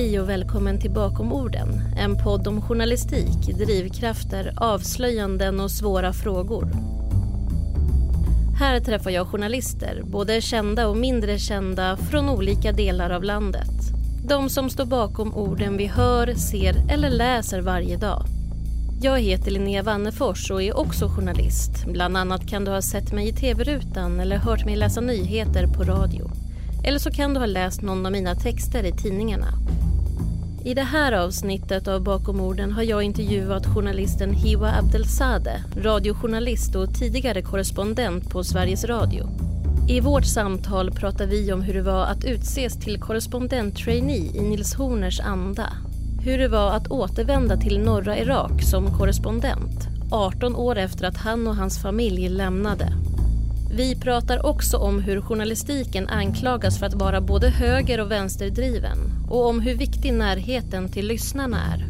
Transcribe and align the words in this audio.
Hej 0.00 0.20
och 0.20 0.28
välkommen 0.28 0.80
till 0.80 0.90
Bakom 0.90 1.32
orden, 1.32 1.68
en 1.96 2.16
podd 2.16 2.48
om 2.48 2.62
journalistik, 2.62 3.58
drivkrafter, 3.58 4.52
avslöjanden 4.56 5.60
och 5.60 5.70
svåra 5.70 6.12
frågor. 6.12 6.68
Här 8.58 8.80
träffar 8.80 9.10
jag 9.10 9.26
journalister, 9.26 10.02
både 10.04 10.40
kända 10.40 10.88
och 10.88 10.96
mindre 10.96 11.38
kända, 11.38 11.96
från 11.96 12.28
olika 12.28 12.72
delar 12.72 13.10
av 13.10 13.24
landet. 13.24 13.70
De 14.28 14.48
som 14.48 14.70
står 14.70 14.84
bakom 14.84 15.34
orden 15.34 15.76
vi 15.76 15.86
hör, 15.86 16.34
ser 16.34 16.74
eller 16.90 17.10
läser 17.10 17.60
varje 17.60 17.96
dag. 17.96 18.24
Jag 19.02 19.20
heter 19.20 19.50
Linnea 19.50 19.82
Wannefors 19.82 20.50
och 20.50 20.62
är 20.62 20.76
också 20.76 21.08
journalist. 21.08 21.86
Bland 21.86 22.16
annat 22.16 22.46
kan 22.46 22.64
du 22.64 22.70
ha 22.70 22.82
sett 22.82 23.12
mig 23.12 23.28
i 23.28 23.32
tv-rutan 23.32 24.20
eller 24.20 24.36
hört 24.36 24.64
mig 24.64 24.76
läsa 24.76 25.00
nyheter 25.00 25.66
på 25.66 25.82
radio. 25.82 26.30
Eller 26.84 26.98
så 26.98 27.10
kan 27.10 27.34
du 27.34 27.40
ha 27.40 27.46
läst 27.46 27.82
någon 27.82 28.06
av 28.06 28.12
mina 28.12 28.34
texter 28.34 28.84
i 28.84 28.92
tidningarna. 28.92 29.46
I 30.64 30.74
det 30.74 30.82
här 30.82 31.12
avsnittet 31.12 31.88
av 31.88 32.02
Bakom 32.02 32.40
orden 32.40 32.72
har 32.72 32.82
jag 32.82 33.02
intervjuat 33.02 33.66
journalisten 33.66 34.34
Hiwa 34.34 34.70
Abdelzadeh, 34.70 35.60
radiojournalist 35.76 36.76
och 36.76 36.94
tidigare 36.94 37.42
korrespondent 37.42 38.30
på 38.30 38.44
Sveriges 38.44 38.84
Radio. 38.84 39.28
I 39.88 40.00
vårt 40.00 40.24
samtal 40.24 40.90
pratar 40.90 41.26
vi 41.26 41.52
om 41.52 41.62
hur 41.62 41.74
det 41.74 41.82
var 41.82 42.04
att 42.04 42.24
utses 42.24 42.80
till 42.80 43.00
korrespondent-trainee 43.00 44.36
i 44.36 44.40
Nils 44.40 44.74
Horners 44.74 45.20
anda. 45.20 45.72
Hur 46.24 46.38
det 46.38 46.48
var 46.48 46.70
att 46.70 46.90
återvända 46.90 47.56
till 47.56 47.80
norra 47.80 48.18
Irak 48.18 48.62
som 48.62 48.98
korrespondent 48.98 49.88
18 50.10 50.56
år 50.56 50.78
efter 50.78 51.04
att 51.04 51.16
han 51.16 51.46
och 51.46 51.56
hans 51.56 51.82
familj 51.82 52.28
lämnade. 52.28 52.92
Vi 53.72 54.00
pratar 54.00 54.46
också 54.46 54.76
om 54.76 55.00
hur 55.00 55.20
journalistiken 55.20 56.08
anklagas 56.08 56.78
för 56.78 56.86
att 56.86 56.94
vara 56.94 57.20
både 57.20 57.48
höger 57.48 58.00
och 58.00 58.10
vänsterdriven 58.10 58.98
och 59.30 59.48
om 59.48 59.60
hur 59.60 59.74
viktig 59.74 60.12
närheten 60.12 60.88
till 60.88 61.06
lyssnarna 61.06 61.56
är. 61.56 61.86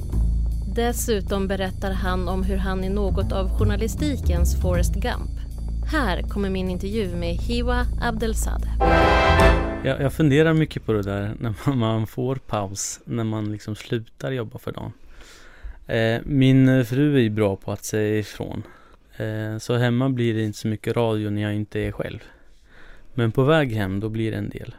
Dessutom 0.74 1.48
berättar 1.48 1.92
han 1.92 2.28
om 2.28 2.42
hur 2.42 2.56
han 2.56 2.84
är 2.84 2.90
något 2.90 3.32
av 3.32 3.58
journalistikens 3.58 4.60
Forrest 4.62 4.94
Gump. 4.94 5.30
Här 5.92 6.22
kommer 6.22 6.50
min 6.50 6.70
intervju 6.70 7.16
med 7.16 7.34
Hiwa 7.34 7.86
Abdelzadeh. 8.02 8.72
Jag, 9.84 10.00
jag 10.00 10.12
funderar 10.12 10.52
mycket 10.52 10.86
på 10.86 10.92
det 10.92 11.02
där 11.02 11.34
när 11.38 11.74
man 11.74 12.06
får 12.06 12.36
paus, 12.36 13.00
när 13.04 13.24
man 13.24 13.52
liksom 13.52 13.74
slutar 13.74 14.30
jobba 14.30 14.58
för 14.58 14.72
dagen. 14.72 14.92
Eh, 15.86 16.20
min 16.24 16.84
fru 16.84 17.26
är 17.26 17.30
bra 17.30 17.56
på 17.56 17.72
att 17.72 17.84
säga 17.84 18.18
ifrån. 18.18 18.62
Eh, 19.20 19.58
så 19.58 19.76
hemma 19.76 20.08
blir 20.08 20.34
det 20.34 20.42
inte 20.42 20.58
så 20.58 20.68
mycket 20.68 20.96
radio 20.96 21.30
när 21.30 21.42
jag 21.42 21.54
inte 21.54 21.80
är 21.80 21.92
själv. 21.92 22.18
Men 23.14 23.32
på 23.32 23.44
väg 23.44 23.72
hem, 23.72 24.00
då 24.00 24.08
blir 24.08 24.30
det 24.30 24.36
en 24.36 24.50
del. 24.50 24.74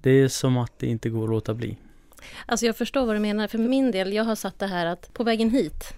Det 0.00 0.10
är 0.10 0.28
som 0.28 0.56
att 0.56 0.78
det 0.78 0.86
inte 0.86 1.08
går 1.08 1.24
att 1.24 1.30
låta 1.30 1.54
bli. 1.54 1.76
Alltså 2.46 2.66
jag 2.66 2.76
förstår 2.76 3.06
vad 3.06 3.16
du 3.16 3.20
menar. 3.20 3.48
För 3.48 3.58
min 3.58 3.90
del, 3.90 4.12
jag 4.12 4.24
har 4.24 4.34
satt 4.34 4.58
det 4.58 4.66
här 4.66 4.86
att 4.86 5.12
på 5.12 5.24
vägen 5.24 5.50
hit 5.50 5.94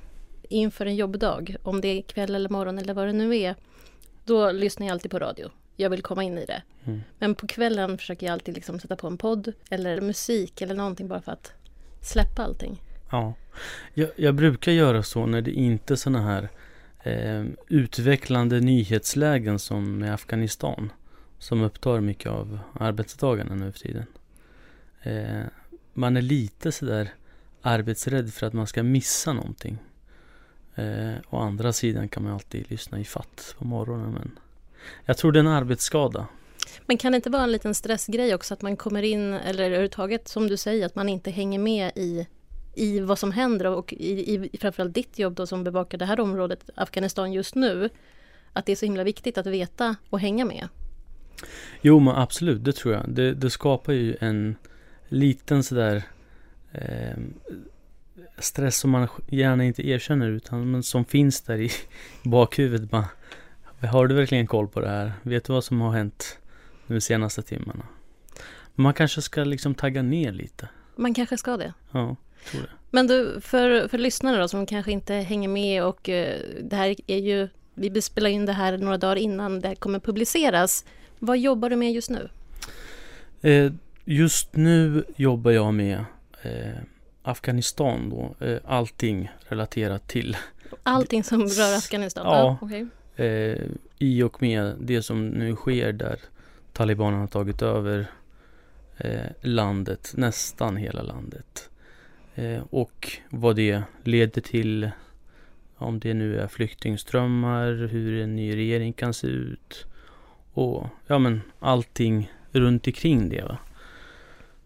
inför 0.48 0.86
en 0.86 0.96
jobbdag, 0.96 1.56
om 1.62 1.80
det 1.80 1.88
är 1.88 2.02
kväll 2.02 2.34
eller 2.34 2.48
morgon 2.48 2.78
eller 2.78 2.94
vad 2.94 3.06
det 3.06 3.12
nu 3.12 3.36
är, 3.36 3.54
då 4.24 4.50
lyssnar 4.50 4.86
jag 4.86 4.92
alltid 4.92 5.10
på 5.10 5.18
radio. 5.18 5.50
Jag 5.76 5.90
vill 5.90 6.02
komma 6.02 6.22
in 6.22 6.38
i 6.38 6.44
det. 6.44 6.62
Mm. 6.84 7.00
Men 7.18 7.34
på 7.34 7.46
kvällen 7.46 7.98
försöker 7.98 8.26
jag 8.26 8.32
alltid 8.32 8.54
liksom 8.54 8.80
sätta 8.80 8.96
på 8.96 9.06
en 9.06 9.18
podd 9.18 9.52
eller 9.70 10.00
musik 10.00 10.60
eller 10.60 10.74
någonting 10.74 11.08
bara 11.08 11.20
för 11.20 11.32
att 11.32 11.52
släppa 12.00 12.42
allting. 12.42 12.82
Ja, 13.10 13.34
jag, 13.94 14.10
jag 14.16 14.34
brukar 14.34 14.72
göra 14.72 15.02
så 15.02 15.26
när 15.26 15.40
det 15.40 15.50
inte 15.50 15.94
är 15.94 15.96
sådana 15.96 16.22
här 16.22 16.48
eh, 17.04 17.44
utvecklande 17.68 18.60
nyhetslägen 18.60 19.58
som 19.58 19.98
med 19.98 20.14
Afghanistan. 20.14 20.92
Som 21.38 21.62
upptar 21.62 22.00
mycket 22.00 22.30
av 22.30 22.58
arbetsdagarna 22.72 23.54
nu 23.54 23.72
för 23.72 23.78
tiden. 23.78 24.06
Eh, 25.02 25.42
man 25.92 26.16
är 26.16 26.22
lite 26.22 26.72
sådär 26.72 27.14
arbetsrädd 27.62 28.34
för 28.34 28.46
att 28.46 28.52
man 28.52 28.66
ska 28.66 28.82
missa 28.82 29.32
någonting. 29.32 29.78
Eh, 30.74 31.14
å 31.30 31.38
andra 31.38 31.72
sidan 31.72 32.08
kan 32.08 32.22
man 32.22 32.32
alltid 32.32 32.70
lyssna 32.70 33.00
i 33.00 33.04
fatt 33.04 33.54
på 33.58 33.64
morgonen. 33.64 34.12
Men 34.12 34.38
jag 35.04 35.16
tror 35.16 35.32
det 35.32 35.38
är 35.38 35.40
en 35.40 35.46
arbetsskada. 35.46 36.26
Men 36.86 36.98
kan 36.98 37.12
det 37.12 37.16
inte 37.16 37.30
vara 37.30 37.42
en 37.42 37.52
liten 37.52 37.74
stressgrej 37.74 38.34
också 38.34 38.54
att 38.54 38.62
man 38.62 38.76
kommer 38.76 39.02
in, 39.02 39.32
eller 39.32 39.64
överhuvudtaget 39.64 40.28
som 40.28 40.48
du 40.48 40.56
säger, 40.56 40.86
att 40.86 40.94
man 40.94 41.08
inte 41.08 41.30
hänger 41.30 41.58
med 41.58 41.92
i 41.96 42.26
i 42.74 43.00
vad 43.00 43.18
som 43.18 43.32
händer 43.32 43.66
och 43.66 43.92
i, 43.92 44.48
i 44.52 44.58
framförallt 44.58 44.94
ditt 44.94 45.18
jobb 45.18 45.34
då 45.34 45.46
som 45.46 45.64
bevakar 45.64 45.98
det 45.98 46.04
här 46.04 46.20
området, 46.20 46.70
Afghanistan 46.74 47.32
just 47.32 47.54
nu, 47.54 47.90
att 48.52 48.66
det 48.66 48.72
är 48.72 48.76
så 48.76 48.86
himla 48.86 49.04
viktigt 49.04 49.38
att 49.38 49.46
veta 49.46 49.96
och 50.10 50.20
hänga 50.20 50.44
med? 50.44 50.68
Jo 51.80 52.00
men 52.00 52.14
absolut, 52.14 52.64
det 52.64 52.72
tror 52.72 52.94
jag. 52.94 53.04
Det, 53.08 53.34
det 53.34 53.50
skapar 53.50 53.92
ju 53.92 54.16
en 54.20 54.56
liten 55.08 55.62
sådär 55.62 56.02
eh, 56.72 57.16
stress 58.38 58.76
som 58.76 58.90
man 58.90 59.08
gärna 59.28 59.64
inte 59.64 59.88
erkänner 59.88 60.30
utan 60.30 60.70
men 60.70 60.82
som 60.82 61.04
finns 61.04 61.40
där 61.40 61.60
i 61.60 61.70
bakhuvudet. 62.24 62.90
Bara, 62.90 63.08
har 63.88 64.06
du 64.06 64.14
verkligen 64.14 64.46
koll 64.46 64.68
på 64.68 64.80
det 64.80 64.88
här? 64.88 65.12
Vet 65.22 65.44
du 65.44 65.52
vad 65.52 65.64
som 65.64 65.80
har 65.80 65.92
hänt 65.92 66.38
de 66.86 67.00
senaste 67.00 67.42
timmarna? 67.42 67.86
Man 68.74 68.94
kanske 68.94 69.22
ska 69.22 69.44
liksom 69.44 69.74
tagga 69.74 70.02
ner 70.02 70.32
lite. 70.32 70.68
Man 70.96 71.14
kanske 71.14 71.36
ska 71.36 71.56
det. 71.56 71.74
Ja, 71.90 72.16
tror 72.50 72.62
det. 72.62 72.68
Men 72.90 73.06
du, 73.06 73.40
för, 73.40 73.88
för 73.88 73.98
lyssnare 73.98 74.40
då 74.40 74.48
som 74.48 74.66
kanske 74.66 74.92
inte 74.92 75.14
hänger 75.14 75.48
med 75.48 75.84
och 75.84 76.08
uh, 76.08 76.14
det 76.62 76.76
här 76.76 76.94
är 77.06 77.18
ju, 77.18 77.48
vi 77.74 78.02
spelar 78.02 78.30
in 78.30 78.46
det 78.46 78.52
här 78.52 78.78
några 78.78 78.98
dagar 78.98 79.16
innan 79.16 79.60
det 79.60 79.68
här 79.68 79.74
kommer 79.74 79.98
publiceras. 79.98 80.84
Vad 81.18 81.38
jobbar 81.38 81.70
du 81.70 81.76
med 81.76 81.92
just 81.92 82.10
nu? 82.10 82.28
Eh, 83.42 83.72
just 84.04 84.56
nu 84.56 85.04
jobbar 85.16 85.50
jag 85.50 85.74
med 85.74 86.04
eh, 86.42 86.78
Afghanistan 87.22 88.10
då, 88.10 88.46
eh, 88.46 88.58
allting 88.64 89.30
relaterat 89.48 90.08
till 90.08 90.36
Allting 90.82 91.24
som 91.24 91.40
rör 91.40 91.76
Afghanistan? 91.76 92.26
Ja, 92.26 92.58
ja 92.60 92.66
okay. 92.66 92.86
eh, 93.26 93.58
i 93.98 94.22
och 94.22 94.42
med 94.42 94.74
det 94.80 95.02
som 95.02 95.28
nu 95.28 95.56
sker 95.56 95.92
där 95.92 96.20
talibanerna 96.72 97.20
har 97.20 97.26
tagit 97.26 97.62
över 97.62 98.06
eh, 98.96 99.30
landet, 99.40 100.12
nästan 100.16 100.76
hela 100.76 101.02
landet. 101.02 101.70
Eh, 102.34 102.62
och 102.70 103.12
vad 103.30 103.56
det 103.56 103.82
leder 104.02 104.40
till, 104.40 104.90
om 105.76 105.98
det 105.98 106.14
nu 106.14 106.38
är 106.38 106.46
flyktingströmmar, 106.46 107.88
hur 107.92 108.22
en 108.22 108.36
ny 108.36 108.56
regering 108.56 108.92
kan 108.92 109.14
se 109.14 109.26
ut 109.26 109.86
och 110.52 110.86
ja 111.06 111.18
men 111.18 111.42
allting 111.58 112.32
runt 112.50 112.86
omkring 112.86 113.28
det. 113.28 113.42
Va? 113.42 113.58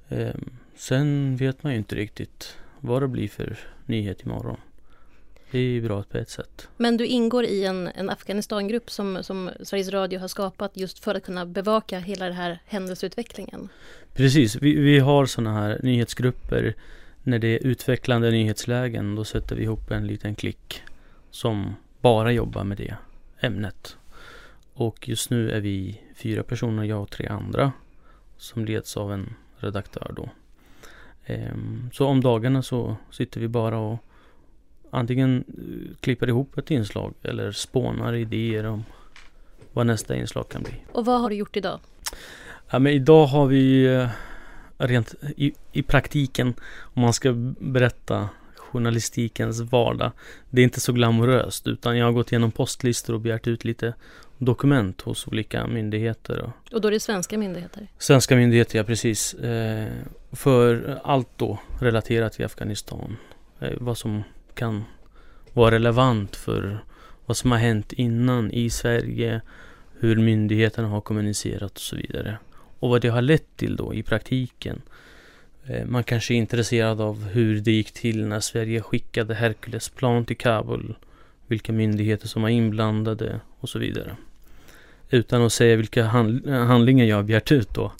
Eh, 0.08 0.34
sen 0.76 1.36
vet 1.36 1.62
man 1.62 1.72
ju 1.72 1.78
inte 1.78 1.94
riktigt 1.94 2.56
vad 2.80 3.02
det 3.02 3.08
blir 3.08 3.28
för 3.28 3.58
nyhet 3.86 4.22
imorgon. 4.22 4.56
Det 5.50 5.58
är 5.58 5.62
ju 5.62 5.82
bra 5.82 6.02
på 6.02 6.18
ett 6.18 6.30
sätt. 6.30 6.68
Men 6.76 6.96
du 6.96 7.06
ingår 7.06 7.44
i 7.44 7.64
en, 7.64 7.86
en 7.86 8.10
Afghanistangrupp 8.10 8.90
som, 8.90 9.18
som 9.22 9.50
Sveriges 9.62 9.88
Radio 9.88 10.20
har 10.20 10.28
skapat 10.28 10.76
just 10.76 11.04
för 11.04 11.14
att 11.14 11.24
kunna 11.24 11.46
bevaka 11.46 11.98
hela 11.98 12.24
den 12.24 12.34
här 12.34 12.58
händelseutvecklingen? 12.66 13.68
Precis, 14.14 14.56
vi, 14.56 14.80
vi 14.80 14.98
har 14.98 15.26
sådana 15.26 15.52
här 15.52 15.80
nyhetsgrupper. 15.82 16.74
När 17.28 17.38
det 17.38 17.48
är 17.48 17.66
utvecklande 17.66 18.30
nyhetslägen 18.30 19.14
då 19.14 19.24
sätter 19.24 19.56
vi 19.56 19.62
ihop 19.62 19.90
en 19.90 20.06
liten 20.06 20.34
klick 20.34 20.82
som 21.30 21.74
bara 22.00 22.32
jobbar 22.32 22.64
med 22.64 22.76
det 22.76 22.96
ämnet. 23.40 23.96
Och 24.72 25.08
just 25.08 25.30
nu 25.30 25.50
är 25.50 25.60
vi 25.60 26.00
fyra 26.14 26.42
personer, 26.42 26.84
jag 26.84 27.02
och 27.02 27.10
tre 27.10 27.26
andra 27.26 27.72
som 28.36 28.64
leds 28.64 28.96
av 28.96 29.12
en 29.12 29.34
redaktör 29.56 30.12
då. 30.16 30.30
Ehm, 31.24 31.90
så 31.92 32.06
om 32.06 32.20
dagarna 32.20 32.62
så 32.62 32.96
sitter 33.10 33.40
vi 33.40 33.48
bara 33.48 33.78
och 33.78 33.98
antingen 34.90 35.44
eh, 35.48 35.96
klipper 36.00 36.28
ihop 36.28 36.58
ett 36.58 36.70
inslag 36.70 37.14
eller 37.22 37.52
spånar 37.52 38.14
idéer 38.14 38.66
om 38.66 38.84
vad 39.72 39.86
nästa 39.86 40.16
inslag 40.16 40.48
kan 40.48 40.62
bli. 40.62 40.74
Och 40.92 41.04
vad 41.04 41.20
har 41.20 41.30
du 41.30 41.36
gjort 41.36 41.56
idag? 41.56 41.80
Ja, 42.70 42.78
men 42.78 42.92
idag 42.92 43.26
har 43.26 43.46
vi 43.46 43.94
eh, 43.94 44.08
rent 44.78 45.14
i, 45.36 45.52
i 45.72 45.82
praktiken, 45.82 46.54
om 46.80 47.02
man 47.02 47.12
ska 47.12 47.32
berätta 47.58 48.28
journalistikens 48.56 49.60
vardag. 49.60 50.12
Det 50.50 50.60
är 50.60 50.64
inte 50.64 50.80
så 50.80 50.92
glamoröst 50.92 51.66
utan 51.66 51.98
jag 51.98 52.04
har 52.04 52.12
gått 52.12 52.32
igenom 52.32 52.50
postlistor 52.50 53.14
och 53.14 53.20
begärt 53.20 53.46
ut 53.46 53.64
lite 53.64 53.94
dokument 54.38 55.00
hos 55.00 55.26
olika 55.26 55.66
myndigheter. 55.66 56.38
Och, 56.38 56.74
och 56.74 56.80
då 56.80 56.88
är 56.88 56.92
det 56.92 57.00
svenska 57.00 57.38
myndigheter? 57.38 57.88
Svenska 57.98 58.36
myndigheter, 58.36 58.78
ja 58.78 58.84
precis. 58.84 59.34
Eh, 59.34 59.88
för 60.32 61.00
allt 61.04 61.28
då 61.36 61.58
relaterat 61.80 62.32
till 62.32 62.44
Afghanistan. 62.44 63.16
Eh, 63.60 63.72
vad 63.80 63.98
som 63.98 64.22
kan 64.54 64.84
vara 65.52 65.70
relevant 65.74 66.36
för 66.36 66.84
vad 67.26 67.36
som 67.36 67.50
har 67.50 67.58
hänt 67.58 67.92
innan 67.92 68.50
i 68.50 68.70
Sverige, 68.70 69.40
hur 69.98 70.16
myndigheterna 70.16 70.88
har 70.88 71.00
kommunicerat 71.00 71.72
och 71.72 71.80
så 71.80 71.96
vidare. 71.96 72.38
Och 72.78 72.88
vad 72.88 73.00
det 73.00 73.08
har 73.08 73.22
lett 73.22 73.56
till 73.56 73.76
då 73.76 73.94
i 73.94 74.02
praktiken. 74.02 74.82
Eh, 75.66 75.86
man 75.86 76.04
kanske 76.04 76.34
är 76.34 76.36
intresserad 76.36 77.00
av 77.00 77.24
hur 77.24 77.60
det 77.60 77.72
gick 77.72 77.92
till 77.92 78.26
när 78.26 78.40
Sverige 78.40 78.82
skickade 78.82 79.34
Herculesplan 79.34 80.24
till 80.24 80.36
Kabul. 80.36 80.96
Vilka 81.46 81.72
myndigheter 81.72 82.28
som 82.28 82.42
var 82.42 82.48
inblandade 82.48 83.40
och 83.60 83.68
så 83.68 83.78
vidare. 83.78 84.16
Utan 85.10 85.42
att 85.42 85.52
säga 85.52 85.76
vilka 85.76 86.04
handlingar 86.04 87.04
jag 87.04 87.16
har 87.16 87.22
begärt 87.22 87.52
ut 87.52 87.74
då. 87.74 87.92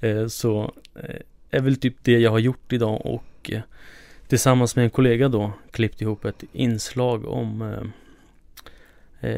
Eh, 0.00 0.26
så 0.26 0.72
eh, 0.94 1.20
är 1.50 1.60
väl 1.60 1.76
typ 1.76 1.96
det 2.02 2.18
jag 2.18 2.30
har 2.30 2.38
gjort 2.38 2.72
idag 2.72 3.06
och 3.06 3.50
tillsammans 4.28 4.76
med 4.76 4.84
en 4.84 4.90
kollega 4.90 5.28
då 5.28 5.52
klippt 5.70 6.02
ihop 6.02 6.24
ett 6.24 6.44
inslag 6.52 7.28
om 7.28 7.74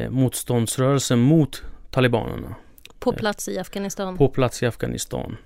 motståndsrörelsen 0.09 1.19
mot 1.19 1.63
talibanerna. 1.91 2.55
På 2.99 3.11
plats 3.11 3.49
i 3.49 3.59
Afghanistan? 3.59 4.17
På 4.17 4.27
plats 4.27 4.63
i 4.63 4.65
Afghanistan. 4.65 5.37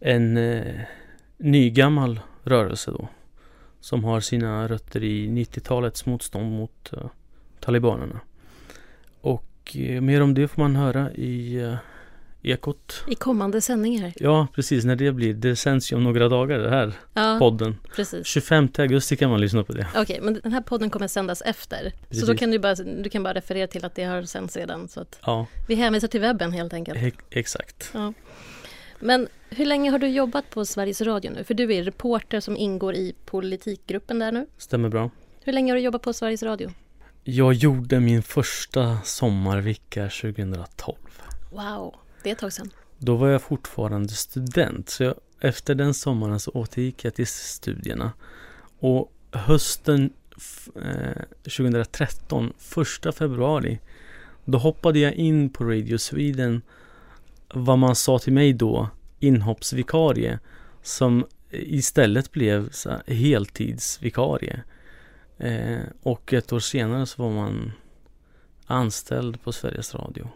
En 0.00 0.36
eh, 0.36 0.80
nygammal 1.36 2.20
rörelse 2.42 2.90
då. 2.90 3.08
Som 3.80 4.04
har 4.04 4.20
sina 4.20 4.68
rötter 4.68 5.04
i 5.04 5.28
90-talets 5.28 6.06
motstånd 6.06 6.52
mot 6.52 6.92
eh, 6.92 7.06
talibanerna. 7.60 8.20
Och 9.20 9.76
eh, 9.76 10.00
mer 10.00 10.20
om 10.20 10.34
det 10.34 10.48
får 10.48 10.62
man 10.62 10.76
höra 10.76 11.12
i 11.12 11.56
eh, 11.56 11.74
Ekot. 12.42 13.04
I 13.08 13.14
kommande 13.14 13.60
sändningar? 13.60 14.12
Ja, 14.16 14.46
precis. 14.54 14.84
När 14.84 14.96
det 14.96 15.12
blir. 15.12 15.34
Det 15.34 15.56
sänds 15.56 15.92
ju 15.92 15.96
om 15.96 16.04
några 16.04 16.28
dagar 16.28 16.58
det 16.58 16.70
här 16.70 16.92
ja, 17.14 17.36
podden. 17.38 17.76
Precis. 17.96 18.26
25 18.26 18.68
augusti 18.78 19.16
kan 19.16 19.30
man 19.30 19.40
lyssna 19.40 19.64
på 19.64 19.72
det. 19.72 19.86
Okej, 19.90 20.02
okay, 20.02 20.20
men 20.20 20.40
den 20.42 20.52
här 20.52 20.60
podden 20.60 20.90
kommer 20.90 21.08
sändas 21.08 21.42
efter. 21.42 21.92
Precis. 22.08 22.20
Så 22.20 22.32
då 22.32 22.38
kan 22.38 22.50
du 22.50 22.58
bara, 22.58 22.74
du 22.74 23.10
kan 23.10 23.22
bara 23.22 23.34
referera 23.34 23.66
till 23.66 23.84
att 23.84 23.94
det 23.94 24.04
har 24.04 24.22
sänds 24.22 24.56
redan. 24.56 24.88
Så 24.88 25.00
att 25.00 25.18
ja. 25.26 25.46
Vi 25.68 25.74
hänvisar 25.74 26.08
till 26.08 26.20
webben 26.20 26.52
helt 26.52 26.72
enkelt. 26.72 26.98
E 26.98 27.12
exakt. 27.30 27.90
Ja. 27.94 28.12
Men 29.00 29.28
hur 29.50 29.66
länge 29.66 29.90
har 29.90 29.98
du 29.98 30.08
jobbat 30.08 30.50
på 30.50 30.64
Sveriges 30.64 31.00
Radio 31.00 31.30
nu? 31.30 31.44
För 31.44 31.54
du 31.54 31.74
är 31.74 31.82
reporter 31.82 32.40
som 32.40 32.56
ingår 32.56 32.94
i 32.94 33.14
politikgruppen 33.24 34.18
där 34.18 34.32
nu. 34.32 34.46
Stämmer 34.58 34.88
bra. 34.88 35.10
Hur 35.44 35.52
länge 35.52 35.72
har 35.72 35.76
du 35.76 35.82
jobbat 35.82 36.02
på 36.02 36.12
Sveriges 36.12 36.42
Radio? 36.42 36.70
Jag 37.24 37.52
gjorde 37.52 38.00
min 38.00 38.22
första 38.22 38.98
sommarvecka 39.04 40.02
2012. 40.02 40.96
Wow, 41.52 41.94
det 42.28 42.32
är 42.32 42.34
ett 42.34 42.40
tag 42.40 42.52
sedan. 42.52 42.70
Då 42.98 43.16
var 43.16 43.28
jag 43.28 43.42
fortfarande 43.42 44.08
student. 44.08 44.88
Så 44.88 45.02
jag, 45.02 45.14
efter 45.40 45.74
den 45.74 45.94
sommaren 45.94 46.40
så 46.40 46.50
återgick 46.50 47.04
jag 47.04 47.14
till 47.14 47.26
studierna. 47.26 48.12
Och 48.78 49.12
hösten 49.32 50.12
eh, 50.74 51.22
2013, 51.42 52.52
första 52.58 53.12
februari, 53.12 53.78
då 54.44 54.58
hoppade 54.58 54.98
jag 54.98 55.14
in 55.14 55.50
på 55.50 55.64
Radio 55.64 55.98
Sweden 55.98 56.62
vad 57.54 57.78
man 57.78 57.96
sa 57.96 58.18
till 58.18 58.32
mig 58.32 58.52
då, 58.52 58.88
inhoppsvikarie, 59.20 60.38
som 60.82 61.26
istället 61.50 62.32
blev 62.32 62.70
så 62.70 62.90
här, 62.90 63.02
heltidsvikarie. 63.06 64.62
Eh, 65.38 65.78
och 66.02 66.32
ett 66.32 66.52
år 66.52 66.60
senare 66.60 67.06
så 67.06 67.22
var 67.22 67.30
man 67.30 67.72
anställd 68.66 69.42
på 69.42 69.52
Sveriges 69.52 69.94
Radio. 69.94 70.28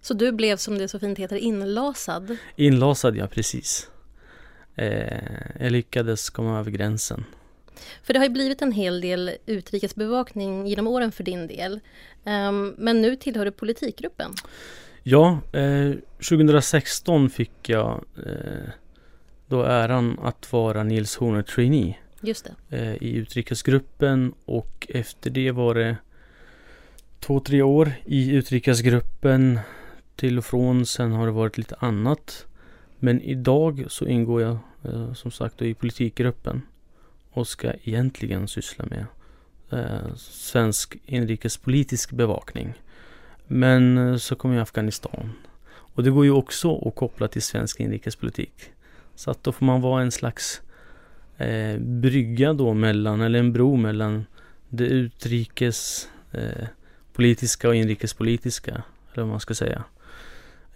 Så 0.00 0.14
du 0.14 0.32
blev 0.32 0.56
som 0.56 0.78
det 0.78 0.88
så 0.88 0.98
fint 0.98 1.18
heter 1.18 1.36
inlasad? 1.36 2.36
Inlasad, 2.56 3.16
ja 3.16 3.26
precis. 3.26 3.90
Eh, 4.76 5.18
jag 5.60 5.72
lyckades 5.72 6.30
komma 6.30 6.58
över 6.58 6.70
gränsen. 6.70 7.24
För 8.02 8.12
det 8.12 8.18
har 8.18 8.26
ju 8.26 8.32
blivit 8.32 8.62
en 8.62 8.72
hel 8.72 9.00
del 9.00 9.30
utrikesbevakning 9.46 10.66
genom 10.66 10.86
åren 10.86 11.12
för 11.12 11.24
din 11.24 11.46
del. 11.46 11.80
Um, 12.24 12.74
men 12.78 13.02
nu 13.02 13.16
tillhör 13.16 13.44
du 13.44 13.50
politikgruppen. 13.50 14.32
Ja, 15.02 15.38
eh, 15.52 15.92
2016 16.28 17.30
fick 17.30 17.68
jag 17.68 18.04
eh, 18.26 18.70
då 19.46 19.62
äran 19.62 20.18
att 20.22 20.52
vara 20.52 20.82
Nils 20.82 21.16
Horner 21.16 21.42
trainee. 21.42 21.96
Just 22.20 22.50
det. 22.68 22.76
Eh, 22.76 23.02
I 23.02 23.14
utrikesgruppen 23.14 24.34
och 24.44 24.86
efter 24.90 25.30
det 25.30 25.50
var 25.50 25.74
det 25.74 25.96
två, 27.20 27.40
tre 27.40 27.62
år 27.62 27.92
i 28.04 28.30
utrikesgruppen 28.30 29.60
till 30.20 30.38
och 30.38 30.44
från. 30.44 30.86
Sen 30.86 31.12
har 31.12 31.26
det 31.26 31.32
varit 31.32 31.58
lite 31.58 31.74
annat. 31.78 32.46
Men 32.98 33.20
idag 33.20 33.84
så 33.88 34.06
ingår 34.06 34.42
jag 34.42 34.58
eh, 34.84 35.12
som 35.12 35.30
sagt 35.30 35.62
i 35.62 35.74
politikgruppen 35.74 36.62
och 37.30 37.48
ska 37.48 37.72
egentligen 37.84 38.48
syssla 38.48 38.84
med 38.84 39.06
eh, 39.70 40.14
svensk 40.16 40.96
inrikespolitisk 41.06 42.12
bevakning. 42.12 42.74
Men 43.46 43.98
eh, 43.98 44.16
så 44.16 44.36
kommer 44.36 44.54
ju 44.54 44.60
Afghanistan. 44.60 45.32
Och 45.72 46.02
det 46.02 46.10
går 46.10 46.24
ju 46.24 46.30
också 46.30 46.88
att 46.88 46.94
koppla 46.94 47.28
till 47.28 47.42
svensk 47.42 47.80
inrikespolitik. 47.80 48.72
Så 49.14 49.30
att 49.30 49.44
då 49.44 49.52
får 49.52 49.66
man 49.66 49.80
vara 49.80 50.02
en 50.02 50.12
slags 50.12 50.60
eh, 51.36 51.78
brygga 51.78 52.52
då 52.52 52.74
mellan, 52.74 53.20
eller 53.20 53.38
en 53.38 53.52
bro 53.52 53.76
mellan 53.76 54.26
det 54.68 54.84
utrikes 54.84 56.08
eh, 56.32 56.66
politiska 57.12 57.68
och 57.68 57.74
inrikespolitiska, 57.74 58.82
eller 59.12 59.22
vad 59.22 59.28
man 59.28 59.40
ska 59.40 59.54
säga. 59.54 59.84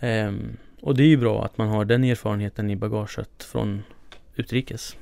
Eh, 0.04 0.32
och 0.80 0.94
det 0.94 1.02
är 1.02 1.08
ju 1.08 1.16
bra 1.16 1.44
att 1.44 1.58
man 1.58 1.68
har 1.68 1.84
den 1.84 2.04
erfarenheten 2.04 2.70
i 2.70 2.76
bagaget 2.76 3.44
från 3.44 3.82
utrikes. 4.36 4.96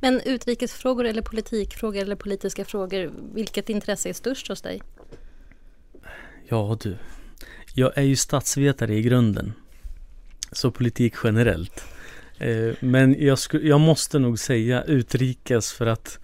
Men 0.00 0.20
utrikesfrågor 0.20 1.04
eller 1.04 1.22
politikfrågor 1.22 2.02
eller 2.02 2.16
politiska 2.16 2.64
frågor, 2.64 3.12
vilket 3.34 3.68
intresse 3.68 4.08
är 4.08 4.12
störst 4.12 4.48
hos 4.48 4.62
dig? 4.62 4.82
Ja 6.48 6.78
du, 6.80 6.96
jag 7.74 7.98
är 7.98 8.02
ju 8.02 8.16
statsvetare 8.16 8.94
i 8.94 9.02
grunden. 9.02 9.52
Så 10.52 10.70
politik 10.70 11.14
generellt. 11.24 11.84
Eh, 12.38 12.74
men 12.80 13.16
jag, 13.24 13.38
jag 13.52 13.80
måste 13.80 14.18
nog 14.18 14.38
säga 14.38 14.82
utrikes 14.84 15.72
för 15.72 15.86
att 15.86 16.18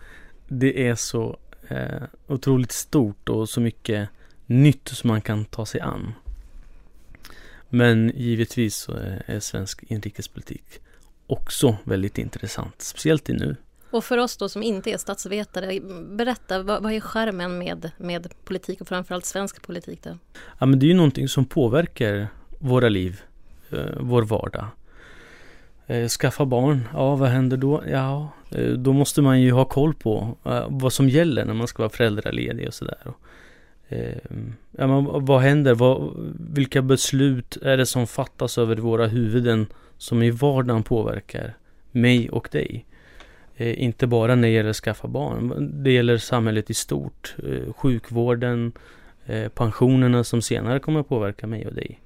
det 0.49 0.89
är 0.89 0.95
så 0.95 1.39
eh, 1.69 2.03
otroligt 2.27 2.73
stort 2.73 3.29
och 3.29 3.49
så 3.49 3.61
mycket 3.61 4.09
nytt 4.47 4.89
som 4.89 5.09
man 5.09 5.21
kan 5.21 5.45
ta 5.45 5.67
sig 5.67 5.81
an. 5.81 6.15
Men 7.69 8.13
givetvis 8.15 8.77
så 8.77 8.93
är, 9.27 9.41
svensk 9.41 9.83
inrikespolitik 9.83 10.81
också 11.27 11.77
väldigt 11.85 12.19
intressant, 12.19 12.83
speciellt 12.83 13.31
i 13.31 13.33
nu. 13.33 13.57
Och 13.91 14.05
för 14.05 14.19
oss 14.19 14.37
då 14.37 14.49
som 14.49 14.63
inte 14.63 14.91
är 14.91 14.99
statsvetare, 14.99 15.81
berätta 16.11 16.63
vad, 16.63 16.83
vad 16.83 16.93
är 16.93 17.01
skärmen 17.01 17.59
med, 17.59 17.91
med 17.97 18.29
politik 18.45 18.81
och 18.81 18.89
framförallt 18.89 19.25
svensk 19.25 19.63
politik 19.63 20.03
då? 20.03 20.11
Ja 20.59 20.67
men 20.67 20.79
det 20.79 20.87
är 20.87 20.89
ju 20.89 20.95
någonting 20.95 21.29
som 21.29 21.45
påverkar 21.45 22.29
våra 22.59 22.89
liv, 22.89 23.21
eh, 23.71 23.79
vår 24.01 24.23
vardag. 24.23 24.67
Eh, 25.87 26.09
skaffa 26.09 26.45
barn, 26.45 26.89
ja 26.93 27.17
vad 27.17 27.29
händer 27.29 27.57
då? 27.57 27.83
Ja, 27.91 28.29
eh, 28.51 28.73
då 28.73 28.93
måste 28.93 29.23
man 29.23 29.41
ju 29.41 29.53
ha 29.53 29.65
koll 29.65 29.95
på 29.95 30.37
vad 30.69 30.93
som 30.93 31.09
gäller 31.09 31.45
när 31.45 31.55
man 31.55 31.67
ska 31.67 31.83
vara 31.83 31.91
föräldraledig 31.91 32.69
och 32.69 32.75
sådär. 32.75 32.99
Eh, 33.89 34.17
ja, 34.71 34.87
men 34.87 35.25
vad 35.25 35.41
händer? 35.41 35.75
Vad, 35.75 36.13
vilka 36.55 36.83
beslut 36.83 37.57
är 37.63 37.77
det 37.77 37.87
som 37.87 38.07
fattas 38.07 38.59
över 38.59 38.77
våra 38.77 39.07
huvuden 39.07 39.67
som 39.99 40.23
i 40.23 40.31
vardagen 40.31 40.83
påverkar 40.83 41.55
mig 41.93 42.31
och 42.31 42.49
dig? 42.53 42.87
Eh, 43.57 43.83
inte 43.83 44.07
bara 44.07 44.35
när 44.35 44.49
det 44.49 44.55
gäller 44.55 44.71
att 44.71 44.77
skaffa 44.77 45.09
barn. 45.09 45.71
Det 45.83 45.93
gäller 45.93 46.19
samhället 46.19 46.71
i 46.71 46.75
stort. 46.75 47.37
Eh, 47.49 47.73
sjukvården, 47.73 48.73
eh, 49.27 49.49
pensionerna 49.49 50.25
som 50.25 50.43
senare 50.43 50.79
kommer 50.79 51.01
att 51.01 51.09
påverka 51.09 51.47
mig 51.47 51.67
och 51.67 51.75
dig. 51.75 52.01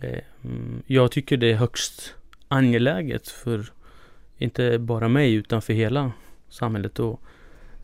Ehm, 0.00 0.82
jag 0.86 1.10
tycker 1.10 1.36
det 1.36 1.50
är 1.52 1.56
högst 1.56 2.14
angeläget 2.48 3.28
för 3.28 3.72
inte 4.38 4.78
bara 4.78 5.08
mig 5.08 5.34
utan 5.34 5.62
för 5.62 5.72
hela 5.72 6.12
samhället 6.48 6.98
och 6.98 7.20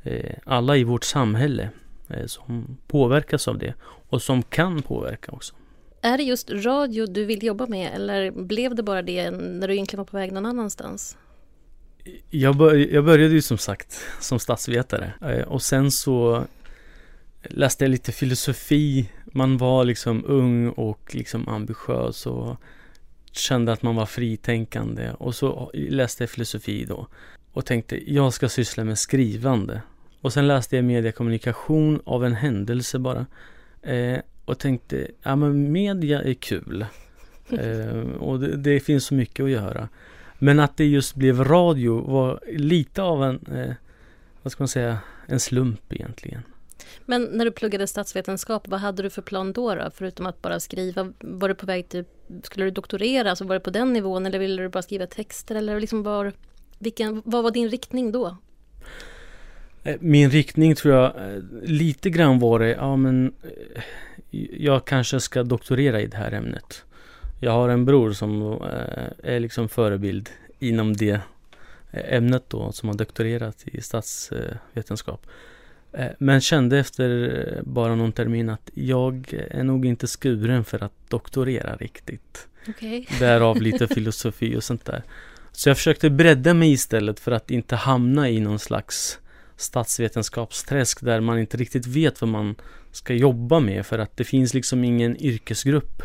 eh, 0.02 0.34
alla 0.44 0.76
i 0.76 0.84
vårt 0.84 1.04
samhälle 1.04 1.70
som 2.26 2.76
påverkas 2.86 3.48
av 3.48 3.58
det 3.58 3.74
och 3.82 4.22
som 4.22 4.42
kan 4.42 4.82
påverka 4.82 5.32
också. 5.32 5.54
Är 6.02 6.16
det 6.16 6.22
just 6.22 6.50
radio 6.50 7.06
du 7.06 7.24
vill 7.24 7.44
jobba 7.44 7.66
med 7.66 7.94
eller 7.94 8.30
blev 8.30 8.74
det 8.74 8.82
bara 8.82 9.02
det 9.02 9.30
när 9.30 9.68
du 9.68 9.74
egentligen 9.74 9.98
var 9.98 10.04
på 10.04 10.16
väg 10.16 10.32
någon 10.32 10.46
annanstans? 10.46 11.16
Jag, 12.30 12.56
bör, 12.56 12.74
jag 12.74 13.04
började 13.04 13.34
ju 13.34 13.42
som 13.42 13.58
sagt 13.58 14.00
som 14.20 14.38
statsvetare 14.38 15.12
eh, 15.20 15.48
och 15.48 15.62
sen 15.62 15.90
så 15.90 16.44
läste 17.42 17.84
jag 17.84 17.90
lite 17.90 18.12
filosofi. 18.12 19.10
Man 19.24 19.58
var 19.58 19.84
liksom 19.84 20.24
ung 20.26 20.68
och 20.68 21.14
liksom 21.14 21.48
ambitiös 21.48 22.26
och 22.26 22.56
kände 23.32 23.72
att 23.72 23.82
man 23.82 23.96
var 23.96 24.06
fritänkande 24.06 25.10
och 25.10 25.34
så 25.34 25.70
läste 25.74 26.22
jag 26.22 26.30
filosofi 26.30 26.84
då 26.84 27.06
och 27.52 27.66
tänkte 27.66 28.12
jag 28.12 28.32
ska 28.32 28.48
syssla 28.48 28.84
med 28.84 28.98
skrivande. 28.98 29.82
Och 30.20 30.32
sen 30.32 30.48
läste 30.48 30.76
jag 30.76 30.84
mediekommunikation 30.84 32.02
av 32.04 32.24
en 32.24 32.34
händelse 32.34 32.98
bara 32.98 33.26
eh, 33.82 34.18
och 34.44 34.58
tänkte 34.58 35.06
ja 35.22 35.36
men 35.36 35.72
media 35.72 36.22
är 36.22 36.34
kul 36.34 36.86
eh, 37.50 38.00
och 38.18 38.40
det, 38.40 38.56
det 38.56 38.80
finns 38.80 39.04
så 39.04 39.14
mycket 39.14 39.44
att 39.44 39.50
göra. 39.50 39.88
Men 40.38 40.60
att 40.60 40.76
det 40.76 40.84
just 40.84 41.14
blev 41.14 41.44
radio 41.44 42.00
var 42.00 42.40
lite 42.46 43.02
av 43.02 43.24
en, 43.24 43.46
eh, 43.56 43.74
vad 44.42 44.52
ska 44.52 44.62
man 44.62 44.68
säga, 44.68 44.98
en 45.26 45.40
slump 45.40 45.92
egentligen. 45.92 46.42
Men 47.06 47.22
när 47.22 47.44
du 47.44 47.50
pluggade 47.50 47.86
statsvetenskap, 47.86 48.68
vad 48.68 48.80
hade 48.80 49.02
du 49.02 49.10
för 49.10 49.22
plan 49.22 49.52
då, 49.52 49.74
då? 49.74 49.90
Förutom 49.94 50.26
att 50.26 50.42
bara 50.42 50.60
skriva, 50.60 51.12
var 51.18 51.48
du 51.48 51.54
på 51.54 51.66
väg 51.66 51.88
till, 51.88 52.04
skulle 52.42 52.64
du 52.64 52.70
doktorera, 52.70 53.30
alltså 53.30 53.44
var 53.44 53.54
det 53.54 53.60
på 53.60 53.70
den 53.70 53.92
nivån 53.92 54.26
eller 54.26 54.38
ville 54.38 54.62
du 54.62 54.68
bara 54.68 54.82
skriva 54.82 55.06
texter 55.06 55.54
eller 55.54 55.80
liksom 55.80 56.02
var, 56.02 56.32
vilken, 56.78 57.22
vad 57.24 57.42
var 57.42 57.50
din 57.50 57.68
riktning 57.68 58.12
då? 58.12 58.36
Eh, 59.82 59.96
min 60.00 60.30
riktning 60.30 60.74
tror 60.74 60.94
jag 60.94 61.04
eh, 61.04 61.42
lite 61.62 62.10
grann 62.10 62.38
var 62.38 62.58
det, 62.58 62.68
ja 62.68 62.96
men 62.96 63.32
eh, 63.42 63.82
jag 64.60 64.84
kanske 64.84 65.20
ska 65.20 65.42
doktorera 65.42 66.00
i 66.00 66.06
det 66.06 66.16
här 66.16 66.32
ämnet. 66.32 66.84
Jag 67.40 67.52
har 67.52 67.68
en 67.68 67.84
bror 67.84 68.12
som 68.12 68.58
är 69.22 69.40
liksom 69.40 69.68
förebild 69.68 70.30
inom 70.58 70.96
det 70.96 71.20
ämnet 71.92 72.44
då 72.48 72.72
som 72.72 72.88
har 72.88 72.96
doktorerat 72.96 73.64
i 73.66 73.80
statsvetenskap. 73.80 75.26
Men 76.18 76.40
kände 76.40 76.78
efter 76.78 77.62
bara 77.62 77.94
någon 77.94 78.12
termin 78.12 78.48
att 78.48 78.70
jag 78.74 79.34
är 79.50 79.64
nog 79.64 79.86
inte 79.86 80.06
skuren 80.06 80.64
för 80.64 80.82
att 80.84 80.92
doktorera 81.08 81.76
riktigt. 81.76 82.48
Okay. 82.68 83.06
Därav 83.18 83.62
lite 83.62 83.88
filosofi 83.88 84.56
och 84.56 84.64
sånt 84.64 84.84
där. 84.84 85.02
Så 85.52 85.68
jag 85.68 85.76
försökte 85.76 86.10
bredda 86.10 86.54
mig 86.54 86.72
istället 86.72 87.20
för 87.20 87.32
att 87.32 87.50
inte 87.50 87.76
hamna 87.76 88.30
i 88.30 88.40
någon 88.40 88.58
slags 88.58 89.18
statsvetenskapsträsk 89.60 91.00
där 91.00 91.20
man 91.20 91.38
inte 91.38 91.56
riktigt 91.56 91.86
vet 91.86 92.20
vad 92.20 92.30
man 92.30 92.54
ska 92.92 93.14
jobba 93.14 93.60
med 93.60 93.86
för 93.86 93.98
att 93.98 94.16
det 94.16 94.24
finns 94.24 94.54
liksom 94.54 94.84
ingen 94.84 95.16
yrkesgrupp 95.16 96.02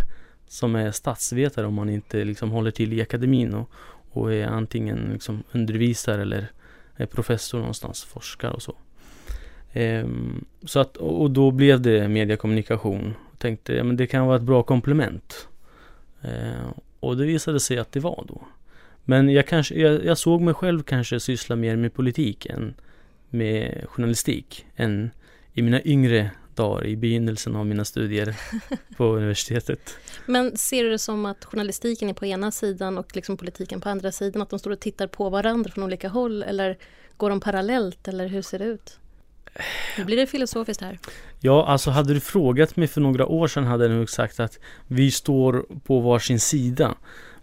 som 0.47 0.75
är 0.75 0.91
statsvetare 0.91 1.65
om 1.67 1.73
man 1.73 1.89
inte 1.89 2.23
liksom 2.23 2.51
håller 2.51 2.71
till 2.71 2.93
i 2.93 3.01
akademin 3.01 3.53
och, 3.53 3.71
och 4.11 4.33
är 4.33 4.47
antingen 4.47 5.09
liksom 5.13 5.43
undervisare 5.51 6.21
eller 6.21 6.51
är 6.95 7.05
professor 7.05 7.59
någonstans, 7.59 8.03
forskar 8.03 8.49
och 8.49 8.61
så. 8.61 8.75
Ehm, 9.73 10.45
så 10.63 10.79
att, 10.79 10.97
och 10.97 11.31
då 11.31 11.51
blev 11.51 11.81
det 11.81 12.07
mediekommunikation. 12.07 13.13
Jag 13.31 13.39
tänkte, 13.39 13.73
ja 13.73 13.83
men 13.83 13.97
det 13.97 14.07
kan 14.07 14.27
vara 14.27 14.35
ett 14.35 14.41
bra 14.41 14.63
komplement. 14.63 15.47
Ehm, 16.21 16.73
och 16.99 17.17
det 17.17 17.25
visade 17.25 17.59
sig 17.59 17.77
att 17.77 17.91
det 17.91 17.99
var 17.99 18.25
då. 18.27 18.47
Men 19.03 19.29
jag, 19.29 19.47
kanske, 19.47 19.75
jag, 19.75 20.05
jag, 20.05 20.17
såg 20.17 20.41
mig 20.41 20.53
själv 20.53 20.83
kanske 20.83 21.19
syssla 21.19 21.55
mer 21.55 21.75
med 21.75 21.93
politik 21.93 22.45
än 22.45 22.73
med 23.37 23.85
journalistik. 23.89 24.65
Än 24.75 25.11
i 25.53 25.61
mina 25.61 25.81
yngre 25.83 26.31
dagar 26.55 26.85
i 26.85 26.95
begynnelsen 26.95 27.55
av 27.55 27.65
mina 27.65 27.85
studier 27.85 28.35
på 28.97 29.05
universitetet. 29.05 29.97
Men 30.25 30.57
ser 30.57 30.83
du 30.83 30.89
det 30.89 30.99
som 30.99 31.25
att 31.25 31.45
journalistiken 31.45 32.09
är 32.09 32.13
på 32.13 32.25
ena 32.25 32.51
sidan 32.51 32.97
och 32.97 33.15
liksom 33.15 33.37
politiken 33.37 33.81
på 33.81 33.89
andra 33.89 34.11
sidan? 34.11 34.41
Att 34.41 34.49
de 34.49 34.59
står 34.59 34.71
och 34.71 34.79
tittar 34.79 35.07
på 35.07 35.29
varandra 35.29 35.71
från 35.71 35.83
olika 35.83 36.09
håll 36.09 36.43
eller 36.43 36.77
går 37.17 37.29
de 37.29 37.39
parallellt 37.39 38.07
eller 38.07 38.27
hur 38.27 38.41
ser 38.41 38.59
det 38.59 38.65
ut? 38.65 38.99
Nu 39.97 40.05
blir 40.05 40.17
det 40.17 40.27
filosofiskt 40.27 40.81
här. 40.81 40.99
Ja, 41.39 41.65
alltså 41.65 41.91
hade 41.91 42.13
du 42.13 42.19
frågat 42.19 42.75
mig 42.75 42.87
för 42.87 43.01
några 43.01 43.25
år 43.25 43.47
sedan 43.47 43.63
hade 43.63 43.85
jag 43.85 43.93
nog 43.93 44.09
sagt 44.09 44.39
att 44.39 44.59
vi 44.87 45.11
står 45.11 45.65
på 45.83 45.99
varsin 45.99 46.39
sida. 46.39 46.95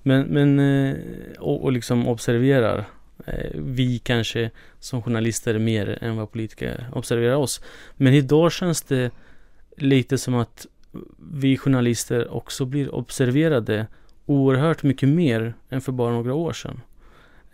Men, 0.03 0.23
men 0.23 0.59
eh, 0.59 0.97
och, 1.39 1.63
och 1.65 1.73
liksom 1.73 2.09
observerar 2.09 2.89
vi 3.55 3.99
kanske 3.99 4.51
som 4.81 5.03
journalister 5.03 5.59
mer 5.59 5.99
än 6.01 6.17
vad 6.17 6.33
politiker 6.33 6.89
observerar 6.93 7.35
oss. 7.35 7.61
Men 7.97 8.15
idag 8.15 8.53
känns 8.53 8.83
det 8.83 9.11
lite 9.77 10.19
som 10.19 10.35
att 10.35 10.67
vi 11.33 11.57
journalister 11.57 12.35
också 12.35 12.65
blir 12.65 12.95
observerade 12.95 13.87
oerhört 14.27 14.83
mycket 14.83 15.09
mer 15.09 15.55
än 15.71 15.81
för 15.81 15.93
bara 15.93 16.13
några 16.13 16.35
år 16.35 16.53
sedan. 16.53 16.81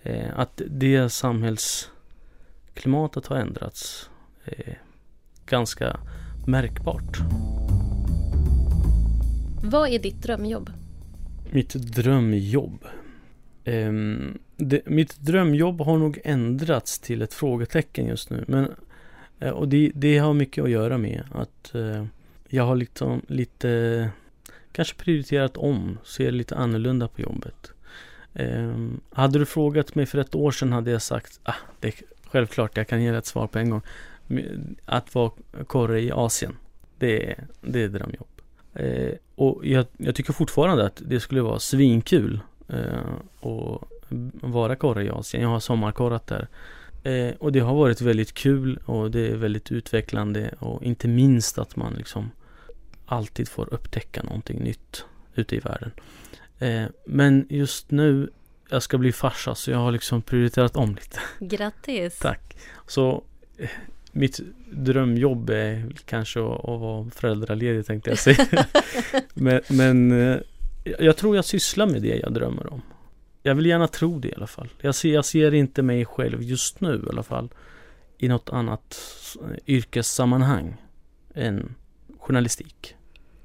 Eh, 0.03 0.39
att 0.39 0.63
det 0.67 1.13
samhällsklimatet 1.13 3.27
har 3.27 3.37
ändrats 3.37 4.11
ganska 5.47 6.01
märkbart. 6.47 7.19
Vad 9.63 9.89
är 9.89 9.99
ditt 9.99 10.23
drömjobb? 10.23 10.71
Mitt 11.51 11.75
drömjobb? 11.75 12.85
Um, 13.69 14.39
det, 14.57 14.87
mitt 14.87 15.21
drömjobb 15.21 15.81
har 15.81 15.99
nog 15.99 16.21
ändrats 16.25 16.99
till 16.99 17.23
ett 17.23 17.35
frågetecken 17.35 18.07
just 18.07 18.31
nu. 18.31 18.45
Men, 18.49 18.75
uh, 19.43 19.49
och 19.49 19.69
det, 19.69 19.91
det, 19.95 20.19
har 20.19 20.35
mycket 20.35 20.65
att 20.65 20.71
göra 20.71 20.99
med 20.99 21.25
att 21.33 21.73
uh, 21.75 22.05
jag 22.49 22.65
har 22.65 22.77
liksom 22.77 23.23
lite 23.27 24.11
kanske 24.73 24.97
prioriterat 24.97 25.57
om, 25.57 25.99
ser 26.05 26.31
lite 26.31 26.57
annorlunda 26.57 27.09
på 27.09 27.21
jobbet. 27.21 27.73
Um, 28.33 29.01
hade 29.11 29.39
du 29.39 29.47
frågat 29.47 29.95
mig 29.95 30.07
för 30.07 30.19
ett 30.19 30.35
år 30.35 30.51
sedan 30.51 30.73
hade 30.73 30.91
jag 30.91 31.03
sagt 31.03 31.41
ah, 31.43 31.55
det 31.81 31.89
är 31.89 31.95
självklart 32.31 32.77
jag 32.77 32.89
kan 32.89 33.03
ge 33.03 33.09
ett 33.09 33.27
svar 33.27 33.47
på 33.47 33.59
en 33.59 33.71
gång. 33.71 33.83
Att 34.85 35.15
vara 35.15 35.33
korre 35.67 36.01
i 36.01 36.11
Asien, 36.11 36.57
det 36.99 37.31
är, 37.31 37.47
det 37.61 37.83
är 37.83 37.89
drömjobb. 37.89 38.29
Uh, 38.81 39.13
och 39.35 39.67
jag, 39.67 39.87
jag, 39.97 40.15
tycker 40.15 40.33
fortfarande 40.33 40.87
att 40.87 41.03
det 41.07 41.21
skulle 41.21 41.43
vara 41.43 41.59
svinkul 41.59 42.41
eh, 42.69 43.13
att 43.41 43.83
vara 44.41 44.77
korre 44.77 45.05
i 45.05 45.11
Asien. 45.11 45.43
Jag 45.43 45.51
har 45.51 45.61
sommarkorrat 45.61 46.27
där. 46.27 46.49
Eh, 47.03 47.35
och 47.39 47.53
det 47.53 47.61
har 47.61 47.75
varit 47.75 48.01
väldigt 48.01 48.35
kul 48.35 48.81
och 48.85 49.11
det 49.11 49.29
är 49.29 49.37
väldigt 49.37 49.73
utvecklande 49.73 50.55
och 50.59 50.83
inte 50.83 51.09
minst 51.09 51.59
att 51.59 51.77
man 51.77 51.95
liksom 51.95 52.31
alltid 53.07 53.49
får 53.49 53.75
upptäcka 53.75 54.23
någonting 54.23 54.59
nytt 54.59 55.05
ute 55.35 55.57
i 55.57 55.59
världen. 55.59 55.91
Eh, 56.59 56.85
men 57.05 57.47
just 57.49 57.91
nu, 57.91 58.31
jag 58.69 58.83
ska 58.83 58.99
bli 58.99 59.13
farsa 59.13 59.55
så 59.55 59.71
jag 59.71 59.79
har 59.79 59.93
liksom 59.93 60.23
prioriterat 60.23 60.77
om 60.77 60.95
lite. 60.95 61.21
Grattis! 61.41 62.19
Tack! 62.23 62.57
Så 62.87 63.23
mitt 64.13 64.41
drömjobb 64.73 65.51
är 65.51 65.87
kanske 66.05 66.41
att, 66.41 66.69
att 66.69 66.81
vara 66.81 67.11
föräldraledig 67.11 67.87
tänkte 67.87 68.11
jag 68.11 68.19
säga. 68.19 68.67
men, 69.35 69.61
men 69.69 70.13
jag 70.99 71.17
tror 71.17 71.37
jag 71.37 71.45
sysslar 71.45 71.87
med 71.87 72.03
det 72.03 72.17
jag 72.17 72.33
drömmer 72.33 72.73
om. 72.73 72.83
Jag 73.43 73.55
vill 73.55 73.67
gärna 73.67 73.89
tro 73.89 74.19
det 74.19 74.29
i 74.29 74.35
alla 74.35 74.47
fall. 74.47 74.69
Jag 74.81 74.95
ser, 74.95 75.15
jag 75.15 75.25
ser 75.25 75.55
inte 75.55 75.83
mig 75.83 76.05
själv 76.05 76.43
just 76.43 76.81
nu 76.81 77.05
i 77.07 77.09
alla 77.09 77.23
fall 77.23 77.49
i 78.19 78.29
något 78.29 78.51
annat 78.51 78.99
yrkessammanhang 79.67 80.77
än 81.35 81.75
journalistik 82.19 82.95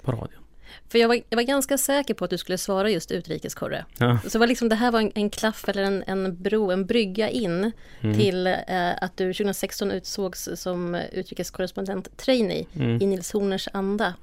på 0.01 0.11
radion. 0.11 0.43
För 0.89 0.99
jag 0.99 1.07
var, 1.07 1.19
jag 1.29 1.35
var 1.35 1.43
ganska 1.43 1.77
säker 1.77 2.13
på 2.13 2.25
att 2.25 2.29
du 2.31 2.37
skulle 2.37 2.57
svara 2.57 2.89
just 2.89 3.11
utrikeskorre. 3.11 3.85
Ja. 3.97 4.19
Så 4.27 4.39
var 4.39 4.47
liksom, 4.47 4.69
det 4.69 4.75
här 4.75 4.91
var 4.91 4.99
en, 4.99 5.11
en 5.15 5.29
klaff 5.29 5.69
eller 5.69 5.83
en, 5.83 6.03
en 6.07 6.43
bro, 6.43 6.71
en 6.71 6.85
brygga 6.85 7.29
in 7.29 7.71
mm. 8.01 8.19
till 8.19 8.47
eh, 8.47 8.91
att 9.01 9.17
du 9.17 9.33
2016 9.33 9.91
utsågs 9.91 10.49
som 10.55 10.95
utrikeskorrespondent 10.95 12.17
trainee 12.17 12.65
mm. 12.75 13.01
i 13.01 13.05
Nils 13.05 13.31
Horners 13.33 13.67
anda. 13.73 14.13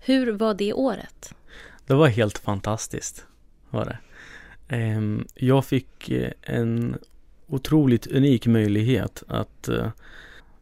Hur 0.00 0.32
var 0.32 0.54
det 0.54 0.72
året? 0.72 1.34
Det 1.86 1.94
var 1.94 2.08
helt 2.08 2.38
fantastiskt. 2.38 3.26
Var 3.70 3.84
det. 3.84 3.98
Ehm, 4.68 5.26
jag 5.34 5.64
fick 5.64 6.10
eh, 6.10 6.30
en 6.42 6.96
otroligt 7.46 8.06
unik 8.06 8.46
möjlighet 8.46 9.22
att 9.28 9.68
eh, 9.68 9.88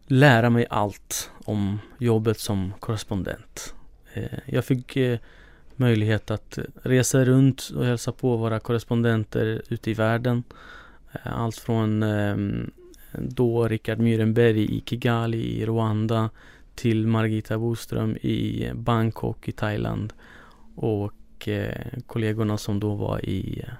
lära 0.06 0.50
mig 0.50 0.66
allt 0.70 1.30
om 1.44 1.78
jobbet 1.98 2.38
som 2.38 2.72
korrespondent. 2.80 3.74
Eh, 4.14 4.38
jag 4.46 4.64
fick 4.64 4.98
möjlighet 5.76 6.30
att 6.30 6.58
resa 6.82 7.24
runt 7.24 7.70
och 7.76 7.84
hälsa 7.84 8.12
på 8.12 8.36
våra 8.36 8.60
korrespondenter 8.60 9.62
ute 9.68 9.90
i 9.90 9.94
världen. 9.94 10.42
Allt 11.22 11.56
från 11.56 12.02
ehm, 12.02 12.70
då 13.18 13.68
Richard 13.68 13.98
Myrenberg 13.98 14.76
i 14.76 14.82
Kigali 14.86 15.60
i 15.60 15.66
Rwanda 15.66 16.30
till 16.74 17.06
Margita 17.06 17.58
Boström 17.58 18.16
i 18.16 18.70
Bangkok 18.74 19.48
i 19.48 19.52
Thailand 19.52 20.12
och 20.74 21.48
eh, 21.48 21.98
kollegorna 22.06 22.58
som 22.58 22.80
då 22.80 22.94
var 22.94 23.24
i 23.24 23.60
eh, 23.66 23.74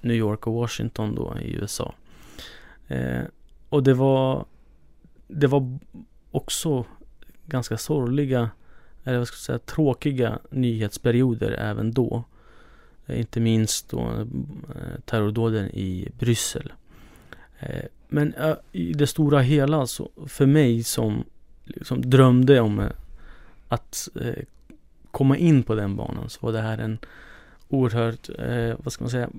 New 0.00 0.16
York 0.16 0.46
och 0.46 0.54
Washington 0.54 1.14
då 1.14 1.36
i 1.42 1.52
USA. 1.52 1.94
Eh, 2.88 3.22
och 3.68 3.82
det 3.82 3.94
var 3.94 4.44
det 5.28 5.46
var 5.46 5.78
också 6.30 6.84
ganska 7.46 7.76
sorgliga 7.76 8.50
eller 9.04 9.18
vad 9.18 9.28
ska 9.28 9.34
jag 9.34 9.40
säga, 9.40 9.58
tråkiga 9.58 10.38
nyhetsperioder 10.50 11.52
även 11.52 11.92
då. 11.92 12.24
Eh, 13.06 13.20
inte 13.20 13.40
minst 13.40 13.90
då 13.90 14.00
eh, 14.00 15.00
terrordåden 15.04 15.66
i 15.66 16.08
Bryssel. 16.18 16.72
Eh, 17.58 17.84
men 18.08 18.34
i 18.72 18.92
det 18.92 19.06
stora 19.06 19.40
hela 19.40 19.86
så 19.86 20.10
för 20.26 20.46
mig 20.46 20.82
som 20.82 21.24
liksom 21.64 22.10
drömde 22.10 22.60
om 22.60 22.88
att 23.68 24.08
komma 25.10 25.36
in 25.36 25.62
på 25.62 25.74
den 25.74 25.96
banan 25.96 26.30
så 26.30 26.46
var 26.46 26.52
det 26.52 26.60
här 26.60 26.78
en 26.78 26.98
oerhört, 27.68 28.28
vad 28.84 28.92
ska 28.92 29.04
man 29.04 29.10
säga, 29.10 29.30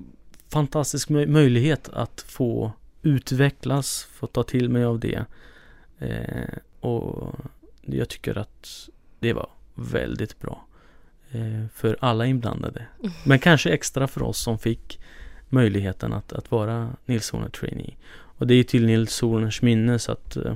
fantastisk 0.48 1.08
möjlighet 1.08 1.88
att 1.88 2.20
få 2.20 2.72
utvecklas, 3.02 4.08
få 4.12 4.26
ta 4.26 4.42
till 4.42 4.68
mig 4.68 4.84
av 4.84 5.00
det. 5.00 5.24
och 6.80 7.34
jag 7.80 8.08
tycker 8.08 8.38
att 8.38 8.88
det 9.18 9.32
var 9.32 9.48
väldigt 9.74 10.40
bra. 10.40 10.66
Eh, 11.32 11.66
för 11.74 11.96
alla 12.00 12.26
inblandade. 12.26 12.86
Mm. 13.00 13.12
Men 13.24 13.38
kanske 13.38 13.70
extra 13.70 14.08
för 14.08 14.22
oss 14.22 14.38
som 14.38 14.58
fick 14.58 15.00
möjligheten 15.48 16.12
att, 16.12 16.32
att 16.32 16.50
vara 16.50 16.90
Nils 17.06 17.30
Horner 17.30 17.48
trainee. 17.48 17.94
Och 18.12 18.46
det 18.46 18.54
är 18.54 18.64
till 18.64 18.86
Nils 18.86 19.20
Horners 19.20 19.62
minne 19.62 19.98
så 19.98 20.12
att 20.12 20.36
eh, 20.36 20.52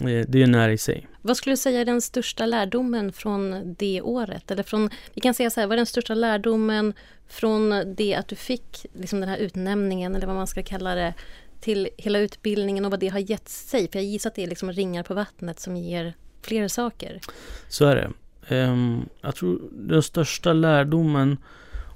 eh, 0.00 0.26
det 0.28 0.42
är 0.42 0.46
nära 0.46 0.72
i 0.72 0.78
sig. 0.78 1.06
Vad 1.26 1.36
skulle 1.36 1.52
du 1.52 1.56
säga 1.56 1.80
är 1.80 1.84
den 1.84 2.00
största 2.00 2.46
lärdomen 2.46 3.12
från 3.12 3.74
det 3.78 4.02
året? 4.02 4.50
Eller 4.50 4.62
från, 4.62 4.90
vi 5.14 5.20
kan 5.20 5.34
säga 5.34 5.50
så 5.50 5.60
här, 5.60 5.66
vad 5.66 5.72
är 5.72 5.76
den 5.76 5.86
största 5.86 6.14
lärdomen 6.14 6.94
från 7.28 7.94
det 7.96 8.14
att 8.14 8.28
du 8.28 8.36
fick 8.36 8.86
liksom 8.92 9.20
den 9.20 9.28
här 9.28 9.38
utnämningen 9.38 10.14
eller 10.14 10.26
vad 10.26 10.36
man 10.36 10.46
ska 10.46 10.62
kalla 10.62 10.94
det 10.94 11.14
till 11.60 11.88
hela 11.96 12.18
utbildningen 12.18 12.84
och 12.84 12.90
vad 12.90 13.00
det 13.00 13.08
har 13.08 13.18
gett 13.18 13.48
sig? 13.48 13.88
För 13.90 13.98
jag 13.98 14.06
gissar 14.06 14.30
att 14.30 14.36
det 14.36 14.42
är 14.42 14.46
liksom 14.46 14.72
ringar 14.72 15.02
på 15.02 15.14
vattnet 15.14 15.60
som 15.60 15.76
ger 15.76 16.14
fler 16.42 16.68
saker. 16.68 17.20
Så 17.68 17.84
är 17.84 17.96
det. 17.96 18.10
Ehm, 18.56 19.08
jag 19.20 19.34
tror 19.34 19.60
den 19.72 20.02
största 20.02 20.52
lärdomen 20.52 21.38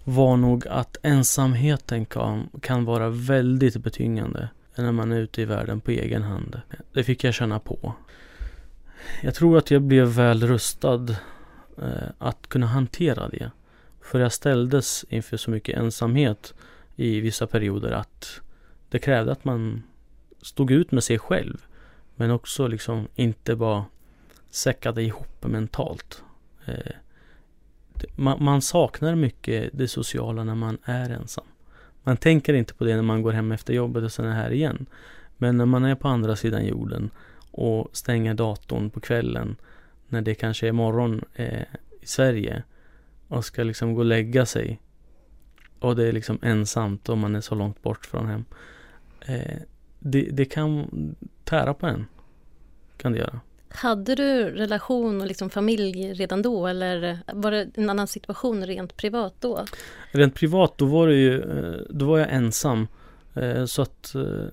var 0.04 0.36
nog 0.36 0.66
att 0.68 0.96
ensamheten 1.02 2.06
kan, 2.06 2.48
kan 2.62 2.84
vara 2.84 3.08
väldigt 3.08 3.76
betyngande. 3.76 4.48
när 4.74 4.92
man 4.92 5.12
är 5.12 5.20
ute 5.20 5.42
i 5.42 5.44
världen 5.44 5.80
på 5.80 5.90
egen 5.90 6.22
hand. 6.22 6.60
Det 6.92 7.04
fick 7.04 7.24
jag 7.24 7.34
känna 7.34 7.58
på. 7.58 7.94
Jag 9.22 9.34
tror 9.34 9.58
att 9.58 9.70
jag 9.70 9.82
blev 9.82 10.06
väl 10.06 10.46
rustad 10.46 11.06
eh, 11.78 12.08
att 12.18 12.48
kunna 12.48 12.66
hantera 12.66 13.28
det. 13.28 13.50
För 14.00 14.20
jag 14.20 14.32
ställdes 14.32 15.04
inför 15.08 15.36
så 15.36 15.50
mycket 15.50 15.78
ensamhet 15.78 16.54
i 16.96 17.20
vissa 17.20 17.46
perioder 17.46 17.90
att 17.90 18.40
det 18.90 18.98
krävde 18.98 19.32
att 19.32 19.44
man 19.44 19.82
stod 20.42 20.70
ut 20.70 20.92
med 20.92 21.04
sig 21.04 21.18
själv. 21.18 21.66
Men 22.16 22.30
också 22.30 22.66
liksom 22.66 23.08
inte 23.14 23.56
bara 23.56 23.84
säckade 24.50 25.02
ihop 25.02 25.44
mentalt. 25.44 26.22
Eh, 26.66 26.92
man, 28.16 28.44
man, 28.44 28.62
saknar 28.62 29.14
mycket 29.14 29.70
det 29.72 29.88
sociala 29.88 30.44
när 30.44 30.54
man 30.54 30.78
är 30.84 31.10
ensam. 31.10 31.44
Man 32.02 32.16
tänker 32.16 32.54
inte 32.54 32.74
på 32.74 32.84
det 32.84 32.94
när 32.94 33.02
man 33.02 33.22
går 33.22 33.32
hem 33.32 33.52
efter 33.52 33.74
jobbet 33.74 34.04
och 34.04 34.12
sen 34.12 34.24
är 34.24 34.34
här 34.34 34.50
igen. 34.50 34.86
Men 35.36 35.56
när 35.56 35.66
man 35.66 35.84
är 35.84 35.94
på 35.94 36.08
andra 36.08 36.36
sidan 36.36 36.66
jorden 36.66 37.10
och 37.58 37.96
stänger 37.96 38.34
datorn 38.34 38.90
på 38.90 39.00
kvällen 39.00 39.56
när 40.08 40.22
det 40.22 40.34
kanske 40.34 40.68
är 40.68 40.72
morgon 40.72 41.24
eh, 41.34 41.62
i 42.00 42.06
Sverige 42.06 42.62
och 43.28 43.44
ska 43.44 43.62
liksom 43.62 43.94
gå 43.94 44.00
och 44.00 44.04
lägga 44.04 44.46
sig 44.46 44.80
och 45.78 45.96
det 45.96 46.08
är 46.08 46.12
liksom 46.12 46.38
ensamt 46.42 47.08
och 47.08 47.18
man 47.18 47.36
är 47.36 47.40
så 47.40 47.54
långt 47.54 47.82
bort 47.82 48.06
från 48.06 48.26
hem. 48.26 48.44
Eh, 49.20 49.58
det, 49.98 50.28
det 50.32 50.44
kan 50.44 50.86
tära 51.44 51.74
på 51.74 51.86
en. 51.86 52.06
Kan 52.96 53.12
det 53.12 53.18
göra. 53.18 53.40
Hade 53.68 54.14
du 54.14 54.44
relation 54.44 55.20
och 55.20 55.26
liksom 55.26 55.50
familj 55.50 56.12
redan 56.12 56.42
då 56.42 56.66
eller 56.66 57.18
var 57.32 57.50
det 57.50 57.70
en 57.74 57.90
annan 57.90 58.06
situation 58.06 58.66
rent 58.66 58.96
privat 58.96 59.34
då? 59.40 59.64
Rent 60.12 60.34
privat 60.34 60.78
då 60.78 60.86
var 60.86 61.08
det 61.08 61.14
ju, 61.14 61.40
eh, 61.40 61.80
då 61.90 62.06
var 62.06 62.18
jag 62.18 62.32
ensam. 62.32 62.86
Eh, 63.34 63.64
så 63.64 63.82
att 63.82 64.14
eh, 64.14 64.46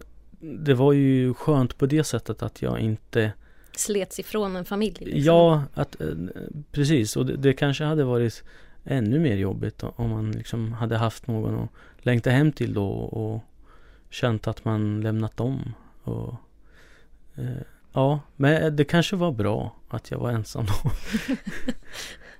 det 0.60 0.74
var 0.74 0.94
ju 0.94 1.34
skönt 1.34 1.78
på 1.78 1.86
det 1.86 2.04
sättet 2.04 2.44
att 2.44 2.62
jag 2.62 2.80
inte 2.80 3.32
Slets 3.78 4.20
ifrån 4.20 4.56
en 4.56 4.66
familj? 4.66 4.98
Liksom. 5.00 5.22
Ja, 5.24 5.64
att, 5.74 5.96
precis. 6.72 7.16
Och 7.16 7.26
det, 7.26 7.36
det, 7.38 7.54
kanske 7.54 7.84
hade 7.84 8.04
varit 8.04 8.44
ännu 8.84 9.20
mer 9.20 9.36
jobbigt 9.36 9.84
om 9.84 10.10
man 10.10 10.32
liksom 10.32 10.74
hade 10.74 10.98
haft 10.98 11.28
någon 11.28 11.64
att 11.64 11.70
längta 11.98 12.30
hem 12.30 12.52
till 12.52 12.74
då 12.74 12.90
och 12.90 13.44
känt 14.10 14.48
att 14.48 14.66
man 14.66 15.02
lämnat 15.02 15.38
dem. 15.38 15.74
Och, 16.04 16.34
eh, 17.36 17.62
ja, 17.94 18.20
men 18.36 18.76
det 18.76 18.84
kanske 18.84 19.16
var 19.16 19.32
bra 19.32 19.76
att 19.90 20.12
jag 20.12 20.20
var 20.20 20.32
ensam 20.32 20.66
då. 20.66 20.92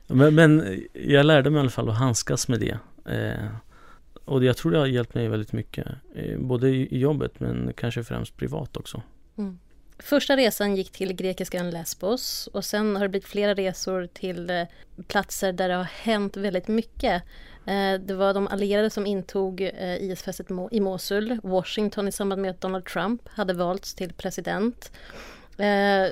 men, 0.16 0.36
men, 0.36 0.82
jag 0.94 1.26
lärde 1.26 1.50
mig 1.50 1.58
i 1.58 1.62
alla 1.62 1.70
fall 1.70 1.90
att 1.90 1.98
handskas 1.98 2.48
med 2.48 2.60
det. 2.60 2.78
Eh, 3.14 3.48
och 4.26 4.44
jag 4.44 4.58
tror 4.58 4.72
det 4.72 4.78
har 4.78 4.86
hjälpt 4.86 5.14
mig 5.14 5.28
väldigt 5.28 5.54
mycket. 5.54 5.88
Eh, 6.16 6.38
både 6.40 6.70
i 6.70 6.98
jobbet 6.98 7.40
men 7.40 7.74
kanske 7.74 8.04
främst 8.04 8.38
privat 8.38 8.78
också. 8.78 9.02
Mm. 9.38 9.60
Första 10.00 10.38
resan 10.38 10.76
gick 10.76 10.92
till 10.92 11.14
grekiskan 11.14 11.70
Lesbos 11.70 12.48
och 12.48 12.66
sen 12.66 12.96
har 12.96 13.04
det 13.04 13.10
blivit 13.10 13.28
flera 13.28 13.54
resor 13.54 14.08
till 14.14 14.50
eh, 14.50 14.64
platser 15.08 15.54
där 15.54 15.70
det 15.70 15.76
har 15.76 15.84
hänt 15.84 16.38
väldigt 16.38 16.68
mycket. 16.68 17.24
Eh, 17.66 17.94
det 17.94 18.14
var 18.14 18.34
de 18.34 18.48
allierade 18.48 18.90
som 18.90 19.06
intog 19.06 19.62
IS-fästet 20.00 20.48
i 20.72 20.80
Mosul, 20.80 21.40
Washington 21.44 22.08
i 22.08 22.12
samband 22.12 22.42
med 22.42 22.52
att 22.52 22.62
Donald 22.62 22.86
Trump 22.86 23.30
hade 23.30 23.54
valts 23.54 23.94
till 23.94 24.14
president. 24.14 24.92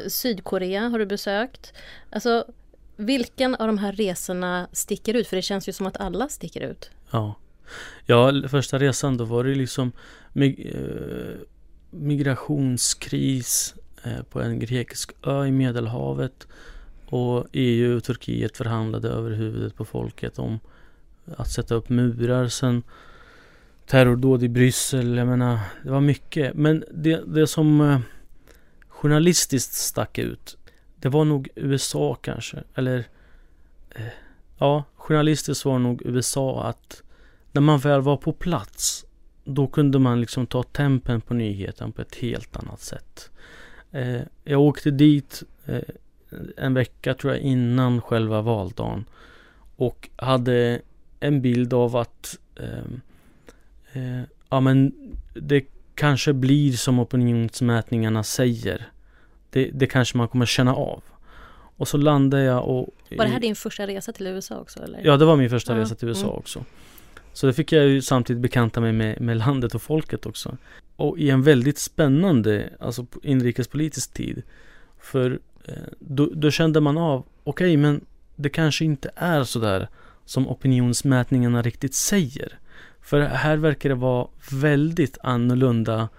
Sydkorea 0.08 0.82
har 0.82 1.00
du 1.00 1.06
besökt. 1.06 1.74
Alltså, 2.10 2.46
vilken 2.96 3.56
av 3.56 3.68
de 3.68 3.78
här 3.78 3.92
resorna 3.92 4.68
sticker 4.72 5.14
ut? 5.14 5.28
För 5.28 5.36
det 5.36 5.42
känns 5.42 5.70
ju 5.70 5.74
som 5.74 5.86
att 5.86 5.98
alla 5.98 6.30
sticker 6.30 6.62
ut. 6.62 6.92
Ja, 7.12 7.36
ja 8.06 8.48
första 8.48 8.80
resan 8.80 9.18
då 9.18 9.26
var 9.26 9.44
det 9.44 9.56
liksom 9.56 9.92
eh, 10.36 11.36
migrationskris 11.90 13.76
eh, 14.04 14.24
på 14.24 14.42
en 14.42 14.60
grekisk 14.60 15.12
ö 15.24 15.46
i 15.46 15.52
Medelhavet 15.52 16.48
och 17.06 17.48
EU 17.52 17.98
och 17.98 18.04
Turkiet 18.04 18.58
förhandlade 18.58 19.10
över 19.10 19.32
huvudet 19.32 19.76
på 19.76 19.86
folket 19.86 20.40
om 20.40 20.60
att 21.38 21.52
sätta 21.52 21.76
upp 21.76 21.90
murar. 21.90 22.48
Sen 22.48 22.84
terrordåd 23.86 24.44
i 24.44 24.50
Bryssel, 24.50 25.18
jag 25.18 25.28
menar, 25.28 25.60
det 25.84 25.92
var 25.92 26.02
mycket. 26.02 26.54
Men 26.54 26.84
det, 26.92 27.22
det 27.26 27.48
som 27.48 27.82
eh, 27.82 28.00
journalistiskt 28.88 29.74
stack 29.74 30.18
ut, 30.18 30.58
det 30.96 31.10
var 31.10 31.26
nog 31.26 31.50
USA 31.56 32.16
kanske, 32.16 32.64
eller 32.76 33.06
eh, 33.90 34.06
ja, 34.58 34.84
journalistiskt 34.96 35.66
var 35.66 35.80
nog 35.80 36.02
USA 36.06 36.64
att 36.64 37.04
när 37.54 37.62
man 37.62 37.80
väl 37.80 38.02
var 38.02 38.18
på 38.18 38.34
plats 38.34 39.06
då 39.44 39.68
kunde 39.68 40.00
man 40.00 40.22
liksom 40.22 40.48
ta 40.48 40.64
tempen 40.64 41.22
på 41.22 41.34
nyheten 41.34 41.92
på 41.92 42.02
ett 42.02 42.16
helt 42.16 42.56
annat 42.56 42.82
sätt. 42.82 43.30
Eh, 43.92 44.22
jag 44.44 44.62
åkte 44.62 44.92
dit 44.92 45.44
eh, 45.66 45.82
en 46.58 46.74
vecka 46.74 47.14
tror 47.14 47.34
jag 47.34 47.42
innan 47.42 48.02
själva 48.02 48.42
valdagen 48.42 49.06
och 49.76 50.10
hade 50.16 50.82
en 51.20 51.42
bild 51.42 51.74
av 51.74 51.96
att 51.96 52.40
ehm, 52.56 53.02
eh, 53.94 54.22
ja 54.50 54.60
men 54.60 54.94
det 55.34 55.66
kanske 55.96 56.34
blir 56.34 56.72
som 56.72 57.00
opinionsmätningarna 57.00 58.24
säger. 58.24 58.88
Det, 59.50 59.70
det 59.74 59.88
kanske 59.88 60.18
man 60.18 60.28
kommer 60.28 60.46
känna 60.46 60.76
av. 60.76 61.04
Och 61.78 61.88
så 61.88 61.98
landade 61.98 62.44
jag 62.44 62.68
och... 62.68 62.90
Var 63.18 63.26
det 63.26 63.32
här 63.32 63.40
din 63.40 63.56
första 63.56 63.88
resa 63.88 64.14
till 64.14 64.28
USA 64.28 64.60
också? 64.60 64.84
Eller? 64.84 65.02
Ja, 65.04 65.18
det 65.18 65.26
var 65.26 65.36
min 65.36 65.50
första 65.50 65.80
resa 65.80 65.96
till 65.96 66.08
USA 66.08 66.28
mm. 66.28 66.38
också. 66.38 66.66
Så 67.34 67.48
det 67.48 67.54
fick 67.54 67.72
jag 67.72 67.88
ju 67.88 68.02
samtidigt 68.02 68.42
bekanta 68.42 68.82
mig 68.82 68.94
med, 68.94 69.22
med 69.22 69.38
landet 69.38 69.76
och 69.76 69.82
folket 69.82 70.26
också. 70.26 70.58
Och 70.96 71.20
i 71.20 71.30
en 71.30 71.44
väldigt 71.44 71.78
spännande, 71.78 72.70
alltså 72.80 73.06
inrikespolitisk 73.24 74.14
tid. 74.14 74.44
För 75.00 75.40
eh, 75.66 75.74
då, 76.00 76.30
då, 76.34 76.52
kände 76.52 76.82
man 76.82 76.98
av, 76.98 77.20
okej 77.44 77.66
okay, 77.66 77.78
men 77.78 78.06
det 78.36 78.50
kanske 78.50 78.86
inte 78.86 79.12
är 79.16 79.44
sådär 79.44 79.88
som 80.26 80.48
opinionsmätningarna 80.48 81.62
riktigt 81.62 81.94
säger. 81.94 82.60
För 83.02 83.22
här 83.22 83.58
verkar 83.58 83.90
det 83.90 83.96
vara 83.96 84.28
väldigt 84.52 85.18
annorlunda 85.24 86.10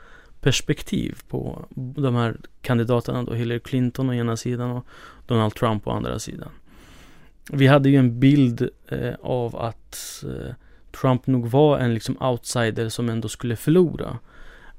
perspektiv 0.41 1.19
på 1.29 1.67
de 1.75 2.15
här 2.15 2.37
kandidaterna 2.63 3.23
då, 3.23 3.35
Hillary 3.35 3.61
Clinton 3.61 4.11
å 4.11 4.15
ena 4.15 4.37
sidan 4.37 4.71
och 4.71 4.87
Donald 5.27 5.55
Trump 5.55 5.87
å 5.87 5.91
andra 5.91 6.19
sidan. 6.19 6.49
Vi 7.53 7.67
hade 7.67 7.89
ju 7.89 7.97
en 7.97 8.21
bild 8.21 8.69
eh, 8.89 9.15
av 9.23 9.57
att 9.57 10.25
eh, 10.25 10.55
Trump 11.01 11.27
nog 11.27 11.47
var 11.47 11.79
en 11.79 11.95
liksom 11.95 12.23
outsider 12.23 12.89
som 12.89 13.09
ändå 13.09 13.29
skulle 13.29 13.57
förlora. 13.57 14.19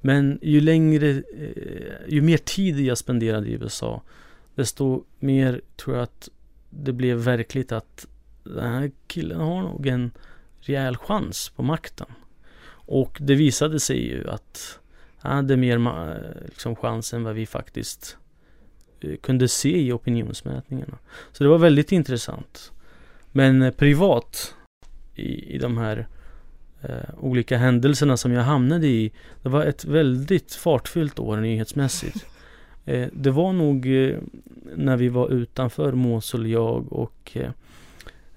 Men 0.02 0.40
ju 0.42 0.62
längre, 0.62 1.10
eh, 1.10 2.08
ju 2.08 2.22
mer 2.22 2.38
tid 2.38 2.80
jag 2.80 2.98
spenderade 2.98 3.48
i 3.48 3.54
USA, 3.54 4.02
desto 4.56 5.04
mer 5.20 5.62
tror 5.76 5.96
jag 5.96 6.04
att 6.04 6.30
det 6.70 6.94
blev 6.94 7.18
verkligt 7.18 7.72
att 7.72 8.08
den 8.44 8.72
här 8.72 8.92
killen 9.08 9.40
har 9.40 9.62
nog 9.62 9.88
en 9.88 10.12
rejäl 10.60 10.98
chans 10.98 11.50
på 11.50 11.64
makten. 11.64 12.08
Och 12.88 13.18
det 13.22 13.36
visade 13.36 13.80
sig 13.80 14.08
ju 14.08 14.30
att 14.30 14.80
han 15.18 15.36
hade 15.36 15.58
mer 15.58 15.78
liksom, 16.46 16.76
chans 16.76 17.14
än 17.14 17.24
vad 17.24 17.36
vi 17.36 17.46
faktiskt 17.46 18.18
eh, 19.02 19.16
kunde 19.18 19.48
se 19.48 19.78
i 19.78 19.92
opinionsmätningarna. 19.92 20.98
Så 21.32 21.44
det 21.44 21.50
var 21.50 21.58
väldigt 21.58 21.92
intressant. 21.92 22.72
Men 23.32 23.62
eh, 23.62 23.72
privat 23.72 24.56
i, 25.16 25.56
i 25.56 25.58
de 25.58 25.78
här 25.78 26.08
eh, 26.82 27.10
olika 27.20 27.58
händelserna 27.58 28.18
som 28.18 28.32
jag 28.32 28.44
hamnade 28.44 28.88
i. 28.88 29.12
Det 29.42 29.50
var 29.50 29.66
ett 29.66 29.86
väldigt 29.86 30.54
fartfyllt 30.54 31.20
år 31.20 31.38
nyhetsmässigt. 31.38 32.26
Eh, 32.88 33.08
det 33.14 33.32
var 33.32 33.54
nog 33.54 33.88
eh, 33.88 34.18
när 34.76 34.98
vi 34.98 35.10
var 35.10 35.30
utanför 35.30 35.92
Mosul, 35.92 36.48
jag 36.48 36.94
och 36.94 37.32
eh, 37.34 37.52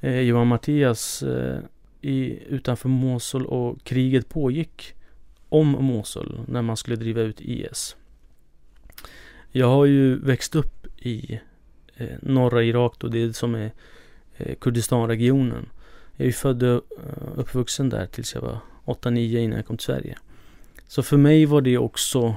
eh, 0.01 0.21
Johan 0.21 0.47
Mattias 0.47 1.23
eh, 1.23 1.59
i, 2.01 2.39
utanför 2.49 2.89
Mosul 2.89 3.47
och 3.47 3.85
kriget 3.85 4.29
pågick 4.29 4.95
om 5.49 5.69
Mosul 5.69 6.41
när 6.47 6.63
man 6.63 6.77
skulle 6.77 6.97
driva 6.97 7.21
ut 7.21 7.41
IS. 7.41 7.97
Jag 9.51 9.67
har 9.67 9.85
ju 9.85 10.19
växt 10.19 10.55
upp 10.55 10.87
i 10.99 11.41
norra 12.21 12.63
Irak 12.63 12.95
då, 12.99 13.09
det 13.09 13.37
som 13.37 13.55
är 13.55 13.71
Kurdistanregionen. 14.61 15.69
Jag 16.19 16.25
är 16.25 16.29
ju 16.29 16.33
född 16.33 16.63
och 16.63 16.85
eh, 16.99 17.39
uppvuxen 17.39 17.89
där 17.89 18.07
tills 18.07 18.35
jag 18.35 18.43
var 18.43 18.59
8-9 18.85 19.39
innan 19.39 19.57
jag 19.57 19.67
kom 19.67 19.77
till 19.77 19.85
Sverige. 19.85 20.19
Så 20.89 21.03
för 21.03 21.17
mig 21.17 21.47
var 21.47 21.61
det 21.61 21.79
också 21.79 22.37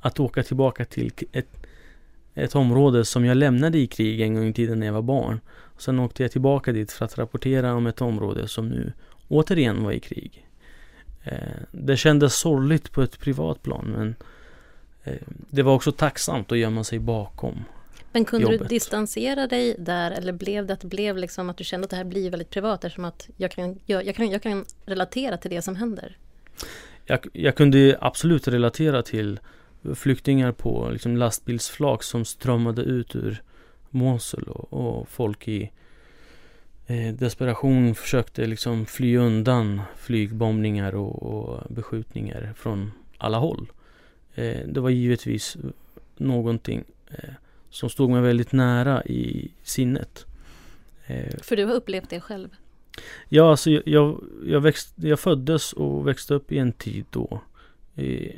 att 0.00 0.20
åka 0.20 0.42
tillbaka 0.42 0.84
till 0.84 1.12
ett, 1.32 1.66
ett 2.34 2.54
område 2.54 3.04
som 3.04 3.24
jag 3.24 3.36
lämnade 3.36 3.78
i 3.78 3.86
krig 3.86 4.20
en 4.20 4.34
gång 4.34 4.48
i 4.48 4.52
tiden 4.52 4.78
när 4.78 4.86
jag 4.86 4.92
var 4.92 5.02
barn. 5.02 5.40
Sen 5.78 5.98
åkte 5.98 6.22
jag 6.22 6.32
tillbaka 6.32 6.72
dit 6.72 6.92
för 6.92 7.04
att 7.04 7.18
rapportera 7.18 7.74
om 7.74 7.86
ett 7.86 8.00
område 8.00 8.48
som 8.48 8.68
nu 8.68 8.92
återigen 9.28 9.84
var 9.84 9.92
i 9.92 10.00
krig. 10.00 10.46
Eh, 11.22 11.62
det 11.70 11.96
kändes 11.96 12.34
sorgligt 12.34 12.92
på 12.92 13.02
ett 13.02 13.18
privat 13.18 13.62
plan 13.62 13.94
men 13.96 14.14
eh, 15.04 15.28
det 15.50 15.62
var 15.62 15.74
också 15.74 15.92
tacksamt 15.92 16.52
att 16.52 16.58
gömma 16.58 16.84
sig 16.84 16.98
bakom 16.98 17.64
men 18.12 18.24
kunde 18.24 18.52
jobbet. 18.52 18.60
du 18.60 18.64
distansera 18.74 19.46
dig 19.46 19.74
där 19.78 20.10
eller 20.10 20.32
blev 20.32 20.66
det 20.66 20.72
att 20.72 20.80
det 20.80 20.86
blev 20.86 21.16
liksom 21.16 21.50
att 21.50 21.56
du 21.56 21.64
kände 21.64 21.84
att 21.84 21.90
det 21.90 21.96
här 21.96 22.04
blir 22.04 22.30
väldigt 22.30 22.50
privat 22.50 22.84
eftersom 22.84 23.04
att 23.04 23.28
jag 23.36 23.50
kan, 23.50 23.78
jag, 23.86 24.06
jag 24.06 24.14
kan, 24.14 24.30
jag 24.30 24.42
kan 24.42 24.64
relatera 24.86 25.36
till 25.36 25.50
det 25.50 25.62
som 25.62 25.76
händer? 25.76 26.16
jag, 27.06 27.26
jag 27.32 27.56
kunde 27.56 27.98
absolut 28.00 28.48
relatera 28.48 29.02
till 29.02 29.40
flyktingar 29.94 30.52
på 30.52 30.88
liksom 30.92 31.16
lastbilsflak 31.16 32.02
som 32.02 32.24
strömmade 32.24 32.82
ut 32.82 33.16
ur 33.16 33.42
Mosul 33.90 34.44
och, 34.48 34.72
och 34.72 35.08
folk 35.08 35.48
i 35.48 35.70
eh, 36.86 37.14
desperation 37.14 37.94
försökte 37.94 38.46
liksom 38.46 38.86
fly 38.86 39.16
undan 39.16 39.82
flygbombningar 39.96 40.94
och, 40.94 41.22
och 41.22 41.72
beskjutningar 41.72 42.52
från 42.56 42.92
alla 43.18 43.38
håll. 43.38 43.72
Eh, 44.34 44.60
det 44.66 44.80
var 44.80 44.90
givetvis 44.90 45.56
någonting 46.16 46.84
eh, 47.10 47.34
som 47.72 47.90
stod 47.90 48.10
mig 48.10 48.22
väldigt 48.22 48.52
nära 48.52 49.04
i 49.04 49.50
sinnet. 49.62 50.26
Eh, 51.06 51.38
För 51.42 51.56
du 51.56 51.64
har 51.64 51.74
upplevt 51.74 52.10
det 52.10 52.20
själv? 52.20 52.48
Ja, 53.28 53.50
alltså 53.50 53.70
jag, 53.70 53.82
jag, 53.86 54.24
jag, 54.46 54.60
växt, 54.60 54.94
jag 54.96 55.20
föddes 55.20 55.72
och 55.72 56.08
växte 56.08 56.34
upp 56.34 56.52
i 56.52 56.58
en 56.58 56.72
tid 56.72 57.04
då 57.10 57.42
i 57.96 58.32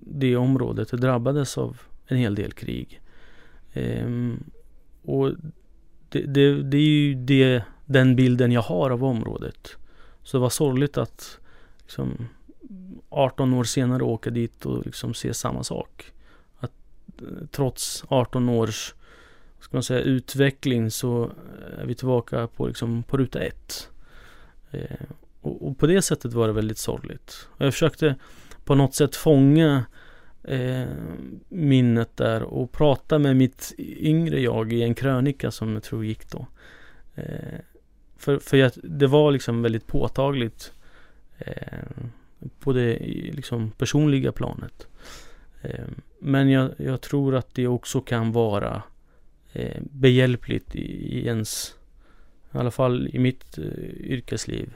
det 0.00 0.36
området 0.36 0.90
det 0.90 0.96
drabbades 0.96 1.58
av 1.58 1.80
en 2.06 2.16
hel 2.16 2.34
del 2.34 2.52
krig. 2.52 3.00
Ehm, 3.72 4.44
och 5.02 5.32
det, 6.08 6.20
det, 6.20 6.62
det, 6.62 6.76
är 6.76 6.80
ju 6.80 7.14
det, 7.14 7.62
den 7.84 8.16
bilden 8.16 8.52
jag 8.52 8.62
har 8.62 8.90
av 8.90 9.04
området. 9.04 9.76
Så 10.22 10.36
det 10.36 10.40
var 10.40 10.50
sorgligt 10.50 10.98
att 10.98 11.38
liksom, 11.82 12.28
18 13.08 13.54
år 13.54 13.64
senare 13.64 14.02
åka 14.02 14.30
dit 14.30 14.66
och 14.66 14.86
liksom 14.86 15.14
se 15.14 15.34
samma 15.34 15.64
sak. 15.64 16.12
Eh, 17.22 17.46
trots 17.50 18.04
18 18.08 18.48
års 18.48 18.94
ska 19.60 19.76
man 19.76 19.82
säga, 19.82 20.00
utveckling 20.00 20.90
så 20.90 21.24
eh, 21.24 21.80
är 21.80 21.86
vi 21.86 21.94
tillbaka 21.94 22.46
på, 22.46 22.66
liksom, 22.66 23.02
på 23.02 23.16
ruta 23.16 23.40
ett. 23.40 23.90
Eh, 24.70 25.06
och, 25.40 25.68
och, 25.68 25.78
på 25.78 25.86
det 25.86 26.02
sättet 26.02 26.32
var 26.32 26.46
det 26.46 26.52
väldigt 26.52 26.78
sorgligt. 26.78 27.48
Och 27.50 27.66
jag 27.66 27.72
försökte 27.72 28.14
på 28.64 28.74
något 28.74 28.94
sätt 28.94 29.16
fånga 29.16 29.84
eh, 30.42 30.86
minnet 31.48 32.16
där 32.16 32.42
och 32.42 32.72
prata 32.72 33.18
med 33.18 33.36
mitt 33.36 33.74
yngre 33.78 34.40
jag 34.40 34.72
i 34.72 34.82
en 34.82 34.94
krönika 34.94 35.50
som 35.50 35.72
jag 35.72 35.82
tror 35.82 36.04
gick 36.04 36.30
då. 36.30 36.46
Eh, 37.14 37.60
för 38.16 38.38
för 38.38 38.56
jag, 38.56 38.72
det 38.74 39.06
var 39.06 39.30
liksom 39.30 39.62
väldigt 39.62 39.86
påtagligt 39.86 40.72
eh, 41.38 41.78
på 42.60 42.72
det 42.72 42.98
liksom 43.32 43.70
personliga 43.70 44.32
planet. 44.32 44.86
Ehm, 45.66 46.00
men 46.18 46.50
jag, 46.50 46.70
jag, 46.76 47.00
tror 47.00 47.34
att 47.34 47.54
det 47.54 47.66
också 47.66 48.00
kan 48.00 48.32
vara 48.32 48.82
eh, 49.52 49.82
behjälpligt 49.82 50.74
i, 50.74 51.18
i 51.18 51.26
ens, 51.26 51.74
i 52.52 52.58
alla 52.58 52.70
fall 52.70 53.08
i 53.12 53.18
mitt 53.18 53.58
eh, 53.58 53.64
yrkesliv, 54.00 54.74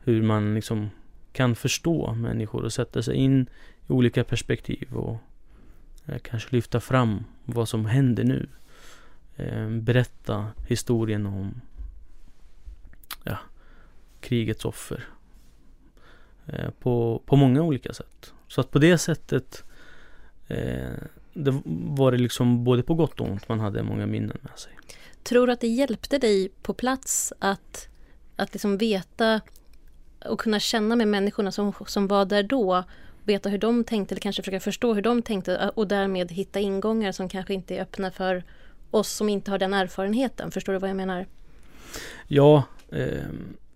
hur 0.00 0.22
man 0.22 0.54
liksom 0.54 0.90
kan 1.32 1.54
förstå 1.54 2.14
människor 2.14 2.64
och 2.64 2.72
sätta 2.72 3.02
sig 3.02 3.16
in 3.16 3.46
i 3.88 3.92
olika 3.92 4.24
perspektiv 4.24 4.96
och 4.96 5.18
eh, 6.06 6.18
kanske 6.22 6.56
lyfta 6.56 6.80
fram 6.80 7.24
vad 7.44 7.68
som 7.68 7.86
händer 7.86 8.24
nu. 8.24 8.48
Ehm, 9.36 9.84
berätta 9.84 10.46
historien 10.68 11.26
om 11.26 11.60
ja, 13.24 13.38
krigets 14.20 14.64
offer 14.64 15.04
på, 16.80 17.22
på 17.26 17.36
många 17.36 17.62
olika 17.62 17.92
sätt. 17.92 18.32
Så 18.48 18.60
att 18.60 18.70
på 18.70 18.78
det 18.78 18.98
sättet 18.98 19.64
det 21.34 21.62
var 21.64 22.12
det 22.12 22.18
liksom 22.18 22.64
både 22.64 22.82
på 22.82 22.94
gott 22.94 23.20
och 23.20 23.28
ont 23.28 23.48
man 23.48 23.60
hade 23.60 23.82
många 23.82 24.06
minnen 24.06 24.38
med 24.40 24.58
sig. 24.58 24.72
Tror 25.22 25.46
du 25.46 25.52
att 25.52 25.60
det 25.60 25.68
hjälpte 25.68 26.18
dig 26.18 26.48
på 26.62 26.74
plats 26.74 27.32
att, 27.38 27.88
att 28.36 28.52
liksom 28.52 28.78
veta 28.78 29.40
och 30.24 30.40
kunna 30.40 30.60
känna 30.60 30.96
med 30.96 31.08
människorna 31.08 31.52
som, 31.52 31.72
som 31.86 32.06
var 32.06 32.24
där 32.24 32.42
då. 32.42 32.84
Veta 33.24 33.48
hur 33.48 33.58
de 33.58 33.84
tänkte 33.84 34.12
eller 34.14 34.20
kanske 34.20 34.42
försöka 34.42 34.60
förstå 34.60 34.94
hur 34.94 35.02
de 35.02 35.22
tänkte 35.22 35.70
och 35.74 35.88
därmed 35.88 36.32
hitta 36.32 36.60
ingångar 36.60 37.12
som 37.12 37.28
kanske 37.28 37.54
inte 37.54 37.76
är 37.76 37.82
öppna 37.82 38.10
för 38.10 38.44
oss 38.90 39.08
som 39.12 39.28
inte 39.28 39.50
har 39.50 39.58
den 39.58 39.74
erfarenheten. 39.74 40.50
Förstår 40.50 40.72
du 40.72 40.78
vad 40.78 40.90
jag 40.90 40.96
menar? 40.96 41.26
Ja, 42.26 42.64
eh, 42.88 43.26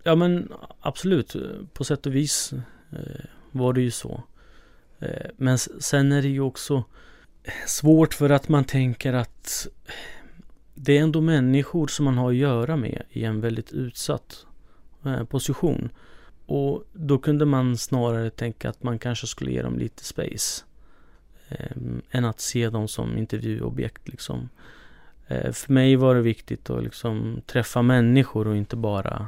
ja 0.03 0.15
men 0.15 0.53
absolut. 0.79 1.35
På 1.73 1.83
sätt 1.83 2.05
och 2.05 2.15
vis 2.15 2.53
eh, 2.91 3.25
var 3.51 3.73
det 3.73 3.81
ju 3.81 3.91
så. 3.91 4.23
Eh, 5.05 5.29
men 5.37 5.57
sen 5.57 6.11
är 6.11 6.21
det 6.21 6.27
ju 6.27 6.41
också 6.41 6.83
svårt 7.67 8.13
för 8.13 8.29
att 8.29 8.49
man 8.49 8.63
tänker 8.63 9.13
att 9.13 9.67
det 10.73 10.97
är 10.97 11.01
ändå 11.01 11.21
människor 11.21 11.87
som 11.87 12.05
man 12.05 12.17
har 12.17 12.29
att 12.29 12.35
göra 12.35 12.75
med 12.75 13.03
i 13.09 13.23
en 13.23 13.41
väldigt 13.41 13.71
utsatt 13.71 14.45
eh, 15.05 15.23
position. 15.23 15.89
Och 16.45 16.83
då 16.93 17.17
kunde 17.17 17.45
man 17.45 17.77
snarare 17.77 18.29
tänka 18.29 18.69
att 18.69 18.83
man 18.83 18.99
kanske 18.99 19.27
skulle 19.27 19.51
ge 19.51 19.61
dem 19.61 19.79
lite 19.79 20.03
space. 20.03 20.63
Eh, 21.49 21.77
än 22.11 22.25
att 22.25 22.39
se 22.39 22.69
dem 22.69 22.87
som 22.87 23.17
intervjuobjekt 23.17 24.07
liksom. 24.07 24.49
Eh, 25.27 25.51
för 25.51 25.73
mig 25.73 25.95
var 25.95 26.15
det 26.15 26.21
viktigt 26.21 26.69
att 26.69 26.83
liksom 26.83 27.41
träffa 27.45 27.81
människor 27.81 28.47
och 28.47 28.57
inte 28.57 28.75
bara 28.75 29.27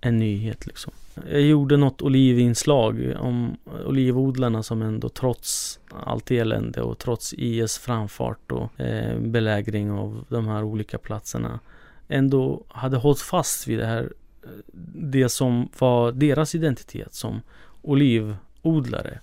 en 0.00 0.18
nyhet 0.18 0.66
liksom. 0.66 0.92
Jag 1.30 1.40
gjorde 1.40 1.76
något 1.76 2.02
olivinslag 2.02 3.14
om 3.20 3.56
olivodlarna 3.86 4.62
som 4.62 4.82
ändå 4.82 5.08
trots 5.08 5.80
allt 6.04 6.30
elände 6.30 6.82
och 6.82 6.98
trots 6.98 7.34
IS 7.34 7.78
framfart 7.78 8.52
och 8.52 8.80
eh, 8.80 9.18
belägring 9.18 9.90
av 9.90 10.24
de 10.28 10.48
här 10.48 10.62
olika 10.62 10.98
platserna 10.98 11.60
ändå 12.08 12.64
hade 12.68 12.96
hållit 12.96 13.20
fast 13.20 13.68
vid 13.68 13.78
det 13.78 13.86
här 13.86 14.12
eh, 14.42 14.48
det 14.94 15.28
som 15.28 15.68
var 15.78 16.12
deras 16.12 16.54
identitet 16.54 17.14
som 17.14 17.40
olivodlare. 17.82 19.20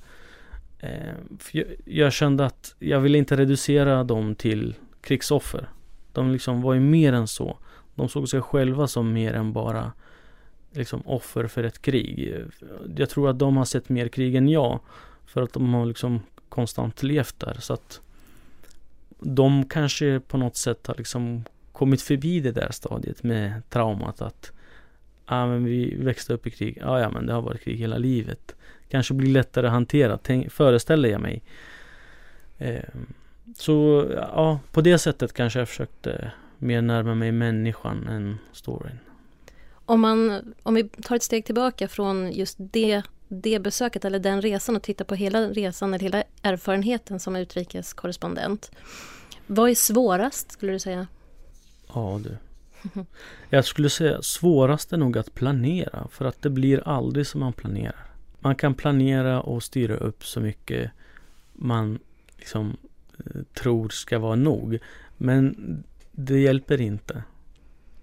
Eh, 0.79 1.13
jag, 1.51 1.65
jag 1.85 2.13
kände 2.13 2.45
att 2.45 2.75
jag 2.79 2.99
ville 2.99 3.17
inte 3.17 3.37
reducera 3.37 4.03
dem 4.03 4.35
till 4.35 4.75
krigsoffer. 5.01 5.69
De 6.11 6.31
liksom 6.31 6.61
var 6.61 6.73
ju 6.73 6.79
mer 6.79 7.13
än 7.13 7.27
så. 7.27 7.57
De 7.95 8.09
såg 8.09 8.29
sig 8.29 8.41
själva 8.41 8.87
som 8.87 9.13
mer 9.13 9.33
än 9.33 9.53
bara 9.53 9.91
liksom 10.71 11.01
offer 11.05 11.47
för 11.47 11.63
ett 11.63 11.81
krig. 11.81 12.43
Jag 12.95 13.09
tror 13.09 13.29
att 13.29 13.39
de 13.39 13.57
har 13.57 13.65
sett 13.65 13.89
mer 13.89 14.07
krig 14.07 14.35
än 14.35 14.49
jag. 14.49 14.79
För 15.25 15.41
att 15.41 15.53
de 15.53 15.73
har 15.73 15.85
liksom 15.85 16.21
konstant 16.49 17.03
levt 17.03 17.39
där. 17.39 17.57
Så 17.59 17.73
att 17.73 18.01
de 19.19 19.65
kanske 19.65 20.19
på 20.19 20.37
något 20.37 20.55
sätt 20.55 20.87
har 20.87 20.95
liksom 20.95 21.43
kommit 21.71 22.01
förbi 22.01 22.39
det 22.39 22.51
där 22.51 22.71
stadiet 22.71 23.23
med 23.23 23.69
traumat 23.69 24.21
att 24.21 24.51
ah, 25.25 25.45
men 25.45 25.65
vi 25.65 25.95
växte 25.95 26.33
upp 26.33 26.47
i 26.47 26.51
krig. 26.51 26.77
Ja, 26.81 26.99
ja 26.99 27.09
men 27.09 27.25
det 27.25 27.33
har 27.33 27.41
varit 27.41 27.61
krig 27.61 27.77
hela 27.77 27.97
livet. 27.97 28.55
Kanske 28.89 29.13
blir 29.13 29.29
lättare 29.29 29.67
att 29.67 29.73
hantera, 29.73 30.17
tänk, 30.17 30.51
föreställer 30.51 31.09
jag 31.09 31.21
mig. 31.21 31.43
Eh, 32.57 32.83
så 33.55 34.05
ja, 34.15 34.59
på 34.71 34.81
det 34.81 34.97
sättet 34.97 35.33
kanske 35.33 35.59
jag 35.59 35.69
försökte 35.69 36.31
mer 36.57 36.81
närma 36.81 37.15
mig 37.15 37.31
människan 37.31 38.07
än 38.07 38.37
storyn. 38.51 38.99
Om, 39.87 40.01
man, 40.01 40.41
om 40.63 40.73
vi 40.73 40.83
tar 40.83 41.15
ett 41.15 41.23
steg 41.23 41.45
tillbaka 41.45 41.87
från 41.87 42.31
just 42.31 42.55
det, 42.59 43.01
det 43.27 43.59
besöket 43.59 44.05
eller 44.05 44.19
den 44.19 44.41
resan 44.41 44.75
och 44.75 44.83
tittar 44.83 45.05
på 45.05 45.15
hela 45.15 45.41
resan 45.41 45.93
eller 45.93 46.03
hela 46.03 46.23
erfarenheten 46.41 47.19
som 47.19 47.35
utrikeskorrespondent. 47.35 48.71
Vad 49.47 49.69
är 49.69 49.75
svårast 49.75 50.51
skulle 50.51 50.71
du 50.71 50.79
säga? 50.79 51.07
Ja 51.93 52.21
du. 52.23 52.37
Jag 53.49 53.65
skulle 53.65 53.89
säga 53.89 54.21
svårast 54.21 54.93
är 54.93 54.97
nog 54.97 55.17
att 55.17 55.33
planera 55.33 56.07
för 56.11 56.25
att 56.25 56.41
det 56.41 56.49
blir 56.49 56.87
aldrig 56.87 57.27
som 57.27 57.39
man 57.39 57.53
planerar. 57.53 58.07
Man 58.39 58.55
kan 58.55 58.73
planera 58.73 59.41
och 59.41 59.63
styra 59.63 59.97
upp 59.97 60.25
så 60.25 60.39
mycket 60.39 60.91
man 61.53 61.99
liksom 62.37 62.77
eh, 63.17 63.41
tror 63.53 63.89
ska 63.89 64.19
vara 64.19 64.35
nog. 64.35 64.79
Men 65.17 65.55
det 66.11 66.39
hjälper 66.39 66.81
inte. 66.81 67.23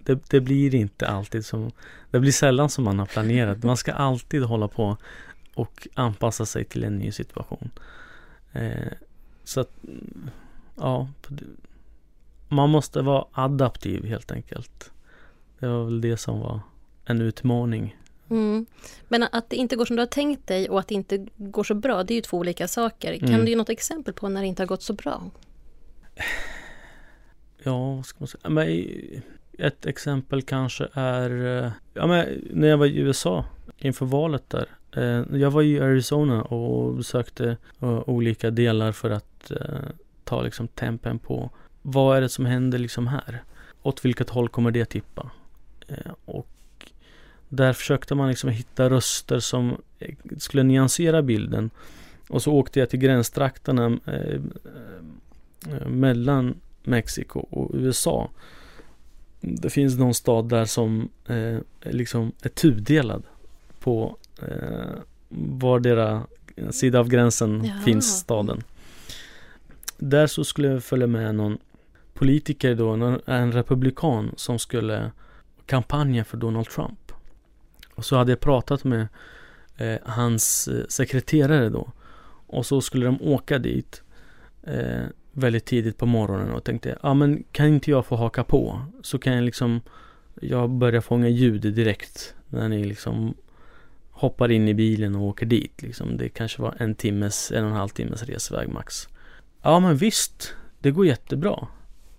Det, 0.05 0.29
det, 0.29 0.41
blir 0.41 0.75
inte 0.75 1.07
alltid 1.07 1.45
som, 1.45 1.71
det 2.11 2.19
blir 2.19 2.31
sällan 2.31 2.69
som 2.69 2.83
man 2.83 2.99
har 2.99 3.05
planerat. 3.05 3.63
Man 3.63 3.77
ska 3.77 3.93
alltid 3.93 4.43
hålla 4.43 4.67
på 4.67 4.97
och 5.53 5.87
anpassa 5.93 6.45
sig 6.45 6.65
till 6.65 6.83
en 6.83 6.97
ny 6.97 7.11
situation. 7.11 7.69
Eh, 8.53 8.91
så 9.43 9.59
att, 9.59 9.71
ja, 10.75 11.09
man 12.47 12.69
måste 12.69 13.01
vara 13.01 13.25
adaptiv 13.31 14.05
helt 14.05 14.31
enkelt. 14.31 14.91
Det 15.59 15.67
var 15.67 15.85
väl 15.85 16.01
det 16.01 16.17
som 16.17 16.39
var 16.39 16.59
en 17.05 17.21
utmaning. 17.21 17.97
Mm. 18.29 18.65
Men 19.07 19.23
att 19.23 19.49
det 19.49 19.55
inte 19.55 19.75
går 19.75 19.85
som 19.85 19.95
du 19.95 20.01
har 20.01 20.07
tänkt 20.07 20.47
dig 20.47 20.69
och 20.69 20.79
att 20.79 20.87
det 20.87 20.95
inte 20.95 21.27
går 21.37 21.63
så 21.63 21.75
bra, 21.75 22.03
det 22.03 22.13
är 22.13 22.15
ju 22.15 22.21
två 22.21 22.37
olika 22.37 22.67
saker. 22.67 23.17
Kan 23.19 23.29
mm. 23.29 23.45
du 23.45 23.49
ge 23.49 23.55
något 23.55 23.69
exempel 23.69 24.13
på 24.13 24.29
när 24.29 24.41
det 24.41 24.47
inte 24.47 24.61
har 24.61 24.67
gått 24.67 24.83
så 24.83 24.93
bra? 24.93 25.31
Ja, 27.63 27.95
vad 27.95 28.05
ska 28.05 28.19
man 28.19 28.27
säga? 28.27 28.49
Men 28.49 28.67
ett 29.59 29.85
exempel 29.85 30.41
kanske 30.41 30.87
är 30.93 31.63
eh, 31.63 31.71
ja, 31.93 32.07
men 32.07 32.41
när 32.51 32.67
jag 32.67 32.77
var 32.77 32.85
i 32.85 32.97
USA 32.97 33.45
inför 33.77 34.05
valet 34.05 34.49
där. 34.49 34.67
Eh, 34.91 35.37
jag 35.39 35.51
var 35.51 35.61
i 35.61 35.79
Arizona 35.79 36.43
och 36.43 36.93
besökte 36.93 37.57
eh, 37.81 38.09
olika 38.09 38.51
delar 38.51 38.91
för 38.91 39.09
att 39.09 39.51
ta 40.23 40.41
liksom 40.41 40.67
tempen 40.67 41.19
på 41.19 41.49
vad 41.81 42.17
är 42.17 42.21
det 42.21 42.29
som 42.29 42.45
händer 42.45 42.77
liksom 42.77 43.07
här? 43.07 43.43
Åt 43.83 44.05
vilket 44.05 44.29
håll 44.29 44.49
kommer 44.49 44.71
det 44.71 44.85
tippa? 44.85 45.31
Och 46.25 46.47
Där 47.49 47.73
försökte 47.73 48.15
man 48.15 48.29
liksom 48.29 48.49
hitta 48.49 48.89
röster 48.89 49.39
som 49.39 49.81
skulle 50.37 50.63
nyansera 50.63 51.21
bilden. 51.21 51.69
Och 52.29 52.41
så 52.41 52.53
åkte 52.53 52.79
jag 52.79 52.89
till 52.89 52.99
gränstrakterna 52.99 53.99
mellan 55.85 56.55
Mexiko 56.83 57.39
och 57.39 57.71
USA. 57.73 58.29
Det 59.47 59.69
finns 59.69 59.97
någon 59.97 60.13
stad 60.13 60.49
där 60.49 60.65
som 60.65 61.09
eh, 61.27 61.57
liksom 61.81 62.31
är 62.41 62.49
tudelad 62.49 63.23
på 63.79 64.17
eh, 64.41 64.95
vardera 65.29 66.23
sida 66.71 66.99
av 66.99 67.09
gränsen 67.09 67.63
Jaha. 67.65 67.81
finns 67.81 68.19
staden. 68.19 68.63
Där 69.97 70.27
så 70.27 70.43
skulle 70.43 70.67
jag 70.67 70.83
följa 70.83 71.07
med 71.07 71.35
någon 71.35 71.57
politiker 72.13 72.75
då, 72.75 73.19
en 73.25 73.51
republikan 73.51 74.31
som 74.37 74.59
skulle 74.59 75.11
kampanja 75.65 76.23
för 76.23 76.37
Donald 76.37 76.69
Trump. 76.69 77.11
Och 77.95 78.05
så 78.05 78.15
hade 78.15 78.31
jag 78.31 78.39
pratat 78.39 78.83
med 78.83 79.07
eh, 79.77 79.97
hans 80.03 80.67
eh, 80.67 80.85
sekreterare 80.89 81.69
då. 81.69 81.91
Och 82.47 82.65
så 82.65 82.81
skulle 82.81 83.05
de 83.05 83.21
åka 83.21 83.59
dit 83.59 84.01
eh, 84.63 85.05
väldigt 85.35 85.65
tidigt 85.65 85.97
på 85.97 86.05
morgonen 86.05 86.51
och 86.51 86.63
tänkte, 86.63 86.97
ja 87.03 87.13
men 87.13 87.43
kan 87.51 87.67
inte 87.67 87.91
jag 87.91 88.05
få 88.05 88.15
haka 88.15 88.43
på? 88.43 88.81
Så 89.01 89.19
kan 89.19 89.33
jag 89.33 89.43
liksom, 89.43 89.81
jag 90.41 90.69
börjar 90.69 91.01
fånga 91.01 91.27
ljud 91.27 91.61
direkt 91.61 92.35
när 92.49 92.69
ni 92.69 92.83
liksom 92.83 93.33
hoppar 94.11 94.51
in 94.51 94.67
i 94.67 94.73
bilen 94.73 95.15
och 95.15 95.21
åker 95.21 95.45
dit 95.45 95.81
liksom. 95.81 96.17
Det 96.17 96.29
kanske 96.29 96.61
var 96.61 96.75
en 96.79 96.95
timmes, 96.95 97.51
en 97.51 97.63
och 97.63 97.69
en 97.69 97.75
halv 97.75 97.89
timmes 97.89 98.23
resväg 98.23 98.69
max. 98.69 99.07
Ja 99.61 99.79
men 99.79 99.95
visst, 99.97 100.53
det 100.79 100.91
går 100.91 101.05
jättebra. 101.05 101.67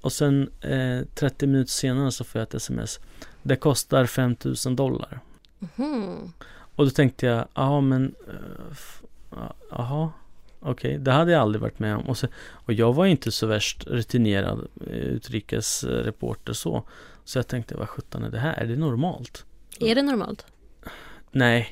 Och 0.01 0.13
sen 0.13 0.51
eh, 0.61 1.01
30 1.15 1.47
minuter 1.47 1.71
senare 1.71 2.13
så 2.13 2.25
får 2.25 2.39
jag 2.39 2.47
ett 2.49 2.55
sms. 2.55 3.01
Det 3.43 3.57
kostar 3.57 4.07
5000 4.07 4.77
dollar. 4.77 5.21
Mhm. 5.59 6.33
Och 6.77 6.85
då 6.85 6.91
tänkte 6.91 7.27
jag, 7.27 7.49
ja 7.55 7.81
men, 7.81 8.15
eh, 8.29 8.35
f- 8.71 9.03
ja, 10.67 10.73
okej, 10.73 10.99
det 10.99 11.13
hade 11.13 11.33
jag 11.33 11.41
aldrig 11.41 11.63
varit 11.63 11.79
med 11.79 11.97
om. 11.97 12.03
Och, 12.09 12.19
så, 12.19 12.27
och 12.49 12.73
jag 12.73 12.93
var 12.93 13.07
inte 13.07 13.33
så 13.33 13.47
värst 13.47 13.87
rutinerad 13.87 14.67
eh, 14.87 14.97
utrikesreporter 14.97 16.53
så. 16.53 16.83
Så 17.25 17.39
jag 17.39 17.47
tänkte, 17.49 17.77
vad 17.77 17.89
sjutton 17.89 18.23
är 18.25 18.31
det 18.31 18.39
här? 18.39 18.55
Är 18.55 18.67
det 18.67 18.77
normalt? 18.77 19.45
Är 19.81 19.95
det 19.95 20.03
normalt? 20.03 20.47
Nej, 21.31 21.69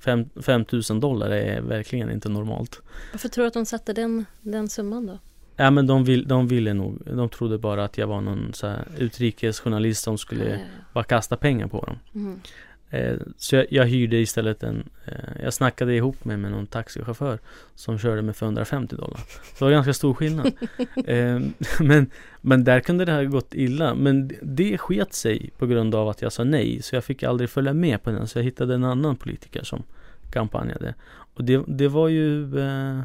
fem- 0.00 0.28
5000 0.42 1.00
dollar 1.00 1.30
är 1.30 1.60
verkligen 1.60 2.10
inte 2.10 2.28
normalt. 2.28 2.80
Varför 3.12 3.28
tror 3.28 3.42
du 3.44 3.48
att 3.48 3.54
de 3.54 3.66
satte 3.66 3.92
den, 3.92 4.24
den 4.40 4.68
summan 4.68 5.06
då? 5.06 5.18
Ja 5.56 5.70
men 5.70 5.86
de, 5.86 6.04
vill, 6.04 6.28
de 6.28 6.48
ville 6.48 6.74
nog, 6.74 6.98
de 7.16 7.28
trodde 7.28 7.58
bara 7.58 7.84
att 7.84 7.98
jag 7.98 8.06
var 8.06 8.20
någon 8.20 8.52
så 8.54 8.74
utrikesjournalist 8.98 10.02
som 10.02 10.18
skulle 10.18 10.44
Ja, 10.44 10.50
ja, 10.56 10.58
bara 10.92 11.04
kasta 11.04 11.36
pengar 11.36 11.66
på 11.66 11.84
dem. 11.84 11.98
ja. 12.12 12.50
Eh, 12.92 13.16
så 13.36 13.56
jag, 13.56 13.66
jag 13.70 13.86
hyrde 13.86 14.16
istället 14.16 14.62
en, 14.62 14.88
eh, 15.06 15.42
jag 15.42 15.54
snackade 15.54 15.94
ihop 15.94 16.24
mig 16.24 16.36
med 16.36 16.50
någon 16.50 16.66
taxichaufför 16.66 17.38
som 17.74 17.98
körde 17.98 18.22
med 18.22 18.36
för 18.36 18.46
150 18.46 18.96
dollar. 18.96 19.20
Det 19.58 19.64
var 19.64 19.70
ganska 19.70 19.92
stor 19.92 20.14
skillnad. 20.14 20.46
eh, 21.06 21.40
men, 21.80 22.10
men 22.40 22.64
där 22.64 22.80
kunde 22.80 23.04
det 23.04 23.12
ha 23.12 23.22
gått 23.22 23.54
illa. 23.54 23.94
Men 23.94 24.28
det- 24.28 24.38
det 24.42 24.78
sket 24.78 25.12
sig 25.14 25.50
på 25.58 25.66
grund 25.66 25.94
av 25.94 26.08
att 26.08 26.22
jag 26.22 26.32
sa 26.32 26.44
nej. 26.44 26.82
Så 26.82 26.96
jag 26.96 27.04
fick 27.04 27.22
aldrig 27.22 27.50
följa 27.50 27.72
med 27.72 28.02
på 28.02 28.10
den. 28.10 28.26
Så 28.26 28.38
jag 28.38 28.44
hittade 28.44 28.74
en 28.74 28.84
annan 28.84 29.16
politiker 29.16 29.62
som 29.62 29.82
kampanjade. 30.30 30.94
Och 31.34 31.44
det, 31.44 31.64
det 31.68 31.88
var 31.88 32.08
ju 32.08 32.58
eh, 32.60 33.00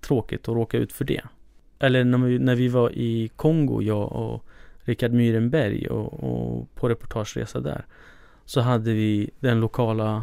tråkigt 0.00 0.48
att 0.48 0.54
råka 0.54 0.78
ut 0.78 0.92
för 0.92 1.04
det. 1.04 1.22
Eller 1.78 2.04
när 2.04 2.18
vi, 2.18 2.38
när 2.38 2.54
vi 2.54 2.68
var 2.68 2.90
i 2.92 3.30
Kongo, 3.36 3.82
jag 3.82 4.12
och 4.12 4.44
Richard 4.78 5.12
Myrenberg 5.12 5.86
och, 5.86 6.24
och 6.24 6.74
på 6.74 6.88
reportageresa 6.88 7.60
där 7.60 7.84
så 8.48 8.60
hade 8.60 8.92
vi 8.92 9.30
den 9.40 9.60
lokala 9.60 10.22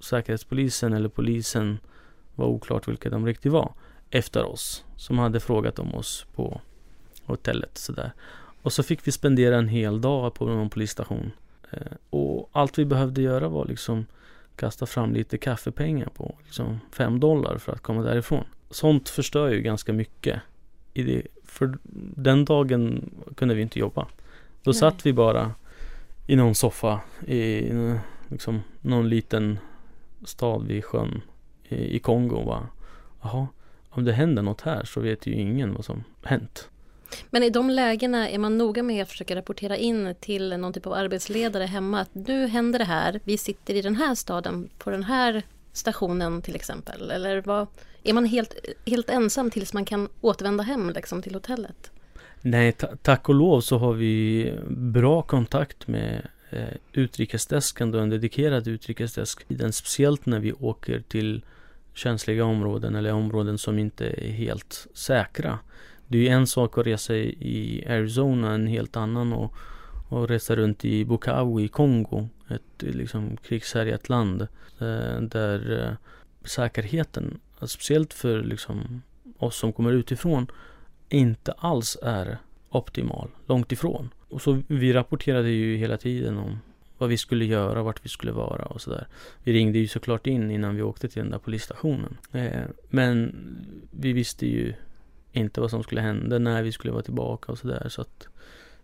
säkerhetspolisen 0.00 0.92
eller 0.92 1.08
polisen 1.08 1.78
var 2.34 2.46
oklart 2.46 2.88
vilka 2.88 3.10
de 3.10 3.26
riktigt 3.26 3.52
var 3.52 3.72
efter 4.10 4.44
oss 4.44 4.84
som 4.96 5.18
hade 5.18 5.40
frågat 5.40 5.78
om 5.78 5.94
oss 5.94 6.26
på 6.34 6.60
hotellet 7.24 7.78
sådär. 7.78 8.12
Och 8.62 8.72
så 8.72 8.82
fick 8.82 9.06
vi 9.06 9.12
spendera 9.12 9.56
en 9.56 9.68
hel 9.68 10.00
dag 10.00 10.34
på 10.34 10.46
någon 10.46 10.70
polisstation. 10.70 11.30
Eh, 11.70 11.92
och 12.10 12.50
allt 12.52 12.78
vi 12.78 12.84
behövde 12.84 13.22
göra 13.22 13.48
var 13.48 13.66
liksom 13.66 14.06
kasta 14.56 14.86
fram 14.86 15.12
lite 15.12 15.38
kaffepengar 15.38 16.08
på 16.08 16.34
liksom 16.44 16.80
fem 16.90 17.20
dollar 17.20 17.58
för 17.58 17.72
att 17.72 17.82
komma 17.82 18.02
därifrån. 18.02 18.44
Sånt 18.70 19.08
förstör 19.08 19.48
ju 19.48 19.60
ganska 19.60 19.92
mycket. 19.92 20.40
I 20.94 21.02
det, 21.02 21.22
för 21.44 21.78
den 22.16 22.44
dagen 22.44 23.10
kunde 23.36 23.54
vi 23.54 23.62
inte 23.62 23.78
jobba. 23.78 24.06
Då 24.62 24.70
Nej. 24.70 24.74
satt 24.74 25.06
vi 25.06 25.12
bara 25.12 25.54
i 26.26 26.36
någon 26.36 26.54
soffa 26.54 27.00
i 27.26 27.72
liksom, 28.28 28.62
någon 28.80 29.08
liten 29.08 29.58
stad 30.24 30.66
vid 30.66 30.84
sjön 30.84 31.22
i, 31.68 31.96
i 31.96 31.98
Kongo 31.98 32.44
Va? 32.44 32.68
Jaha, 33.22 33.46
om 33.90 34.04
det 34.04 34.12
händer 34.12 34.42
något 34.42 34.60
här 34.60 34.84
så 34.84 35.00
vet 35.00 35.26
ju 35.26 35.32
ingen 35.34 35.74
vad 35.74 35.84
som 35.84 36.04
hänt. 36.22 36.68
Men 37.30 37.42
i 37.42 37.50
de 37.50 37.70
lägena 37.70 38.28
är 38.28 38.38
man 38.38 38.58
noga 38.58 38.82
med 38.82 39.02
att 39.02 39.08
försöka 39.08 39.36
rapportera 39.36 39.76
in 39.76 40.14
till 40.20 40.56
någon 40.58 40.72
typ 40.72 40.86
av 40.86 40.92
arbetsledare 40.92 41.64
hemma 41.64 42.00
att 42.00 42.14
nu 42.14 42.46
händer 42.46 42.78
det 42.78 42.84
här, 42.84 43.20
vi 43.24 43.38
sitter 43.38 43.74
i 43.74 43.82
den 43.82 43.96
här 43.96 44.14
staden 44.14 44.68
på 44.78 44.90
den 44.90 45.02
här 45.02 45.42
stationen 45.72 46.42
till 46.42 46.54
exempel. 46.54 47.10
Eller 47.10 47.42
vad, 47.42 47.66
är 48.02 48.12
man 48.12 48.24
helt, 48.24 48.54
helt 48.86 49.10
ensam 49.10 49.50
tills 49.50 49.72
man 49.72 49.84
kan 49.84 50.08
återvända 50.20 50.64
hem 50.64 50.90
liksom, 50.90 51.22
till 51.22 51.34
hotellet? 51.34 51.90
Nej, 52.42 52.72
tack 53.02 53.28
och 53.28 53.34
lov 53.34 53.60
så 53.60 53.78
har 53.78 53.92
vi 53.92 54.54
bra 54.68 55.22
kontakt 55.22 55.88
med 55.88 56.26
eh, 56.50 56.68
utrikesdesken, 56.92 57.90
då 57.90 57.98
en 57.98 58.10
dedikerad 58.10 58.68
utrikesdesk. 58.68 59.44
Den, 59.48 59.72
speciellt 59.72 60.26
när 60.26 60.40
vi 60.40 60.52
åker 60.52 61.00
till 61.08 61.44
känsliga 61.94 62.44
områden 62.44 62.94
eller 62.94 63.12
områden 63.12 63.58
som 63.58 63.78
inte 63.78 64.06
är 64.06 64.30
helt 64.30 64.86
säkra. 64.94 65.58
Det 66.06 66.18
är 66.18 66.22
ju 66.22 66.28
en 66.28 66.46
sak 66.46 66.78
att 66.78 66.86
resa 66.86 67.14
i, 67.16 67.84
Arizona, 67.88 68.54
en 68.54 68.66
helt 68.66 68.96
annan 68.96 69.32
och, 69.32 69.54
och 70.08 70.28
resa 70.28 70.56
runt 70.56 70.84
i 70.84 71.04
Bukavu 71.04 71.62
i 71.62 71.68
Kongo, 71.68 72.28
ett 72.50 72.82
liksom 72.82 73.36
krigshärjat 73.36 74.08
land 74.08 74.42
eh, 74.78 75.20
där 75.20 75.80
eh, 75.80 75.94
säkerheten, 76.48 77.40
speciellt 77.66 78.12
för 78.12 78.42
liksom 78.42 79.02
oss 79.38 79.56
som 79.56 79.72
kommer 79.72 79.92
utifrån, 79.92 80.46
inte 81.12 81.52
alls 81.52 81.98
är 82.02 82.38
optimal, 82.70 83.28
långt 83.46 83.72
ifrån. 83.72 84.08
Och 84.28 84.42
så 84.42 84.62
vi 84.66 84.92
rapporterade 84.92 85.50
ju 85.50 85.76
hela 85.76 85.96
tiden 85.96 86.38
om 86.38 86.58
vad 86.98 87.08
vi 87.08 87.16
skulle 87.16 87.44
göra, 87.44 87.82
vart 87.82 88.04
vi 88.04 88.08
skulle 88.08 88.32
vara 88.32 88.64
och 88.64 88.80
sådär. 88.80 89.06
Vi 89.44 89.52
ringde 89.52 89.78
ju 89.78 89.88
såklart 89.88 90.26
in 90.26 90.50
innan 90.50 90.76
vi 90.76 90.82
åkte 90.82 91.08
till 91.08 91.22
den 91.22 91.30
där 91.30 91.38
polisstationen. 91.38 92.16
Eh, 92.32 92.62
men 92.90 93.34
vi 93.90 94.12
visste 94.12 94.46
ju 94.46 94.74
inte 95.32 95.60
vad 95.60 95.70
som 95.70 95.82
skulle 95.82 96.00
hända, 96.00 96.38
när 96.38 96.62
vi 96.62 96.72
skulle 96.72 96.92
vara 96.92 97.02
tillbaka 97.02 97.52
och 97.52 97.58
sådär. 97.58 97.88
Så 97.88 98.00
att 98.00 98.28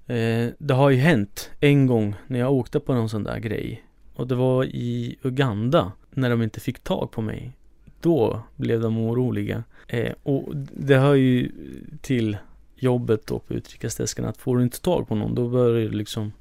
eh, 0.06 0.48
det 0.58 0.74
har 0.74 0.90
ju 0.90 0.96
hänt 0.96 1.50
en 1.60 1.86
gång 1.86 2.14
när 2.26 2.38
jag 2.38 2.52
åkte 2.52 2.80
på 2.80 2.94
någon 2.94 3.08
sån 3.08 3.24
där 3.24 3.38
grej. 3.38 3.84
Och 4.14 4.26
det 4.26 4.34
var 4.34 4.64
i 4.64 5.16
Uganda, 5.22 5.92
när 6.10 6.30
de 6.30 6.42
inte 6.42 6.60
fick 6.60 6.78
tag 6.78 7.10
på 7.10 7.22
mig. 7.22 7.52
Då 8.00 8.42
blev 8.56 8.80
de 8.80 8.98
oroliga. 8.98 9.64
Eh, 9.86 10.12
och 10.22 10.56
det 10.56 10.96
hör 10.96 11.14
ju 11.14 11.52
till 12.00 12.36
jobbet 12.76 13.26
då 13.26 13.38
på 13.38 13.54
utrikesdesken 13.54 14.24
att 14.24 14.36
får 14.36 14.56
du 14.56 14.62
inte 14.62 14.80
tag 14.80 15.08
på 15.08 15.14
någon 15.14 15.34
då 15.34 15.48
börjar 15.48 15.88
det 15.88 15.96
liksom 15.96 16.32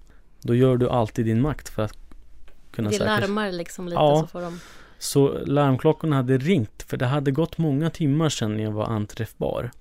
Då 0.42 0.56
gör 0.56 0.78
du 0.78 0.90
alltid 0.90 1.26
din 1.26 1.42
makt 1.42 1.70
för 1.70 1.82
att 1.84 1.98
kunna 2.72 2.90
Det 2.90 2.96
säkerställa 2.96 3.20
larmar 3.20 3.52
liksom 3.52 3.86
lite 3.86 3.96
Ja. 3.96 4.22
så 4.22 4.28
får 4.28 4.42
de... 4.42 4.60
Så 5.00 5.38
larmklockorna 5.46 6.16
hade 6.16 6.38
ringt 6.38 6.84
för 6.84 6.98
det 6.98 7.06
hade 7.06 7.32
gått 7.32 7.58
många 7.58 7.90
timmar 7.90 8.30
sedan 8.30 8.60
jag 8.60 8.72
var 8.72 8.86
anträffbar 8.86 9.72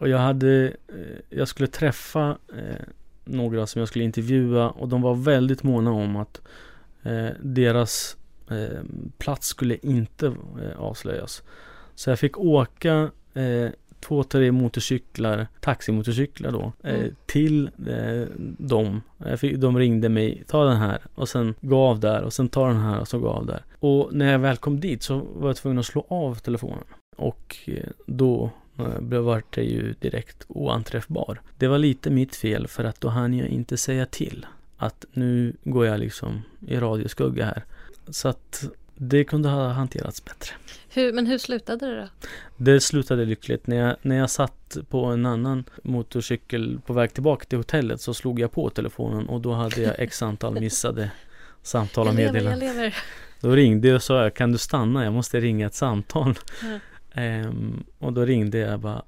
Och 0.00 0.08
jag 0.08 0.18
hade 0.18 0.64
eh, 0.88 1.38
Jag 1.38 1.48
skulle 1.48 1.66
träffa 1.68 2.38
eh, 2.48 2.86
Några 3.24 3.66
som 3.66 3.78
jag 3.78 3.88
skulle 3.88 4.04
intervjua 4.04 4.70
och 4.70 4.88
de 4.88 5.02
var 5.02 5.14
väldigt 5.14 5.62
måna 5.62 5.90
om 5.92 6.16
att 6.16 6.40
eh, 7.02 7.28
Deras 7.42 8.16
eh, 8.50 8.80
plats 9.18 9.46
skulle 9.46 9.76
inte 9.82 10.26
eh, 10.26 10.78
avslöjas 10.78 11.42
Så 11.94 12.10
jag 12.10 12.18
fick 12.18 12.38
åka 12.38 13.10
eh, 13.34 13.70
två, 14.00 14.22
tre 14.22 14.52
motorcyklar, 14.52 15.46
taximotorcyklar 15.60 16.52
då, 16.52 16.72
eh, 16.82 16.94
Mm. 16.94 17.14
till 17.26 17.70
dem. 18.58 19.02
Jag 19.18 19.40
fick, 19.40 19.56
de 19.56 19.78
ringde 19.78 20.08
mig, 20.08 20.44
ta 20.46 20.64
den 20.64 20.76
här 20.76 20.98
och 21.14 21.28
sen 21.28 21.54
gå 21.60 21.76
av 21.78 22.00
där 22.00 22.22
och 22.22 22.32
sen 22.32 22.48
ta 22.48 22.66
den 22.66 22.80
här 22.80 23.00
och 23.00 23.08
så 23.08 23.18
gå 23.18 23.28
av 23.28 23.46
där. 23.46 23.62
Och 23.80 24.14
när 24.14 24.32
jag 24.32 24.38
väl 24.38 24.56
kom 24.56 24.80
dit 24.80 25.02
så 25.02 25.26
var 25.34 25.48
jag 25.48 25.56
tvungen 25.56 25.78
att 25.78 25.86
slå 25.86 26.04
av 26.08 26.34
telefonen. 26.34 26.84
Och 27.16 27.56
då 28.06 28.50
blev 29.00 29.42
det 29.50 29.62
ju 29.62 29.94
direkt 30.00 30.44
oanträffbar. 30.48 31.40
Det 31.58 31.68
var 31.68 31.78
lite 31.78 32.10
mitt 32.10 32.36
fel 32.36 32.66
för 32.68 32.84
att 32.84 33.00
då 33.00 33.08
hann 33.08 33.34
jag 33.34 33.48
inte 33.48 33.76
säga 33.76 34.06
till 34.06 34.46
att 34.76 35.04
nu 35.12 35.52
går 35.64 35.86
jag 35.86 36.00
liksom 36.00 36.42
i 36.66 36.76
radioskugga 36.76 37.44
här. 37.44 37.64
Så 38.08 38.28
att 38.28 38.64
det 38.94 39.24
kunde 39.24 39.48
ha 39.48 39.68
hanterats 39.68 40.24
bättre. 40.24 40.54
Hur, 40.88 41.12
men 41.12 41.26
hur 41.26 41.38
slutade 41.38 41.86
det 41.86 42.00
då? 42.00 42.08
Det 42.56 42.80
slutade 42.80 43.24
lyckligt. 43.24 43.66
När 43.66 43.76
jag, 43.76 43.96
när 44.02 44.16
jag 44.16 44.30
satt 44.30 44.76
på 44.88 45.04
en 45.04 45.26
annan 45.26 45.64
motorcykel 45.82 46.80
på 46.86 46.92
väg 46.92 47.14
tillbaka 47.14 47.44
till 47.44 47.58
hotellet 47.58 48.00
så 48.00 48.14
slog 48.14 48.40
jag 48.40 48.52
på 48.52 48.70
telefonen 48.70 49.28
och 49.28 49.40
då 49.40 49.52
hade 49.52 49.80
jag 49.82 49.94
x 49.98 50.22
antal 50.22 50.54
missade 50.60 51.10
samtal 51.62 52.08
och 52.08 52.14
meddelanden. 52.14 52.92
Då 53.40 53.50
ringde 53.50 53.88
jag 53.88 53.94
och 53.94 54.02
sa, 54.02 54.30
kan 54.30 54.52
du 54.52 54.58
stanna? 54.58 55.04
Jag 55.04 55.12
måste 55.12 55.40
ringa 55.40 55.66
ett 55.66 55.74
samtal. 55.74 56.38
Ja. 56.62 56.78
Ehm, 57.20 57.84
och 57.98 58.12
då 58.12 58.24
ringde 58.24 58.58
jag 58.58 58.80
bara, 58.80 59.02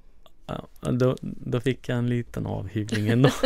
då, 0.80 1.16
då 1.20 1.60
fick 1.60 1.88
jag 1.88 1.98
en 1.98 2.08
liten 2.08 2.46
avhyvling 2.46 3.08
ändå. 3.08 3.30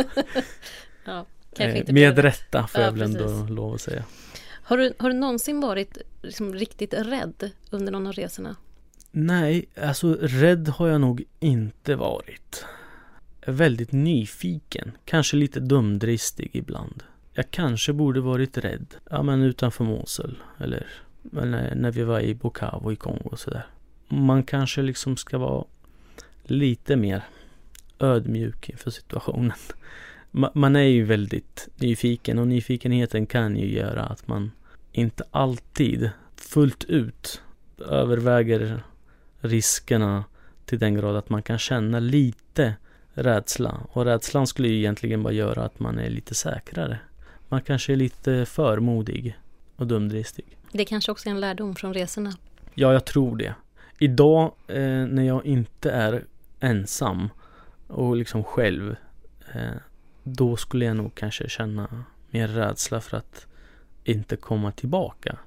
Ja, 1.05 1.25
Eh, 1.57 1.77
inte 1.77 1.93
med 1.93 2.17
rätta 2.19 2.67
får 2.67 2.81
Ja, 2.81 2.87
jag 2.87 2.91
väl 2.91 3.01
ändå 3.01 3.45
lov 3.49 3.73
att 3.73 3.81
säga. 3.81 4.03
Har 4.63 4.77
du, 4.77 4.93
har 4.99 5.09
du 5.09 5.15
någonsin 5.15 5.59
varit 5.59 5.97
liksom 6.21 6.53
riktigt 6.53 6.93
rädd 6.93 7.51
under 7.71 7.91
någon 7.91 8.07
av 8.07 8.13
resorna? 8.13 8.55
Nej, 9.11 9.65
alltså 9.81 10.17
rädd 10.21 10.67
har 10.67 10.87
jag 10.87 11.01
nog 11.01 11.23
inte 11.39 11.95
varit. 11.95 12.65
Väldigt 13.45 13.91
nyfiken, 13.91 14.91
kanske 15.05 15.37
lite 15.37 15.59
dumdristig 15.59 16.49
ibland. 16.53 17.03
Jag 17.33 17.51
kanske 17.51 17.93
borde 17.93 18.21
varit 18.21 18.57
rädd, 18.57 18.95
ja 19.09 19.23
men 19.23 19.41
utanför 19.41 19.83
Mosul 19.83 20.43
eller, 20.59 20.87
eller 21.37 21.75
när 21.75 21.91
vi 21.91 22.03
var 22.03 22.19
i 22.19 22.35
Bukavu 22.35 22.93
i 22.93 22.95
Kongo 22.95 23.29
och 23.29 23.39
sådär. 23.39 23.67
Man 24.07 24.43
kanske 24.43 24.81
liksom 24.81 25.17
ska 25.17 25.37
vara 25.37 25.65
lite 26.43 26.95
mer 26.95 27.23
ödmjuk 27.99 28.69
inför 28.69 28.91
situationen. 28.91 29.57
Ma- 30.33 30.51
Man 30.53 30.75
är 30.75 30.81
ju 30.81 31.03
väldigt 31.03 31.69
nyfiken 31.75 32.39
och 32.39 32.47
nyfikenheten 32.47 33.25
kan 33.25 33.55
ju 33.55 33.71
göra 33.73 34.03
att 34.03 34.27
man 34.27 34.51
inte 34.91 35.23
alltid 35.31 36.09
fullt 36.35 36.83
ut 36.83 37.41
överväger 37.89 38.83
riskerna 39.39 40.23
till 40.65 40.79
den 40.79 40.95
grad 40.95 41.15
att 41.15 41.29
man 41.29 41.43
kan 41.43 41.57
känna 41.59 41.99
lite 41.99 42.73
rädsla. 43.13 43.81
Och 43.91 44.05
rädslan 44.05 44.47
skulle 44.47 44.67
ju 44.67 44.77
egentligen 44.77 45.23
bara 45.23 45.33
göra 45.33 45.63
att 45.63 45.79
man 45.79 45.99
är 45.99 46.09
lite 46.09 46.35
säkrare. 46.35 46.99
Man 47.49 47.61
kanske 47.61 47.93
är 47.93 47.97
lite 47.97 48.45
för 48.45 48.79
modig 48.79 49.37
och 49.75 49.87
dumdristig. 49.87 50.57
Det 50.71 50.85
kanske 50.85 51.11
också 51.11 51.29
är 51.29 51.31
en 51.31 51.39
lärdom 51.39 51.75
från 51.75 51.93
resorna. 51.93 52.33
Ja, 52.73 52.93
jag 52.93 53.05
tror 53.05 53.37
det. 53.37 53.55
Idag 53.99 54.53
eh, 54.67 54.75
när 55.07 55.23
jag 55.23 55.45
inte 55.45 55.91
är 55.91 56.23
ensam 56.59 57.29
och 57.87 58.15
liksom 58.17 58.43
själv 58.43 58.95
eh, 59.53 59.61
då 60.23 60.55
skulle 60.55 60.85
jag 60.85 60.97
nog 60.97 61.15
kanske 61.15 61.49
känna 61.49 62.05
mer 62.29 62.47
rädsla 62.47 63.01
för 63.01 63.17
att 63.17 63.47
inte 64.03 64.35
komma 64.35 64.71
tillbaka. 64.71 65.37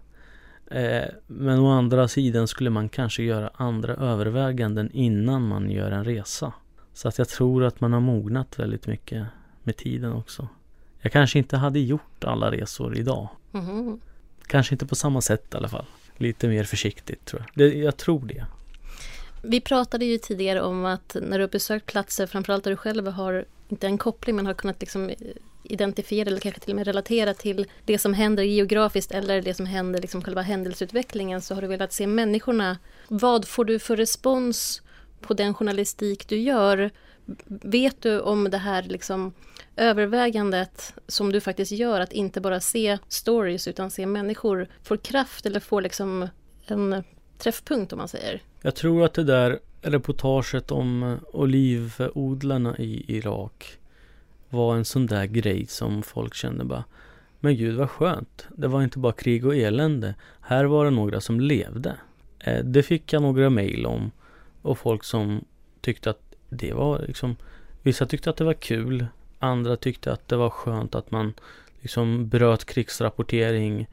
Eh, 0.71 1.05
men 1.27 1.59
å 1.59 1.71
andra 1.71 2.09
sidan 2.09 2.49
skulle 2.49 2.71
man 2.71 2.89
kanske 2.89 3.23
göra 3.23 3.51
andra 3.55 3.95
överväganden 3.95 4.91
innan 4.93 5.49
man 5.49 5.71
gör 5.71 5.91
en 5.91 6.05
resa. 6.05 6.53
Så 6.93 7.09
att 7.09 7.19
jag 7.19 7.29
tror 7.29 7.65
att 7.65 7.81
man 7.81 7.93
har 7.93 8.01
mognat 8.01 8.59
väldigt 8.59 8.87
mycket 8.87 9.27
med 9.63 9.77
tiden 9.77 10.13
också. 10.13 10.49
Jag 11.01 11.13
kanske 11.13 11.39
inte 11.39 11.57
hade 11.57 11.79
gjort 11.79 12.25
alla 12.25 12.51
resor 12.51 12.99
idag. 12.99 13.29
Mhm. 13.53 14.01
Kanske 14.47 14.75
inte 14.75 14.87
på 14.87 14.95
samma 14.95 15.21
sätt 15.21 15.55
i 15.55 15.57
alla 15.57 15.69
fall. 15.69 15.85
Lite 16.17 16.49
mer 16.49 16.65
försiktigt 16.65 17.25
tror 17.25 17.43
jag. 17.43 17.51
Det, 17.55 17.79
jag 17.79 17.97
tror 17.97 18.27
det. 18.27 18.47
Vi 19.43 19.61
pratade 19.61 20.05
ju 20.05 20.19
tidigare 20.19 20.63
om 20.63 20.85
att 20.85 21.17
när 21.23 21.39
du 21.39 21.45
har 21.45 21.51
besökt 21.51 21.87
platser, 21.87 22.27
framförallt 22.27 22.65
där 22.65 22.71
du 22.71 22.77
själv 22.77 23.07
har, 23.07 23.45
inte 23.69 23.87
en 23.87 23.99
koppling, 23.99 24.37
men 24.37 24.47
har 24.47 24.55
kunnat 24.55 24.81
liksom 24.81 25.09
eh, 25.09 25.17
identifiera 25.63 26.29
eller 26.29 26.41
kanske 26.41 26.61
till 26.61 26.73
och 26.73 26.77
med 26.77 26.87
relatera 26.87 27.35
till 27.35 27.67
det 27.85 27.99
som 27.99 28.15
händer 28.15 28.43
geografiskt 28.43 29.13
eller 29.13 29.43
det 29.43 29.55
som 29.55 29.67
händer, 29.67 30.01
liksom 30.01 30.23
själva 30.23 30.43
händelseutvecklingen, 30.43 31.41
så 31.41 31.55
har 31.55 31.63
du 31.63 31.69
velat 31.69 31.93
se 31.93 32.07
människorna. 32.07 32.79
Vad 33.09 33.49
får 33.49 33.65
du 33.65 33.79
för 33.79 33.97
respons 33.97 34.83
på 35.21 35.35
den 35.35 35.55
journalistik 35.55 36.29
du 36.29 36.39
gör? 36.39 36.91
Vet 37.47 38.03
du 38.03 38.21
om 38.21 38.51
det 38.51 38.59
här 38.59 38.83
liksom 38.83 39.33
övervägandet 39.77 40.95
som 41.07 41.33
du 41.33 41.41
faktiskt 41.41 41.73
gör, 41.73 42.01
att 42.01 42.13
inte 42.13 42.41
bara 42.41 42.61
se 42.61 42.99
stories 43.09 43.69
utan 43.69 43.91
se 43.91 44.07
människor, 44.07 44.69
får 44.83 44.97
kraft 44.97 45.47
eller 45.47 45.61
får 45.61 45.81
liksom 45.81 46.29
en 46.67 47.05
träffpunkt 47.39 47.93
om 47.93 47.99
man 47.99 48.09
säger? 48.09 48.43
Jag 48.67 48.75
tror 48.75 49.05
att 49.05 49.15
det 49.15 49.25
där 49.25 49.59
reportaget 49.83 50.71
om 50.71 51.03
eh, 51.03 51.19
olivodlarna 51.33 52.79
i 52.79 53.17
Irak 53.17 53.79
var 54.49 54.77
en 54.77 54.85
sån 54.85 55.07
där 55.07 55.27
grej 55.27 55.67
som 55.67 56.03
folk 56.03 56.35
kände 56.35 56.65
bara 56.65 56.85
Men 57.41 57.57
gud 57.57 57.77
vad 57.77 57.91
skönt. 57.91 58.47
Det 58.57 58.69
var 58.69 58.83
inte 58.83 58.99
bara 58.99 59.13
krig 59.13 59.47
och 59.47 59.57
elände. 59.57 60.15
Här 60.41 60.65
var 60.65 60.85
det 60.85 60.91
några 60.91 61.21
som 61.21 61.41
levde. 61.41 61.97
Eh, 62.39 62.65
det 62.65 62.83
fick 62.83 63.13
jag 63.13 63.23
några 63.23 63.51
mail 63.51 63.87
om. 63.87 64.11
Och 64.63 64.79
folk 64.79 65.05
som 65.05 65.45
tyckte 65.81 66.11
att 66.11 66.35
det 66.49 66.73
var 66.73 66.99
liksom 67.07 67.37
Vissa 67.83 68.07
tyckte 68.07 68.31
att 68.31 68.37
det 68.37 68.45
var 68.45 68.55
kul. 68.55 69.07
Andra 69.39 69.77
tyckte 69.77 70.13
att 70.13 70.29
det 70.29 70.37
var 70.37 70.51
skönt 70.51 70.95
att 70.95 71.11
man 71.11 71.35
liksom 71.81 72.29
bröt 72.29 72.65
krigsrapportering 72.65 73.87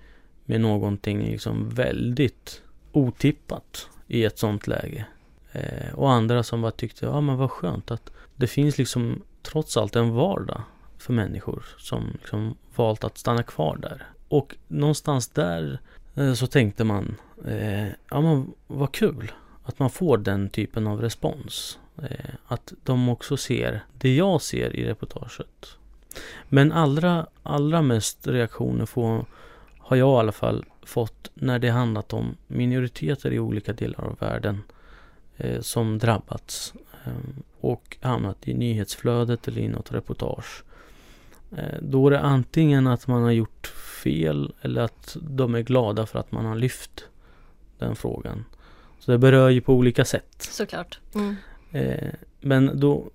med 0.46 0.62
någonting 0.62 1.26
liksom 1.26 1.70
väldigt 1.70 2.62
otippat 2.92 3.90
i 4.08 4.24
ett 4.24 4.40
sånt 4.40 4.68
läge. 4.68 5.06
Eh, 5.52 5.94
och 5.94 6.12
andra 6.12 6.44
som 6.44 6.62
bara 6.62 6.72
tyckte, 6.72 7.06
ja 7.06 7.22
men 7.22 7.38
vad 7.38 7.52
skönt 7.52 7.92
att 7.92 8.12
det 8.36 8.48
finns 8.48 8.78
liksom 8.78 9.22
trots 9.42 9.78
allt 9.78 9.96
en 9.96 10.12
vardag 10.12 10.62
för 10.98 11.14
människor 11.14 11.66
som 11.78 12.12
liksom 12.14 12.56
valt 12.76 13.04
att 13.04 13.18
stanna 13.18 13.44
kvar 13.44 13.78
där. 13.82 14.08
Och 14.28 14.56
någonstans 14.68 15.30
där 15.30 15.80
eh, 16.16 16.34
så 16.34 16.48
tänkte 16.48 16.84
man, 16.84 17.16
eh, 17.46 17.88
ja 17.88 18.22
men 18.22 18.54
vad 18.68 18.92
kul 18.92 19.32
att 19.64 19.80
man 19.80 19.90
får 19.90 20.18
den 20.18 20.50
typen 20.50 20.88
av 20.88 21.02
respons. 21.02 21.80
Eh, 22.02 22.36
att 22.48 22.74
de 22.84 23.10
också 23.10 23.38
ser 23.38 23.84
det 23.98 24.16
jag 24.16 24.42
ser 24.42 24.76
i 24.76 24.86
reportaget. 24.86 25.78
Men 26.50 26.72
allra, 26.72 27.28
allra 27.44 27.82
mest 27.82 28.28
reaktioner 28.28 28.86
får, 28.86 29.26
har 29.78 29.98
jag 29.98 30.18
i 30.18 30.20
alla 30.20 30.32
fall 30.32 30.66
fått 30.86 31.32
när 31.34 31.60
det 31.60 31.70
handlat 31.70 32.14
om 32.14 32.38
minoriteter 32.48 33.34
i 33.34 33.40
olika 33.40 33.74
delar 33.74 34.04
av 34.04 34.18
världen 34.20 34.64
eh, 35.38 35.62
som 35.62 36.00
drabbats 36.00 36.74
eh, 37.06 37.12
och 37.60 37.98
hamnat 38.02 38.48
i 38.48 38.54
nyhetsflödet 38.54 39.48
eller 39.48 39.62
i 39.62 39.68
något 39.68 39.92
reportage. 39.92 40.64
Eh, 41.58 41.80
då 41.82 42.08
är 42.08 42.12
det 42.12 42.20
antingen 42.20 42.88
att 42.88 43.08
man 43.08 43.24
har 43.24 43.32
gjort 43.32 43.68
fel 44.04 44.54
eller 44.62 44.82
att 44.82 45.18
de 45.22 45.56
är 45.56 45.62
glada 45.62 46.06
för 46.06 46.20
att 46.20 46.32
man 46.32 46.46
har 46.46 46.56
lyft 46.56 47.08
den 47.78 47.96
frågan. 47.96 48.46
Så 49.00 49.12
det 49.12 49.18
berör 49.18 49.50
ju 49.50 49.62
på 49.62 49.74
olika 49.74 50.06
sätt. 50.06 50.36
Såklart. 50.38 51.00
Mm. 51.16 51.36
Eh, 51.72 52.14
men 52.42 52.80
då, 52.80 53.12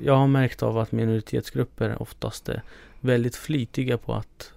jag 0.00 0.16
har 0.16 0.26
märkt 0.26 0.62
av 0.62 0.78
att 0.78 0.92
minoritetsgrupper 0.92 2.02
oftast 2.02 2.48
är 2.48 2.62
väldigt 3.00 3.36
flitiga 3.36 3.98
på 3.98 4.14
att 4.14 4.52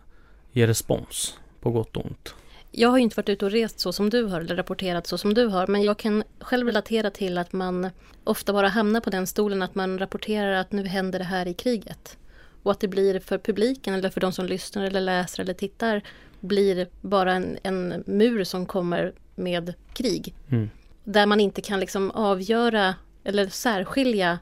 ge 0.51 0.67
respons, 0.67 1.39
på 1.67 1.71
gott 1.71 1.97
och 1.97 2.05
ont. 2.05 2.35
Jag 2.71 2.89
har 2.89 2.97
ju 2.97 3.03
inte 3.03 3.15
varit 3.17 3.29
ute 3.29 3.45
och 3.45 3.51
rest 3.51 3.79
så 3.79 3.93
som 3.93 4.09
du 4.09 4.23
har 4.23 4.41
eller 4.41 4.55
rapporterat 4.55 5.07
så 5.07 5.17
som 5.17 5.33
du 5.33 5.45
har 5.45 5.67
men 5.67 5.83
jag 5.83 5.97
kan 5.97 6.23
själv 6.39 6.67
relatera 6.67 7.11
till 7.11 7.37
att 7.37 7.53
man 7.53 7.89
ofta 8.23 8.53
bara 8.53 8.67
hamnar 8.67 9.01
på 9.01 9.09
den 9.09 9.27
stolen 9.27 9.61
att 9.61 9.75
man 9.75 9.99
rapporterar 9.99 10.51
att 10.51 10.71
nu 10.71 10.85
händer 10.85 11.19
det 11.19 11.25
här 11.25 11.47
i 11.47 11.53
kriget. 11.53 12.17
Och 12.63 12.71
att 12.71 12.79
det 12.79 12.87
blir 12.87 13.19
för 13.19 13.37
publiken 13.37 13.93
eller 13.93 14.09
för 14.09 14.21
de 14.21 14.31
som 14.31 14.45
lyssnar 14.45 14.83
eller 14.83 15.01
läser 15.01 15.43
eller 15.43 15.53
tittar 15.53 16.01
blir 16.39 16.87
bara 17.01 17.33
en, 17.33 17.57
en 17.63 18.03
mur 18.05 18.43
som 18.43 18.65
kommer 18.65 19.13
med 19.35 19.73
krig. 19.93 20.33
Mm. 20.49 20.69
Där 21.03 21.25
man 21.25 21.39
inte 21.39 21.61
kan 21.61 21.79
liksom 21.79 22.11
avgöra 22.11 22.95
eller 23.23 23.47
särskilja 23.47 24.39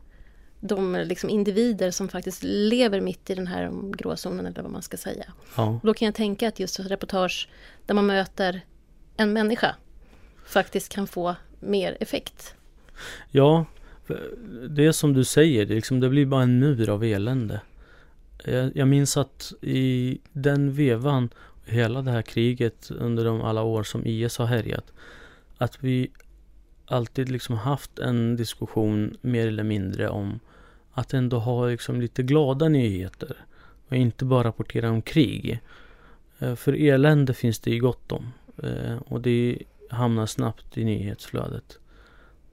de 0.67 0.93
liksom 0.93 1.29
individer 1.29 1.91
som 1.91 2.07
faktiskt 2.07 2.43
lever 2.43 3.01
mitt 3.01 3.29
i 3.29 3.35
den 3.35 3.47
här 3.47 3.71
gråzonen 3.91 4.45
eller 4.45 4.61
vad 4.61 4.71
man 4.71 4.81
ska 4.81 4.97
säga. 4.97 5.25
Ja, 5.57 5.67
Och 5.67 5.87
då 5.87 5.93
kan 5.93 6.05
jag 6.05 6.15
tänka 6.15 6.47
att 6.47 6.59
just 6.59 6.79
reportage 6.79 7.49
där 7.85 7.95
man 7.95 8.05
möter 8.05 8.61
en 9.17 9.33
människa 9.33 9.75
faktiskt 10.45 10.89
kan 10.89 11.07
få 11.07 11.35
mer 11.59 11.97
effekt. 11.99 12.55
ja 13.31 13.65
det 14.69 14.85
är 14.85 14.91
som 14.91 15.13
du 15.13 15.23
säger, 15.23 15.65
det, 15.65 15.75
liksom, 15.75 15.99
det 15.99 16.09
blir 16.09 16.25
bara 16.25 16.43
en 16.43 16.59
mur 16.59 16.89
av 16.89 17.03
elände. 17.03 17.61
Jag, 18.43 18.71
jag 18.75 18.87
minns 18.87 19.17
att 19.17 19.53
i 19.61 20.17
den 20.31 20.73
vevan, 20.73 21.29
hela 21.65 22.01
det 22.01 22.11
här 22.11 22.21
kriget 22.21 22.91
under 22.91 23.25
de 23.25 23.41
alla 23.41 23.61
år 23.61 23.83
som 23.83 24.05
IS 24.05 24.37
har 24.37 24.45
härjat, 24.45 24.93
att 25.57 25.83
vi 25.83 26.11
alltid 26.85 27.29
liksom 27.29 27.57
haft 27.57 27.99
en 27.99 28.35
diskussion 28.35 29.17
mer 29.21 29.47
eller 29.47 29.63
mindre 29.63 30.09
om 30.09 30.39
att 30.97 31.13
ändå 31.13 31.39
ha 31.39 31.67
liksom 31.67 32.01
lite 32.01 32.23
glada 32.23 32.69
nyheter 32.69 33.35
och 33.87 33.95
inte 33.95 34.25
bara 34.25 34.47
rapportera 34.47 34.91
om 34.91 35.01
krig. 35.01 35.59
Eh, 36.39 36.55
för 36.55 36.73
elände 36.73 37.33
finns 37.33 37.59
det 37.59 37.71
ju 37.71 37.79
gott 37.79 38.11
om 38.11 38.33
eh, 38.63 38.97
och 39.05 39.21
det 39.21 39.57
hamnar 39.89 40.25
snabbt 40.25 40.77
i 40.77 40.83
nyhetsflödet. 40.83 41.79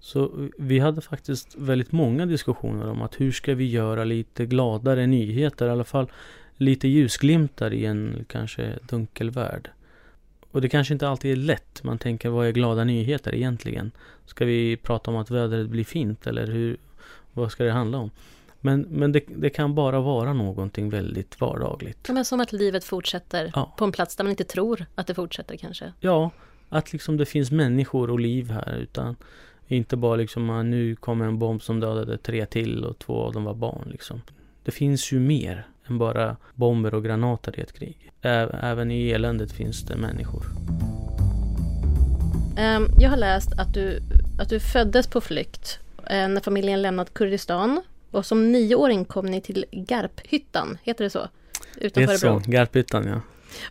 Så 0.00 0.48
vi 0.58 0.78
hade 0.78 1.00
faktiskt 1.00 1.54
väldigt 1.58 1.92
många 1.92 2.26
diskussioner 2.26 2.88
om 2.90 3.02
att 3.02 3.20
hur 3.20 3.32
ska 3.32 3.54
vi 3.54 3.70
göra 3.70 4.04
lite 4.04 4.46
gladare 4.46 5.06
nyheter, 5.06 5.66
i 5.66 5.70
alla 5.70 5.84
fall 5.84 6.10
lite 6.56 6.88
ljusglimtar 6.88 7.72
i 7.72 7.84
en 7.84 8.24
kanske 8.28 8.78
dunkel 8.88 9.30
värld. 9.30 9.70
Och 10.50 10.60
det 10.60 10.68
kanske 10.68 10.94
inte 10.94 11.08
alltid 11.08 11.32
är 11.32 11.36
lätt. 11.36 11.82
Man 11.84 11.98
tänker, 11.98 12.28
vad 12.28 12.46
är 12.46 12.52
glada 12.52 12.84
nyheter 12.84 13.34
egentligen? 13.34 13.90
Ska 14.26 14.44
vi 14.44 14.76
prata 14.76 15.10
om 15.10 15.16
att 15.16 15.30
vädret 15.30 15.68
blir 15.68 15.84
fint 15.84 16.26
eller 16.26 16.46
hur, 16.46 16.76
vad 17.32 17.52
ska 17.52 17.64
det 17.64 17.72
handla 17.72 17.98
om? 17.98 18.10
Men, 18.60 18.80
men 18.80 19.12
det, 19.12 19.20
det 19.36 19.50
kan 19.50 19.74
bara 19.74 20.00
vara 20.00 20.32
någonting 20.32 20.90
väldigt 20.90 21.40
vardagligt. 21.40 21.98
Ja, 22.08 22.14
men 22.14 22.24
som 22.24 22.40
att 22.40 22.52
livet 22.52 22.84
fortsätter 22.84 23.52
Ja. 23.54 23.74
på 23.78 23.84
en 23.84 23.92
plats 23.92 24.16
där 24.16 24.24
man 24.24 24.30
inte 24.30 24.44
tror 24.44 24.86
att 24.94 25.06
det 25.06 25.14
fortsätter 25.14 25.56
kanske. 25.56 25.92
Ja, 26.00 26.30
att 26.68 26.92
liksom 26.92 27.16
det 27.16 27.26
finns 27.26 27.50
människor 27.50 28.10
och 28.10 28.20
liv 28.20 28.50
här 28.50 28.76
utan 28.76 29.16
inte 29.66 29.96
bara 29.96 30.16
liksom 30.16 30.50
ah, 30.50 30.62
nu 30.62 30.96
kommer 30.96 31.24
en 31.26 31.38
bomb 31.38 31.62
som 31.62 31.80
dödade 31.80 32.18
tre 32.18 32.46
till 32.46 32.84
och 32.84 32.98
två 32.98 33.14
av 33.22 33.32
dem 33.32 33.44
var 33.44 33.54
barn 33.54 33.88
liksom. 33.90 34.22
Det 34.64 34.70
finns 34.70 35.12
ju 35.12 35.20
mer 35.20 35.66
än 35.86 35.98
bara 35.98 36.36
bomber 36.54 36.94
och 36.94 37.04
granater 37.04 37.58
i 37.58 37.62
ett 37.62 37.72
krig. 37.72 38.10
Ä- 38.22 38.58
Även 38.62 38.90
i 38.90 39.08
eländet 39.10 39.52
finns 39.52 39.82
det 39.82 39.96
människor. 39.96 40.46
Ehm, 42.56 42.86
Jag 42.98 43.10
har 43.10 43.16
läst 43.16 43.52
att 43.58 43.74
du, 43.74 44.00
att 44.38 44.48
du 44.48 44.60
föddes 44.60 45.06
på 45.06 45.20
flykt 45.20 45.78
när 46.12 46.40
familjen 46.40 46.82
lämnat 46.82 47.14
Kurdistan 47.14 47.82
och 48.10 48.26
som 48.26 48.52
nioåring 48.52 49.04
kom 49.04 49.26
ni 49.26 49.40
till 49.40 49.64
Garphyttan, 49.70 50.78
heter 50.82 51.04
det 51.04 51.10
så? 51.10 51.28
Det 51.74 51.84
är 51.84 51.86
Utanför 51.86 52.16
så, 52.16 52.26
Örebro. 52.26 52.50
Garphyttan 52.50 53.06
ja. 53.06 53.20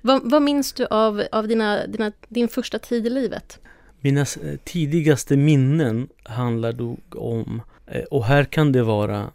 Vad, 0.01 0.31
vad 0.31 0.41
minns 0.41 0.73
du 0.73 0.85
av, 0.85 1.23
av 1.31 1.47
dina, 1.47 1.87
dina, 1.87 2.11
din 2.27 2.47
första 2.47 2.79
tid 2.79 3.07
i 3.07 3.09
livet? 3.09 3.59
Mina 3.99 4.21
eh, 4.21 4.57
tidigaste 4.63 5.37
minnen 5.37 6.07
handlar 6.23 6.73
då 6.73 6.97
om, 7.15 7.61
eh, 7.87 8.03
och 8.03 8.25
här 8.25 8.43
kan 8.43 8.71
det 8.71 8.83
vara 8.83 9.31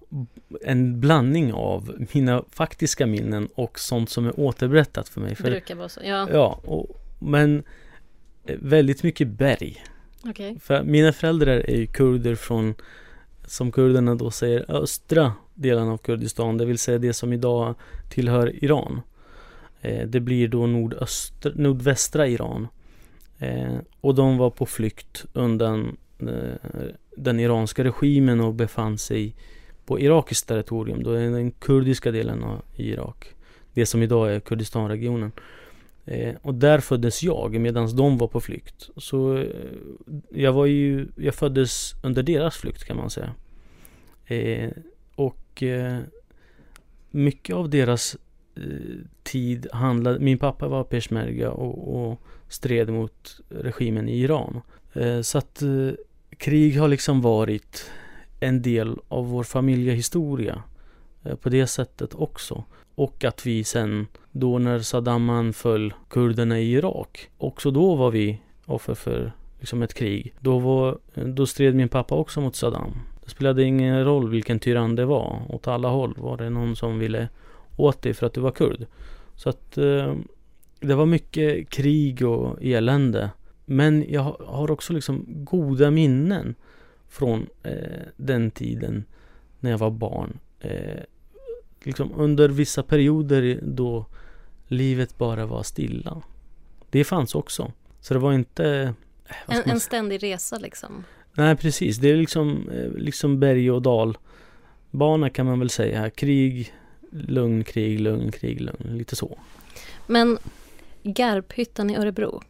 en 0.62 1.00
blandning 1.00 1.52
av 1.52 2.06
mina 2.12 2.42
faktiska 2.50 3.06
minnen 3.06 3.48
och 3.54 3.78
sånt 3.78 4.10
som 4.10 4.26
är 4.26 4.40
återberättat 4.40 5.08
för 5.08 5.20
mig. 5.20 5.30
Det 5.30 5.36
För, 5.36 5.50
brukar 5.50 5.74
vara 5.74 5.88
så. 5.88 6.00
Ja, 6.04 6.28
ja, 6.32 6.60
och, 6.64 6.86
men 7.18 7.62
eh, 8.44 8.56
väldigt 8.58 9.02
mycket 9.02 9.28
berg. 9.28 9.84
Okay. 10.26 10.58
För 10.58 10.82
mina 10.82 11.12
föräldrar 11.12 11.56
är 11.56 11.76
ju 11.76 11.86
kurder 11.86 12.34
från, 12.34 12.74
som 13.46 13.72
kurderna 13.72 14.14
då 14.14 14.30
säger, 14.30 14.70
östra 14.70 15.32
delen 15.54 15.88
av 15.88 15.98
Kurdistan, 15.98 16.58
det 16.58 16.64
vill 16.64 16.78
säga 16.78 16.98
det 16.98 17.12
som 17.12 17.32
idag 17.32 17.74
tillhör 18.10 18.64
Iran. 18.64 19.00
Eh, 19.80 20.06
det 20.06 20.20
blir 20.20 20.48
då 20.48 20.66
nordöstra, 20.66 21.52
nordvästra 21.54 22.26
Iran. 22.26 22.68
Eh, 23.38 23.76
och 24.00 24.14
de 24.14 24.38
var 24.38 24.50
på 24.50 24.66
flykt 24.66 25.24
undan 25.32 25.96
eh, 26.20 26.90
den 27.16 27.40
iranska 27.40 27.84
regimen 27.84 28.40
och 28.40 28.54
befann 28.54 28.98
sig 28.98 29.34
på 29.86 30.00
irakiskt 30.00 30.48
territorium, 30.48 31.02
då 31.02 31.12
är 31.12 31.30
den 31.30 31.50
kurdiska 31.50 32.10
delen 32.10 32.44
av 32.44 32.62
Irak. 32.76 33.34
Det 33.74 33.86
som 33.86 34.02
idag 34.02 34.34
är 34.34 34.40
Kurdistanregionen. 34.40 35.32
Eh, 35.32 35.42
Eh, 36.06 36.34
och 36.42 36.54
där 36.54 36.80
föddes 36.80 37.22
jag 37.22 37.60
medan 37.60 37.96
de 37.96 38.18
var 38.18 38.28
på 38.28 38.40
flykt. 38.40 38.90
Så 38.96 39.36
eh, 39.36 39.46
jag 40.30 40.52
var 40.52 40.66
ju, 40.66 41.08
jag 41.16 41.34
föddes 41.34 41.94
under 42.02 42.22
deras 42.22 42.56
flykt 42.56 42.84
kan 42.84 42.96
man 42.96 43.10
säga. 43.10 43.34
Eh, 44.26 44.70
och 45.14 45.62
mycket 47.10 47.56
av 47.56 47.70
deras 47.70 48.16
tid 49.22 49.66
handlade, 49.72 50.18
min 50.18 50.38
pappa 50.38 50.68
var 50.68 50.84
peshmerga 50.84 51.50
och, 51.50 52.10
och 52.10 52.20
stred 52.48 52.88
mot 52.88 53.40
regimen 53.48 54.08
i 54.08 54.20
Iran. 54.20 54.60
Så 55.22 55.38
att 55.38 55.62
krig 56.36 56.78
har 56.78 56.88
liksom 56.88 57.20
varit 57.20 57.90
en 58.40 58.62
del 58.62 58.98
av 59.08 59.28
vår 59.28 59.42
familjehistoria 59.42 60.62
på 61.40 61.48
det 61.48 61.66
sättet 61.66 62.14
också. 62.14 62.64
Och 62.96 63.24
att 63.24 63.46
vi 63.46 63.64
sen 63.64 64.06
då 64.32 64.58
när 64.58 64.78
Saddam 64.78 65.30
anföll 65.30 65.94
kurderna 66.10 66.60
i 66.60 66.72
Irak, 66.72 67.30
också 67.38 67.70
då 67.70 67.94
var 67.94 68.10
vi 68.10 68.40
offer 68.66 68.94
för 68.94 69.32
liksom 69.58 69.82
ett 69.82 69.94
krig. 69.94 70.34
Då, 70.40 70.58
var, 70.58 70.98
då 71.14 71.46
stred 71.46 71.74
min 71.74 71.88
pappa 71.88 72.14
också 72.14 72.40
mot 72.40 72.56
Saddam. 72.56 72.90
Det 73.24 73.30
spelade 73.30 73.62
ingen 73.62 74.04
roll 74.04 74.30
vilken 74.30 74.58
tyrann 74.58 74.94
det 74.96 75.04
var. 75.04 75.42
Åt 75.48 75.68
alla 75.68 75.88
håll 75.88 76.14
var 76.18 76.36
det 76.36 76.50
någon 76.50 76.76
som 76.76 76.98
ville 76.98 77.28
åt 77.76 78.02
dig 78.02 78.14
för 78.14 78.26
att 78.26 78.32
du 78.34 78.40
var 78.40 78.50
kurd. 78.50 78.86
Så 79.34 79.48
att 79.48 79.78
eh, 79.78 80.14
det 80.80 80.94
var 80.94 81.06
mycket 81.06 81.68
krig 81.70 82.22
och 82.26 82.58
elände. 82.62 83.30
Men 83.64 84.04
jag 84.08 84.22
har- 84.22 84.70
också 84.70 84.92
liksom 84.92 85.24
goda 85.28 85.90
minnen 85.90 86.54
från 87.08 87.46
eh, 87.62 87.72
den 88.16 88.50
tiden 88.50 89.04
när 89.60 89.70
jag 89.70 89.78
var 89.78 89.90
barn. 89.90 90.38
Eh, 90.60 91.00
liksom 91.86 92.12
under 92.16 92.48
vissa 92.48 92.82
perioder 92.82 93.60
då 93.62 94.06
livet 94.68 95.18
bara 95.18 95.46
var 95.46 95.62
stilla. 95.62 96.22
Det 96.90 97.04
fanns 97.04 97.34
också. 97.34 97.72
Så 98.00 98.14
det 98.14 98.20
var 98.20 98.32
inte... 98.32 98.94
eh, 99.26 99.56
En, 99.56 99.70
en 99.70 99.80
ständig 99.80 100.22
resa 100.22 100.58
liksom. 100.58 101.04
Nej 101.34 101.56
precis, 101.56 101.98
det 101.98 102.10
är 102.10 102.16
liksom, 102.16 102.68
eh, 102.70 102.90
liksom 102.92 103.40
berg 103.40 103.70
och 103.70 103.82
dal 103.82 104.18
bana 104.90 105.30
kan 105.30 105.46
man 105.46 105.58
väl 105.58 105.70
säga. 105.70 106.10
Krig, 106.10 106.72
lugn, 107.10 107.64
krig, 107.64 108.00
lugn, 108.00 108.32
krig, 108.32 108.60
lugn. 108.60 108.98
Lite 108.98 109.16
så. 109.16 109.38
Men 110.06 110.38
Garphyttan 111.02 111.90
i 111.90 111.96
Örebro. 111.96 112.42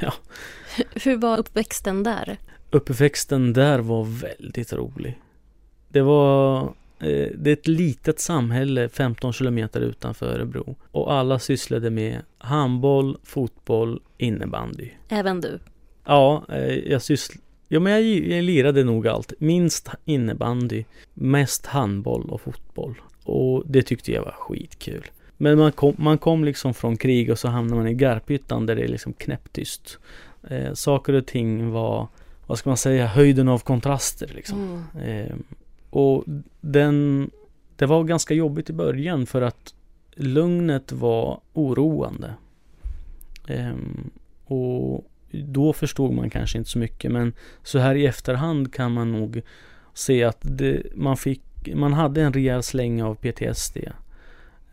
Ja. 0.00 0.12
Hur 1.04 1.16
var 1.16 1.38
uppväxten 1.38 2.02
där? 2.02 2.38
Uppväxten 2.70 3.52
där 3.52 3.78
var 3.78 4.04
väldigt 4.04 4.72
rolig. 4.72 5.18
Det 5.88 6.00
var 6.02 6.72
det 7.02 7.46
är 7.46 7.52
ett 7.52 7.68
litet 7.68 8.20
samhälle 8.20 8.88
15 8.88 9.32
kilometer 9.32 9.80
utanför 9.80 10.26
Örebro. 10.26 10.76
Och 10.90 11.12
alla 11.12 11.38
sysslade 11.38 11.90
med 11.90 12.18
handboll, 12.38 13.18
fotboll, 13.24 14.00
innebandy. 14.18 14.88
Även 15.08 15.40
du. 15.40 15.58
Ja, 16.04 16.44
eh, 16.48 16.74
jag 16.74 17.02
syssl... 17.02 17.38
Ja, 17.68 17.80
men 17.80 17.92
jag, 17.92 18.02
jag 18.02 18.44
lirade 18.44 18.84
nog 18.84 19.08
allt. 19.08 19.32
Minst 19.38 19.88
innebandy, 20.04 20.84
mest 21.14 21.66
handboll 21.66 22.30
och 22.30 22.40
fotboll. 22.40 22.94
Och 23.24 23.62
det 23.66 23.82
tyckte 23.82 24.12
jag 24.12 24.22
var 24.22 24.32
skitkul. 24.38 25.10
Men 25.36 25.58
man 25.58 25.72
kom, 25.72 25.94
man 25.98 26.18
kom 26.18 26.44
liksom 26.44 26.74
från 26.74 26.96
krig 26.96 27.30
och 27.30 27.38
så 27.38 27.48
hamnade 27.48 27.82
man 27.82 27.88
i 27.88 27.94
Garphyttan 27.94 28.66
där 28.66 28.76
det 28.76 28.82
är 28.82 28.88
liksom 28.88 29.12
knäpptyst. 29.12 29.98
Eh, 30.50 30.72
saker 30.72 31.12
och 31.12 31.26
ting 31.26 31.70
var, 31.70 32.08
vad 32.46 32.58
ska 32.58 32.70
man 32.70 32.76
säga, 32.76 33.06
höjden 33.06 33.48
av 33.48 33.58
kontraster 33.58 34.30
liksom. 34.34 34.84
Mm. 34.94 35.26
Eh, 35.26 35.36
och 35.92 36.24
den, 36.60 37.30
det 37.76 37.86
var 37.86 38.04
ganska 38.04 38.34
jobbigt 38.34 38.70
i 38.70 38.72
början 38.72 39.26
för 39.26 39.42
att 39.42 39.74
lugnet 40.14 40.92
var 40.92 41.40
oroande. 41.52 42.34
Ehm, 43.48 44.10
och 44.44 45.06
då 45.30 45.72
förstod 45.72 46.12
man 46.12 46.30
kanske 46.30 46.58
inte 46.58 46.70
så 46.70 46.78
mycket 46.78 47.12
men 47.12 47.32
så 47.62 47.78
här 47.78 47.94
i 47.94 48.06
efterhand 48.06 48.74
kan 48.74 48.92
man 48.92 49.12
nog 49.12 49.42
se 49.94 50.24
att 50.24 50.38
det, 50.40 50.82
man 50.94 51.16
fick, 51.16 51.42
man 51.74 51.92
hade 51.92 52.22
en 52.22 52.32
rejäl 52.32 52.62
släng 52.62 53.02
av 53.02 53.14
PTSD. 53.14 53.76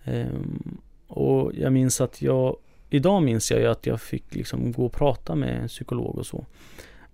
Ehm, 0.03 0.78
och 1.07 1.51
jag 1.55 1.74
minns 1.74 2.01
att 2.01 2.22
jag, 2.22 2.55
idag 2.89 3.24
minns 3.24 3.51
jag 3.51 3.59
ju 3.59 3.67
att 3.67 3.86
jag 3.86 4.01
fick 4.01 4.36
liksom 4.36 4.72
gå 4.72 4.86
och 4.86 4.93
prata 4.93 5.36
med 5.36 5.61
en 5.61 5.67
psykolog 5.67 6.17
och 6.17 6.26
så. 6.26 6.45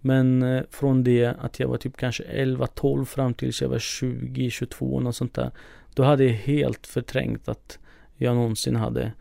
Men 0.06 0.44
eh, 0.44 0.64
från 0.70 1.04
det 1.04 1.26
att 1.26 1.60
jag 1.60 1.68
var 1.68 1.78
typ 1.78 1.98
kanske 1.98 2.24
11-12 2.24 3.06
fram 3.06 3.34
tills 3.34 3.62
jag 3.62 3.70
var 3.70 3.78
20-22 3.78 5.00
något 5.00 5.16
sånt 5.16 5.34
där. 5.34 5.52
Då 5.94 6.04
hade 6.04 6.24
jag 6.24 6.34
helt 6.34 6.88
förträngt 6.88 7.50
att 7.50 7.80
jag 8.16 8.36
någonsin 8.36 8.76
hade 8.76 9.12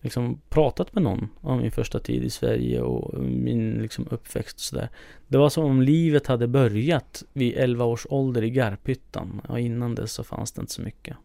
liksom 0.00 0.40
pratat 0.48 0.94
med 0.94 1.02
någon 1.02 1.28
om 1.40 1.58
min 1.58 1.70
första 1.70 1.98
tid 1.98 2.24
i 2.24 2.30
Sverige 2.30 2.80
och 2.80 3.20
min 3.20 3.70
liksom 3.70 4.06
uppväxt 4.10 4.56
och 4.56 4.60
sådär. 4.60 4.88
Det 5.28 5.38
var 5.38 5.48
som 5.48 5.64
om 5.64 5.82
livet 5.82 6.26
hade 6.26 6.48
börjat 6.48 7.24
vid 7.32 7.54
11 7.56 7.84
års 7.84 8.06
ålder 8.10 8.44
i 8.44 8.50
Garphyttan. 8.50 9.40
Och 9.48 9.60
innan 9.60 9.94
dess 9.94 10.12
så 10.12 10.24
fanns 10.24 10.52
det 10.52 10.60
inte 10.60 10.72
så 10.72 10.82
mycket. 10.82 11.16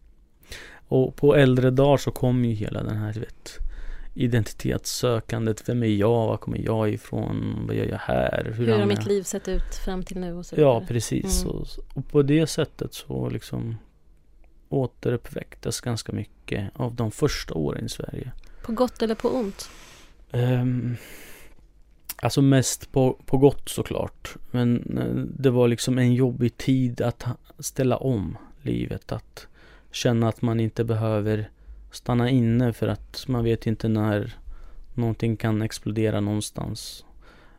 Och 0.88 1.16
på 1.16 1.36
äldre 1.36 1.72
dagar 1.72 1.98
så 1.98 2.12
kom 2.12 2.46
ju 2.46 2.54
hela 2.54 2.84
den 2.84 2.98
här 2.98 3.14
du 3.14 3.20
vet, 3.20 3.60
identitetssökandet. 4.14 5.70
Vem 5.70 5.84
är 5.84 5.88
jag? 5.88 6.28
Var 6.28 6.38
kommer 6.38 6.58
jag 6.58 6.90
ifrån? 6.90 7.64
Vad 7.68 7.76
gör 7.76 7.86
jag 7.86 7.98
här? 7.98 8.54
Hur 8.58 8.66
har 8.68 8.72
hamnar 8.72 8.96
mitt 8.96 9.06
liv 9.06 9.24
sett 9.24 9.48
ut 9.48 9.76
fram 9.86 10.04
till 10.04 10.20
nu 10.20 10.34
och 10.34 10.46
så 10.46 10.56
Ja, 10.58 10.84
precis. 10.88 11.44
Mm. 11.44 11.56
Och, 11.56 11.68
och 11.94 12.08
på 12.08 12.22
det 12.22 12.48
sättet 12.48 12.94
så 12.94 13.30
liksom 13.30 13.78
återuppväcktes 14.70 15.82
ganska 15.82 16.12
mycket 16.12 16.72
av 16.74 16.96
de 16.96 17.12
första 17.12 17.54
åren 17.54 17.86
i 17.86 17.90
Sverige. 17.90 18.32
På 18.62 18.72
gott 18.72 19.02
eller 19.02 19.16
på 19.16 19.30
ont? 19.30 19.70
Um, 20.32 20.98
alltså 22.16 22.42
mest 22.42 22.92
på, 22.92 23.18
på 23.26 23.38
gott 23.38 23.70
såklart. 23.70 24.36
Men 24.52 24.98
eh, 24.98 25.24
det 25.40 25.50
var 25.50 25.68
liksom 25.68 25.98
en 25.98 26.14
jobbig 26.14 26.58
tid 26.58 27.02
att 27.02 27.26
ställa 27.60 27.98
om 27.98 28.38
livet. 28.62 29.12
Att 29.12 29.48
känna 29.92 30.28
att 30.28 30.42
man 30.42 30.60
inte 30.60 30.84
behöver 30.84 31.50
stanna 31.92 32.30
inne 32.30 32.74
för 32.74 32.88
att 32.88 33.26
man 33.28 33.44
vet 33.44 33.68
inte 33.68 33.88
när 33.88 34.36
någonting 34.94 35.38
kan 35.38 35.62
explodera 35.62 36.20
någonstans. 36.20 37.06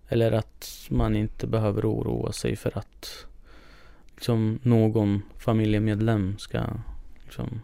Eller 0.08 0.32
att 0.32 0.86
man 0.90 1.16
inte 1.16 1.46
behöver 1.46 1.92
oroa 1.92 2.32
sig 2.32 2.56
för 2.56 2.78
att 2.78 3.26
liksom, 4.14 4.58
någon 4.62 5.22
familjemedlem 5.38 6.38
ska 6.38 6.60
liksom, 7.24 7.60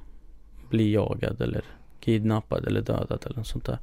bli 0.71 0.93
jagad 0.93 1.41
eller 1.41 1.65
kidnappad 2.01 2.67
eller 2.67 2.81
dödad 2.81 3.23
eller 3.27 3.37
något 3.37 3.47
sånt 3.47 3.65
där. 3.65 3.79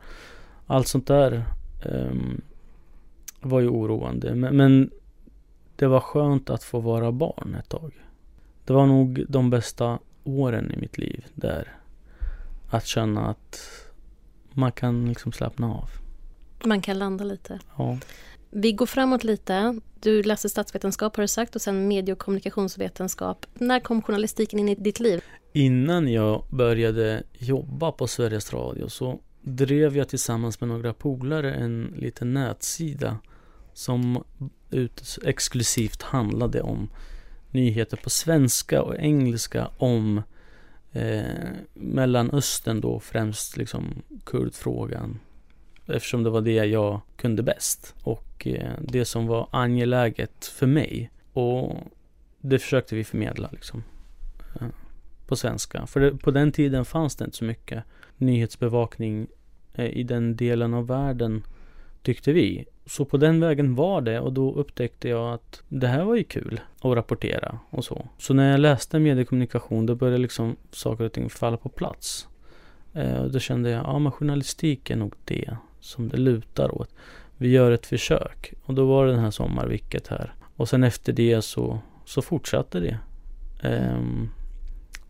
Allt 0.68 0.88
sånt 0.88 1.08
där 1.08 1.46
um, 1.86 2.42
var 3.42 3.60
ju 3.60 3.68
oroande. 3.68 4.36
Men, 4.36 4.58
men 4.58 4.92
det 5.76 5.88
var 5.88 6.00
skönt 6.00 6.50
att 6.50 6.64
få 6.64 6.80
vara 6.80 7.12
barn 7.12 7.56
ett 7.60 7.70
tag. 7.70 7.94
Det 8.66 8.74
var 8.74 8.86
nog 8.86 9.26
de 9.30 9.50
bästa 9.50 10.00
åren 10.24 10.72
i 10.72 10.78
mitt 10.78 10.98
liv 10.98 11.26
där. 11.34 11.76
Att 12.70 12.86
känna 12.86 13.28
att 13.28 13.62
man 14.54 14.72
kan 14.72 15.10
liksom 15.10 15.32
slappna 15.32 15.74
av. 15.74 15.90
Man 16.66 16.82
kan 16.82 17.00
landa 17.00 17.24
lite. 17.24 17.60
Ja. 17.78 17.98
Vi 18.50 18.72
går 18.72 18.86
framåt 18.86 19.24
lite. 19.24 19.80
Du 20.00 20.24
läste 20.24 20.50
statsvetenskap 20.50 21.16
har 21.16 21.22
du 21.22 21.28
sagt 21.28 21.56
och 21.56 21.62
sen 21.62 21.88
medie 21.88 22.14
och 22.14 22.20
kommunikationsvetenskap. 22.20 23.46
När 23.54 23.80
kom 23.80 24.02
journalistiken 24.02 24.60
in 24.60 24.70
i 24.70 24.76
ditt 24.76 25.00
liv? 25.00 25.24
Innan 25.54 26.08
jag 26.08 26.46
började 26.50 27.24
jobba 27.34 27.92
på 27.92 28.08
Sveriges 28.08 28.54
Radio 28.54 28.90
så 28.90 29.20
drev 29.42 29.98
jag 29.98 30.10
tillsammans 30.10 30.62
med 30.62 30.70
några 30.70 30.94
polare 30.94 31.54
en 31.54 31.94
liten 31.96 32.34
nätsida 32.34 33.18
som 33.74 34.24
ut, 34.72 35.18
exklusivt 35.24 36.02
handlade 36.02 36.62
om 36.62 36.90
nyheter 37.52 37.98
på 37.98 38.10
svenska 38.10 38.82
och 38.82 38.96
engelska 38.96 39.68
om 39.78 40.22
eh, 40.96 41.50
Mellanöstern 41.74 42.82
då 42.82 43.00
främst 43.00 43.58
liksom 43.58 44.02
kurdfrågan. 44.24 45.20
Eftersom 45.88 46.24
det 46.24 46.30
var 46.30 46.42
det 46.42 46.66
jag 46.66 47.02
kunde 47.16 47.44
bäst 47.44 47.96
och 48.04 48.48
eh, 48.48 48.72
det 48.82 49.06
som 49.06 49.28
var 49.28 49.48
angeläget 49.52 50.46
för 50.46 50.68
mig. 50.68 51.12
Och 51.34 51.76
det 52.42 52.60
försökte 52.60 52.96
vi 52.96 53.04
förmedla 53.04 53.50
liksom 53.52 53.84
eh, 54.62 54.68
på 55.28 55.36
svenska. 55.36 55.86
För 55.86 56.00
det, 56.00 56.18
på 56.18 56.32
den 56.32 56.52
tiden 56.52 56.86
fanns 56.86 57.16
det 57.16 57.26
inte 57.26 57.38
så 57.38 57.46
mycket 57.46 57.84
nyhetsbevakning 58.18 59.28
eh, 59.74 59.86
i 59.86 60.04
den 60.04 60.36
delen 60.36 60.74
av 60.74 60.88
världen 60.88 61.44
tyckte 62.06 62.34
vi. 62.34 62.66
Så 62.86 63.06
på 63.06 63.18
den 63.18 63.40
vägen 63.40 63.76
var 63.76 64.02
det 64.02 64.20
och 64.20 64.34
då 64.34 64.54
upptäckte 64.54 65.10
jag 65.10 65.34
att 65.34 65.62
det 65.70 65.88
här 65.88 66.04
var 66.04 66.16
ju 66.16 66.24
kul 66.24 66.60
att 66.82 66.96
rapportera 66.96 67.60
och 67.70 67.86
så. 67.86 68.08
Så 68.18 68.34
när 68.34 68.52
jag 68.52 68.60
läste 68.60 69.00
mediekommunikation 69.00 69.86
då 69.86 69.96
började 69.96 70.18
liksom 70.18 70.56
saker 70.72 71.04
och 71.04 71.12
ting 71.12 71.30
falla 71.30 71.58
på 71.58 71.70
plats. 71.70 72.28
Eh, 72.94 73.18
och 73.18 73.32
då 73.32 73.40
kände 73.40 73.70
jag, 73.70 73.84
ja 73.84 74.00
men 74.00 74.12
journalistik 74.12 74.90
är 74.90 74.96
nog 74.96 75.14
det 75.26 75.58
som 75.80 76.10
det 76.10 76.18
lutar 76.18 76.82
åt. 76.82 76.90
Vi 77.38 77.50
gör 77.50 77.72
ett 77.72 77.86
försök. 77.86 78.54
Och 78.66 78.74
då 78.74 78.86
var 78.86 79.06
det 79.06 79.12
den 79.12 79.22
här 79.22 79.32
sommarvicket 79.32 80.08
här. 80.08 80.34
Och 80.56 80.70
sen 80.70 80.84
efter 80.84 81.14
det 81.14 81.42
så, 81.42 81.80
så 82.06 82.22
fortsatte 82.22 82.80
det. 82.80 82.98
Eh, 83.70 84.02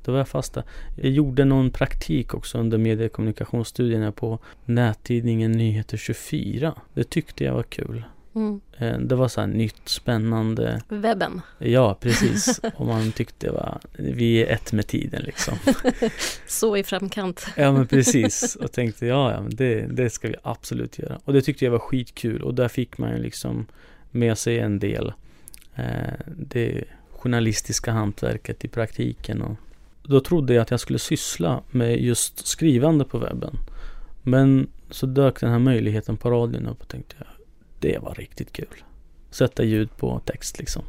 då 0.06 0.12
var 0.12 0.20
jag 0.20 0.28
fast 0.28 0.54
där. 0.54 0.64
Jag 0.96 1.12
gjorde 1.12 1.46
någon 1.46 1.72
praktik 1.72 2.34
också 2.34 2.58
under 2.58 2.78
mediekommunikationsstudierna 2.78 4.12
på 4.12 4.40
nättidningen 4.66 5.52
Nyheter 5.52 5.98
24. 5.98 6.74
Det 6.94 7.04
tyckte 7.04 7.44
jag 7.44 7.54
var 7.54 7.64
kul. 7.64 8.04
Mm. 8.36 8.62
Eh, 8.78 8.98
det 9.00 9.16
var 9.16 9.28
så 9.28 9.42
här 9.42 9.48
nytt, 9.48 9.90
spännande. 9.90 10.82
Webben. 10.88 11.42
Ja, 11.58 11.98
precis. 12.00 12.60
Och 12.76 12.86
man 12.86 13.12
tyckte 13.12 13.52
var, 13.52 13.80
vi 13.98 14.44
är 14.44 14.54
ett 14.54 14.72
med 14.72 14.88
tiden 14.88 15.24
liksom. 15.24 15.58
så 16.48 16.78
i 16.78 16.84
framkant. 16.84 17.48
ja, 17.56 17.72
men 17.72 17.88
precis. 17.88 18.56
Och 18.56 18.72
tänkte, 18.72 19.06
ja, 19.06 19.32
ja, 19.32 19.42
men 19.42 19.56
det, 19.56 19.88
det 19.88 20.10
ska 20.10 20.28
vi 20.28 20.36
absolut 20.44 21.00
göra. 21.00 21.20
Och 21.26 21.34
det 21.34 21.42
tyckte 21.42 21.66
jag 21.66 21.72
var 21.72 21.80
skitkul. 21.80 22.42
Och 22.42 22.54
där 22.54 22.68
fick 22.68 22.98
man 22.98 23.12
ju 23.12 23.18
liksom 23.18 23.66
med 24.12 24.38
sig 24.38 24.60
en 24.60 24.80
del. 24.80 25.14
Eh, 25.76 26.14
det 26.28 26.84
journalistiska 27.12 27.92
hantverket 27.92 28.66
i 28.66 28.68
praktiken. 28.68 29.42
Och 29.42 29.58
då 30.08 30.20
trodde 30.20 30.54
jag 30.54 30.62
att 30.62 30.72
jag 30.72 30.80
skulle 30.80 31.00
syssla 31.00 31.64
med 31.72 32.02
just 32.02 32.48
skrivande 32.48 33.06
på 33.06 33.18
webben. 33.18 33.58
Men 34.22 34.68
så 34.90 35.06
dök 35.06 35.40
den 35.40 35.52
här 35.52 35.60
möjligheten 35.60 36.18
på 36.18 36.30
radion 36.30 36.68
upp 36.68 36.82
och 36.82 36.88
tänkte 36.88 37.16
jag, 37.18 37.28
det 37.80 37.98
var 37.98 38.14
riktigt 38.14 38.52
kul. 38.52 38.84
Sätta 39.32 39.64
ljud 39.64 39.98
på 39.98 40.22
text 40.26 40.60
liksom. 40.60 40.84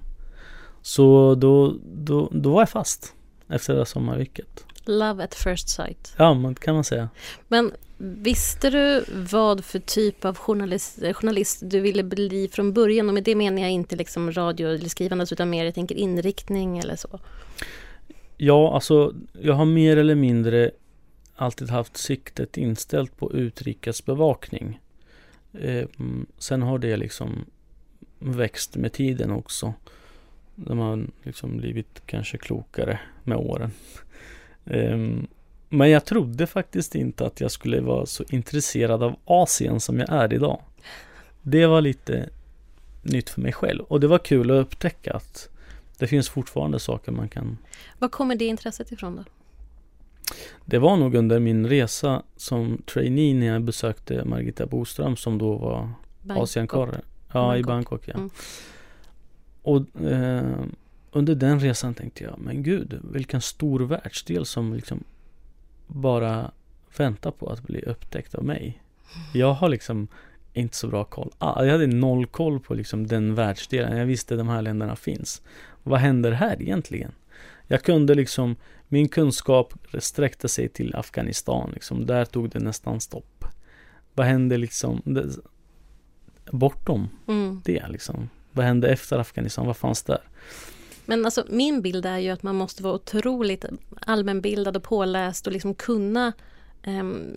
Så 0.83 1.35
då, 1.35 1.75
då, 1.85 2.29
då 2.33 2.51
var 2.51 2.61
jag 2.61 2.71
fast 2.71 3.14
efter 3.49 3.75
det 3.75 3.87
sommarviket. 3.87 4.64
Love 4.85 5.25
at 5.25 5.35
first 5.35 5.69
sight. 5.69 6.14
Ja, 6.17 6.35
man, 6.35 6.55
kan 6.55 6.75
man 6.75 6.85
säga. 6.85 7.09
Men 7.49 7.73
visste 7.99 8.71
du 8.71 9.05
vad 9.31 9.64
för 9.64 9.79
typ 9.79 10.25
av 10.25 10.39
journalist, 10.39 10.99
journalist 11.12 11.59
du 11.62 11.81
ville 11.81 12.03
bli 12.03 12.49
från 12.53 12.73
början? 12.73 13.09
Och 13.09 13.14
med 13.14 13.25
det 13.25 13.35
menar 13.35 13.62
jag 13.62 13.71
inte 13.71 13.97
liksom 13.97 14.33
radio 14.33 14.69
eller 14.69 14.89
skrivande 14.89 15.27
utan 15.31 15.51
mer 15.51 15.64
jag 15.64 15.75
tänker 15.75 15.95
inriktning 15.95 16.79
eller 16.79 16.97
så. 16.97 17.21
Ja, 18.37 18.74
alltså 18.74 19.14
jag 19.32 19.55
har 19.55 19.64
mer 19.64 19.97
eller 19.97 20.14
mindre 20.14 20.70
alltid 21.37 21.70
haft 21.70 21.97
siktet 21.97 22.57
inställt 22.57 23.16
på 23.16 23.32
utrikesbevakning. 23.32 24.80
Eh, 25.53 25.89
sen 26.39 26.62
har 26.62 26.78
det 26.78 26.97
liksom 26.97 27.45
växt 28.18 28.76
med 28.76 28.93
tiden 28.93 29.30
också. 29.30 29.74
När 30.55 30.74
man 30.74 31.12
liksom 31.22 31.57
blivit 31.57 32.03
kanske 32.07 32.39
klokare 32.39 33.01
med 33.24 33.39
åren. 33.39 33.70
Eh, 34.64 34.99
men 35.68 35.91
jag 35.91 36.05
trodde 36.05 36.47
faktiskt 36.47 36.95
inte 36.95 37.26
att 37.26 37.41
jag 37.41 37.51
skulle 37.51 37.80
vara 37.80 38.07
så 38.07 38.24
intresserad 38.30 39.03
av 39.03 39.16
Asien 39.24 39.80
som 39.80 39.99
jag 39.99 40.12
är 40.12 40.32
idag. 40.32 40.61
Det 41.43 41.66
var 41.66 41.80
lite 41.80 42.28
nytt 43.03 43.30
för 43.30 43.41
mig 43.41 43.53
själv 43.53 43.84
och 43.84 44.01
det 44.01 44.07
var 44.07 44.18
kul 44.18 44.51
att 44.51 44.66
upptäcka 44.66 45.12
att 45.12 45.49
det 45.99 46.07
finns 46.07 46.28
fortfarande 46.28 46.78
saker 46.78 47.12
man 47.12 47.28
kan... 47.28 47.59
Var 47.99 48.09
kommer 48.09 48.36
det 48.36 48.44
intresset 48.44 48.92
ifrån 48.92 49.16
då? 49.16 49.24
Det 50.64 50.78
var 50.78 50.97
nog 50.97 51.14
under 51.14 51.40
min 51.40 51.66
resa 51.66 52.22
som 52.36 52.82
trainee 52.82 53.34
när 53.34 53.47
jag 53.47 53.62
besökte 53.62 54.24
Margita 54.24 54.66
Boström 54.66 55.16
som 55.16 55.38
då 55.38 55.57
var 55.57 55.90
Asienkorre. 56.28 57.01
Ja, 57.32 57.32
Bangkok. 57.32 57.61
i 57.61 57.62
Bangkok 57.62 58.09
ja. 58.09 58.14
Mm. 58.14 58.30
Och 59.62 60.03
eh, 60.03 60.64
under 61.11 61.34
den 61.34 61.61
resan 61.61 61.94
tänkte 61.94 62.24
jag, 62.24 62.38
men 62.38 62.62
gud, 62.62 63.01
vilken 63.12 63.40
stor 63.40 63.80
världsdel 63.80 64.47
som 64.47 64.74
liksom 64.74 65.05
bara 65.86 66.51
väntar 66.97 67.30
på 67.30 67.47
att 67.47 67.62
bli 67.62 67.82
upptäckt 67.82 68.34
av 68.34 68.44
mig. 68.44 68.82
Jag 69.34 69.53
har 69.53 69.68
liksom 69.68 70.09
inte 70.53 70.76
så 70.76 70.88
bra 70.88 71.05
koll. 71.05 71.30
Ah, 71.38 71.64
jag 71.64 71.72
hade 71.72 71.86
noll 71.86 72.26
koll 72.26 72.61
på 72.61 72.74
liksom 72.74 73.07
den 73.07 73.34
världsdelen. 73.34 73.97
Jag 73.97 74.07
visste 74.07 74.36
de 74.36 74.49
här 74.49 74.62
länderna 74.62 74.97
finns. 74.97 75.42
Vad 75.87 76.01
händer 76.01 76.32
här 76.32 76.62
egentligen? 76.62 77.12
Jag 77.66 77.82
kunde 77.82 78.14
liksom, 78.14 78.57
min 78.89 79.09
kunskap 79.09 79.74
sträckte 79.99 80.49
sig 80.49 80.68
till 80.68 80.97
Afghanistan 80.97 81.70
liksom. 81.74 82.07
Där 82.07 82.24
tog 82.24 82.51
det 82.51 82.59
nästan 82.59 83.01
stopp. 83.01 83.45
Vad 84.14 84.26
hände 84.26 84.57
liksom 84.57 85.03
det, 85.05 85.28
bortom 86.51 87.09
mm. 87.28 87.62
det 87.64 87.89
liksom? 87.89 88.30
Vad 88.53 88.66
hände 88.66 88.89
efter 88.89 89.18
Afghanistan? 89.18 89.66
Vad 89.66 89.76
fanns 89.76 90.03
där? 90.03 90.20
Men 91.05 91.24
alltså 91.24 91.45
min 91.49 91.82
bild 91.82 92.07
är 92.07 92.18
ju 92.18 92.30
att 92.30 92.43
man 92.43 92.57
måste 92.57 92.82
vara 92.82 92.95
otroligt 92.95 93.64
allmänbildad 94.01 94.76
och 94.76 94.82
påläst 94.82 95.47
och 95.47 95.53
liksom 95.53 95.74
kunna 95.74 96.32
um, 96.87 97.37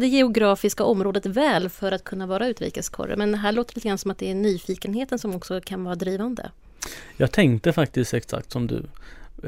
det 0.00 0.06
geografiska 0.06 0.84
området 0.84 1.26
väl 1.26 1.68
för 1.68 1.92
att 1.92 2.04
kunna 2.04 2.26
vara 2.26 2.48
utrikeskorre. 2.48 3.16
Men 3.16 3.34
här 3.34 3.52
låter 3.52 3.74
det 3.74 3.78
lite 3.78 3.88
grann 3.88 3.98
som 3.98 4.10
att 4.10 4.18
det 4.18 4.30
är 4.30 4.34
nyfikenheten 4.34 5.18
som 5.18 5.34
också 5.34 5.60
kan 5.60 5.84
vara 5.84 5.94
drivande. 5.94 6.50
Jag 7.16 7.32
tänkte 7.32 7.72
faktiskt 7.72 8.14
exakt 8.14 8.52
som 8.52 8.66
du. 8.66 8.82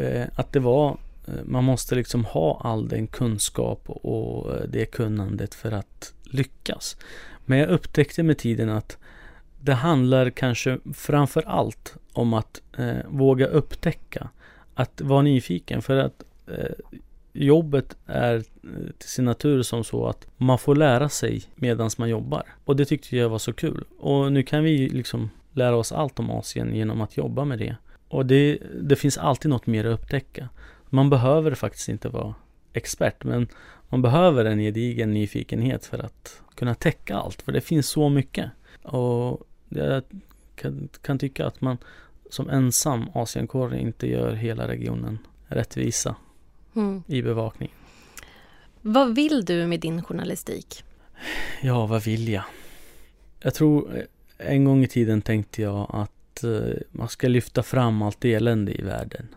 Eh, 0.03 0.27
att 0.35 0.53
det 0.53 0.61
var, 0.61 0.99
eh, 1.27 1.35
man 1.45 1.65
måste 1.65 1.95
liksom 1.95 2.25
ha 2.25 2.61
all 2.65 2.89
den 2.89 3.07
kunskap 3.07 3.83
och 3.87 4.55
eh, 4.55 4.63
det 4.69 4.87
kunnandet 4.87 5.55
för 5.55 5.73
att 5.73 6.15
lyckas. 6.23 6.97
Men 7.45 7.59
jag 7.59 7.69
upptäckte 7.69 8.23
med 8.23 8.39
tiden 8.39 8.71
att 8.71 8.99
det 9.61 9.75
handlar 9.75 10.31
kanske 10.31 10.79
framför 10.95 11.43
allt 11.43 11.95
om 12.13 12.35
att 12.35 12.63
eh, 12.79 12.97
våga 13.09 13.47
upptäcka. 13.47 14.29
Att 14.75 15.01
vara 15.01 15.23
nyfiken 15.23 15.83
för 15.83 15.97
att 15.97 16.23
eh, 16.47 16.75
jobbet 17.33 17.97
är 18.07 18.35
eh, 18.35 18.43
till 18.99 19.09
sin 19.09 19.25
natur 19.25 19.63
som 19.63 19.85
så 19.85 20.07
att 20.07 20.27
man 20.37 20.59
får 20.59 20.77
lära 20.77 21.09
sig 21.09 21.43
medan 21.55 21.91
man 21.99 22.09
jobbar. 22.09 22.43
Och 22.65 22.77
det 22.77 22.85
tyckte 22.85 23.17
jag 23.17 23.29
var 23.29 23.39
så 23.39 23.53
kul. 23.53 23.85
Och 23.99 24.33
nu 24.33 24.43
kan 24.43 24.65
vi 24.65 24.89
liksom 24.89 25.31
lära 25.53 25.77
oss 25.77 25.93
allt 25.93 26.19
om 26.19 26.31
Asien 26.31 26.75
genom 26.75 27.01
att 27.01 27.17
jobba 27.17 27.45
med 27.45 27.59
det. 27.59 27.77
Och 28.09 28.27
det, 28.27 28.59
det 28.83 28.97
finns 28.97 29.19
alltid 29.19 29.51
något 29.51 29.67
mer 29.67 29.85
att 29.85 30.01
upptäcka. 30.01 30.49
Man 30.91 31.11
behöver 31.11 31.55
faktiskt 31.55 31.89
inte 31.89 32.09
vara 32.09 32.35
expert, 32.73 33.25
men 33.25 33.49
man 33.89 34.03
behöver 34.03 34.45
en 34.45 34.59
gedigen 34.59 35.15
nyfikenhet 35.15 35.87
för 35.87 35.99
att 35.99 36.43
kunna 36.55 36.75
täcka 36.75 37.17
allt, 37.17 37.43
för 37.43 37.53
det 37.53 37.61
finns 37.61 37.89
så 37.89 38.09
mycket. 38.09 38.51
Och 38.83 39.49
jag 39.69 40.03
kan, 40.55 40.89
kan 41.03 41.19
tycka 41.19 41.47
att 41.47 41.61
man 41.61 41.79
som 42.31 42.51
ensam 42.51 43.05
Asienkåre 43.15 43.81
inte 43.81 44.07
gör 44.07 44.33
hela 44.33 44.69
regionen 44.69 45.19
rättvisa 45.47 46.17
mm. 46.75 47.03
i 47.07 47.23
bevakning. 47.23 47.75
Vad 48.81 49.15
vill 49.15 49.45
du 49.45 49.67
med 49.67 49.81
din 49.81 50.03
journalistik? 50.03 50.85
Ja, 51.63 51.87
vad 51.87 52.05
vill 52.05 52.29
jag? 52.29 52.45
Jag 53.41 53.55
tror 53.55 54.07
en 54.47 54.65
gång 54.65 54.85
i 54.85 54.89
tiden 54.89 55.23
tänkte 55.23 55.63
jag 55.63 55.87
att 55.89 56.45
eh, 56.45 56.81
man 56.91 57.09
ska 57.09 57.29
lyfta 57.29 57.63
fram 57.63 58.03
allt 58.03 58.25
elände 58.25 58.81
i 58.81 58.83
världen. 58.83 59.29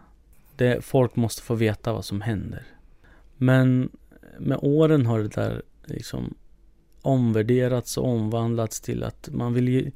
Det, 0.55 0.85
folk 0.85 1.15
måste 1.15 1.41
få 1.41 1.55
veta 1.55 1.93
vad 1.93 2.05
som 2.05 2.21
händer. 2.21 2.63
Men 3.37 3.89
med 4.39 4.59
åren 4.61 5.05
har 5.05 5.19
det 5.19 5.27
där 5.27 5.61
liksom 5.85 6.33
omvärderats 7.01 7.97
och 7.97 8.07
omvandlats 8.07 8.81
till 8.81 9.03
att 9.03 9.29
man 9.31 9.53
vill 9.53 9.67
ju 9.67 9.91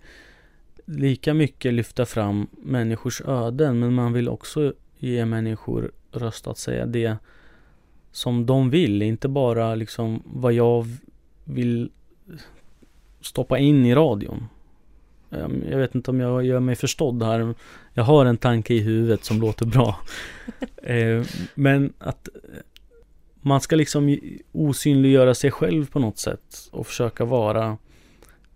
lika 0.85 1.33
mycket 1.33 1.73
lyfta 1.73 2.05
fram 2.05 2.47
människors 2.51 3.21
öden 3.21 3.79
men 3.79 3.93
man 3.93 4.13
vill 4.13 4.29
också 4.29 4.73
ge 4.97 5.25
människor 5.25 5.91
röst 6.11 6.47
att 6.47 6.57
säga 6.57 6.85
det 6.85 7.17
som 8.11 8.45
de 8.45 8.69
vill, 8.69 9.01
inte 9.01 9.27
bara 9.27 9.75
liksom 9.75 10.23
vad 10.25 10.53
jag 10.53 10.87
vill 11.43 11.91
stoppa 13.21 13.57
in 13.57 13.85
i 13.85 13.95
radion. 13.95 14.47
Ehm, 15.31 15.63
jag 15.69 15.77
vet 15.77 15.95
inte 15.95 16.11
om 16.11 16.19
jag 16.19 16.45
gör 16.45 16.59
mig 16.59 16.75
förstådd 16.75 17.23
här. 17.23 17.53
Jag 17.93 18.03
har 18.03 18.25
en 18.25 18.37
tanke 18.37 18.73
i 18.73 18.79
huvudet 18.79 19.23
som 19.23 19.41
låter 19.41 19.65
bra. 19.65 19.99
Ehm, 20.83 21.23
men 21.55 21.93
att 21.99 22.29
man 23.41 23.61
ska 23.61 23.75
liksom 23.75 24.17
osynliggöra 24.51 25.35
sig 25.35 25.51
själv 25.51 25.91
på 25.91 25.99
något 25.99 26.17
sätt 26.17 26.69
och 26.71 26.87
försöka 26.87 27.25
vara 27.25 27.77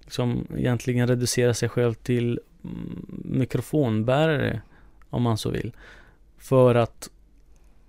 liksom 0.03 0.47
egentligen 0.57 1.07
reducera 1.07 1.53
sig 1.53 1.69
själv 1.69 1.93
till 1.93 2.39
mm, 2.63 3.05
mikrofonbärare 3.25 4.61
om 5.09 5.21
man 5.21 5.37
så 5.37 5.49
vill. 5.49 5.71
För 6.37 6.75
att 6.75 7.09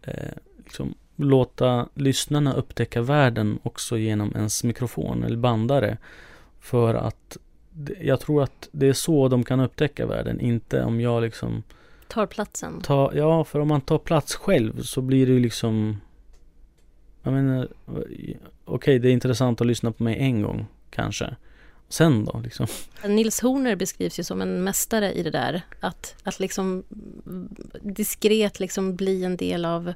eh, 0.03 0.33
liksom 0.65 0.95
låta 1.17 1.89
lyssnarna 1.95 2.55
upptäcka 2.55 3.03
världen 3.03 3.59
också 3.63 3.99
genom 3.99 4.33
ens 4.35 4.65
mikrofon 4.65 5.25
eller 5.25 5.37
bandare. 5.37 5.99
För 6.61 6.95
att 6.95 7.39
jag 8.01 8.21
tror 8.21 8.43
att 8.43 8.69
det 8.73 8.89
är 8.89 8.93
så 8.93 9.29
de 9.29 9.45
kan 9.45 9.61
upptäcka 9.61 10.07
världen, 10.07 10.41
inte 10.41 10.85
om 10.85 11.01
jag 11.01 11.23
liksom 11.23 11.63
Tar 12.09 12.27
platsen? 12.27 12.81
Ta, 12.81 13.13
ja, 13.15 13.45
för 13.45 13.59
om 13.59 13.69
man 13.69 13.81
tar 13.81 13.99
plats 13.99 14.35
själv 14.35 14.83
så 14.83 15.01
blir 15.01 15.27
det 15.27 15.33
ju 15.33 15.41
liksom 15.41 16.01
Jag 17.23 17.33
menar 17.33 17.69
Okej, 17.87 18.39
okay, 18.65 18.99
det 18.99 19.09
är 19.09 19.13
intressant 19.13 19.61
att 19.61 19.67
lyssna 19.67 19.93
på 19.93 20.03
mig 20.03 20.19
en 20.19 20.43
gång, 20.43 20.67
kanske 20.91 21.37
Sen 21.89 22.25
då, 22.25 22.41
liksom 22.45 22.67
Nils 23.07 23.41
Horner 23.41 23.77
beskrivs 23.77 24.19
ju 24.19 24.25
som 24.25 24.43
en 24.43 24.65
mästare 24.65 25.13
i 25.13 25.23
det 25.23 25.31
där 25.31 25.63
Att, 25.81 26.15
att 26.23 26.41
liksom 26.41 26.85
Diskret 27.83 28.61
liksom 28.61 28.97
bli 28.97 29.25
en 29.25 29.37
del 29.37 29.65
av 29.65 29.93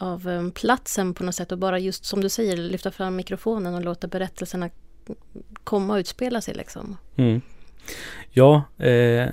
av 0.00 0.28
um, 0.28 0.50
platsen 0.50 1.14
på 1.14 1.24
något 1.24 1.34
sätt 1.34 1.52
och 1.52 1.58
bara 1.58 1.78
just 1.78 2.04
som 2.04 2.20
du 2.20 2.28
säger 2.28 2.56
lyfta 2.56 2.90
fram 2.90 3.16
mikrofonen 3.16 3.74
och 3.74 3.84
låta 3.84 4.06
berättelserna 4.06 4.70
komma 5.64 5.92
och 5.92 5.98
utspela 5.98 6.40
sig 6.40 6.54
liksom. 6.54 6.96
Mm. 7.16 7.40
Ja, 8.30 8.62
eh, 8.78 9.28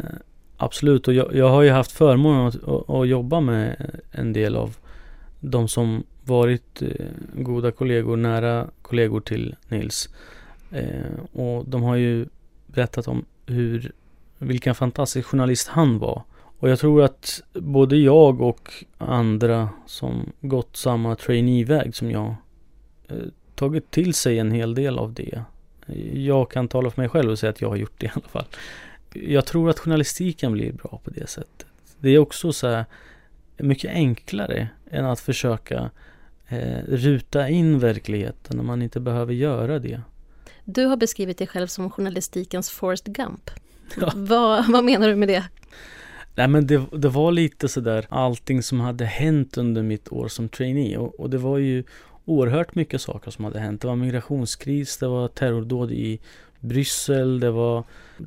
absolut. 0.58 1.08
Och 1.08 1.14
jag, 1.14 1.36
jag, 1.36 1.50
har 1.50 1.62
ju 1.62 1.72
haft 1.72 1.92
förmånen 1.92 2.48
att, 2.48 2.64
att, 2.64 2.90
att, 2.90 3.08
jobba 3.08 3.40
med 3.40 3.92
en 4.12 4.34
del 4.34 4.56
av 4.56 4.78
de 5.40 5.68
som 5.68 6.04
varit 6.24 6.82
eh, 6.82 7.06
goda 7.34 7.72
kollegor, 7.72 8.18
nära 8.18 8.68
kollegor 8.82 9.22
till 9.22 9.56
Nils. 9.68 10.10
Eh, 10.72 11.42
och 11.42 11.66
de 11.70 11.84
har 11.84 11.96
ju 11.96 12.26
berättat 12.68 13.08
om 13.08 13.26
hur, 13.46 13.92
vilken 14.38 14.76
fantastisk 14.76 15.28
journalist 15.28 15.68
han 15.68 16.00
var. 16.00 16.24
Och 16.60 16.70
jag 16.70 16.80
tror 16.80 17.04
att 17.04 17.42
både 17.54 17.98
jag 17.98 18.42
och 18.42 18.72
andra 18.98 19.70
som 19.86 20.32
gått 20.42 20.76
samma 20.76 21.16
traineeväg 21.16 21.96
som 21.96 22.12
jag 22.12 22.36
eh, 23.08 23.16
tagit 23.56 23.92
till 23.92 24.14
sig 24.14 24.40
en 24.40 24.52
hel 24.52 24.76
del 24.76 25.00
av 25.00 25.14
det. 25.14 25.44
Jag 26.14 26.52
kan 26.52 26.68
tala 26.68 26.92
för 26.92 27.02
mig 27.02 27.10
själv 27.10 27.32
och 27.32 27.40
säga 27.40 27.50
att 27.50 27.62
jag 27.62 27.70
har 27.70 27.76
gjort 27.76 27.94
det 27.98 28.06
i 28.06 28.12
alla 28.14 28.28
fall. 28.28 28.46
Jag 29.14 29.46
tror 29.46 29.70
att 29.70 29.80
journalistiken 29.80 30.52
blir 30.52 30.72
bra 30.72 31.00
på 31.04 31.10
det 31.10 31.30
sättet. 31.30 31.68
Det 32.00 32.10
är 32.10 32.20
också 32.20 32.54
så 32.54 32.68
här 32.68 32.86
mycket 33.58 33.92
enklare 33.92 34.68
än 34.92 35.06
att 35.06 35.20
försöka 35.20 35.90
eh, 36.48 36.80
ruta 36.88 37.50
in 37.50 37.80
verkligheten 37.80 38.58
när 38.58 38.64
man 38.64 38.82
inte 38.82 39.00
behöver 39.00 39.34
göra 39.34 39.80
det. 39.80 40.02
Du 40.66 40.86
har 40.86 40.98
beskrivit 40.98 41.38
dig 41.38 41.48
själv 41.48 41.68
som 41.68 41.90
journalistikens 41.90 42.70
Forrest 42.70 43.06
Gump. 43.06 43.50
Ja. 44.02 44.12
Vad, 44.16 44.72
vad 44.72 44.84
menar 44.84 45.08
du 45.08 45.16
med 45.16 45.28
det? 45.28 45.44
Nej 46.36 46.48
men 46.48 46.68
det, 46.68 46.82
det 46.92 47.10
var 47.10 47.32
lite 47.32 47.68
sådär 47.68 48.06
allting 48.10 48.64
som 48.64 48.80
hade 48.80 49.06
hänt 49.06 49.58
under 49.58 49.84
mitt 49.84 50.12
år 50.12 50.28
som 50.28 50.50
trainee 50.50 50.98
och, 50.98 51.20
och 51.20 51.30
det 51.30 51.38
var 51.38 51.58
ju 51.58 51.84
oerhört 52.28 52.76
mycket 52.76 53.02
saker 53.02 53.32
som 53.32 53.46
hade 53.46 53.60
hänt. 53.60 53.82
Det 53.82 53.88
var 53.88 53.96
migrationskris, 53.96 54.98
det 54.98 55.08
var 55.08 55.28
terrordåd 55.28 55.92
i 55.92 56.20
Bryssel, 56.60 57.40
det 57.40 57.52
var 57.52 57.84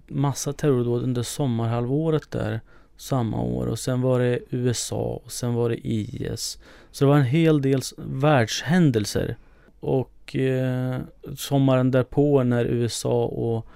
massa 0.06 0.52
terrordåd 0.52 1.02
under 1.02 1.22
sommarhalvåret 1.22 2.30
där 2.30 2.60
samma 2.96 3.42
år 3.42 3.66
och 3.66 3.78
sen 3.78 4.00
var 4.00 4.20
det 4.20 4.38
USA 4.50 5.20
och 5.24 5.32
sen 5.32 5.54
var 5.54 5.68
det 5.68 5.86
IS. 5.88 6.58
Så 6.90 7.04
det 7.04 7.08
var 7.08 7.16
en 7.16 7.24
hel 7.24 7.62
del 7.62 7.80
världshändelser. 7.96 9.36
Och 9.80 10.36
eh, 10.36 11.00
sommaren 11.36 11.90
därpå 11.90 12.42
när 12.42 12.64
USA 12.64 13.24
och 13.24 13.66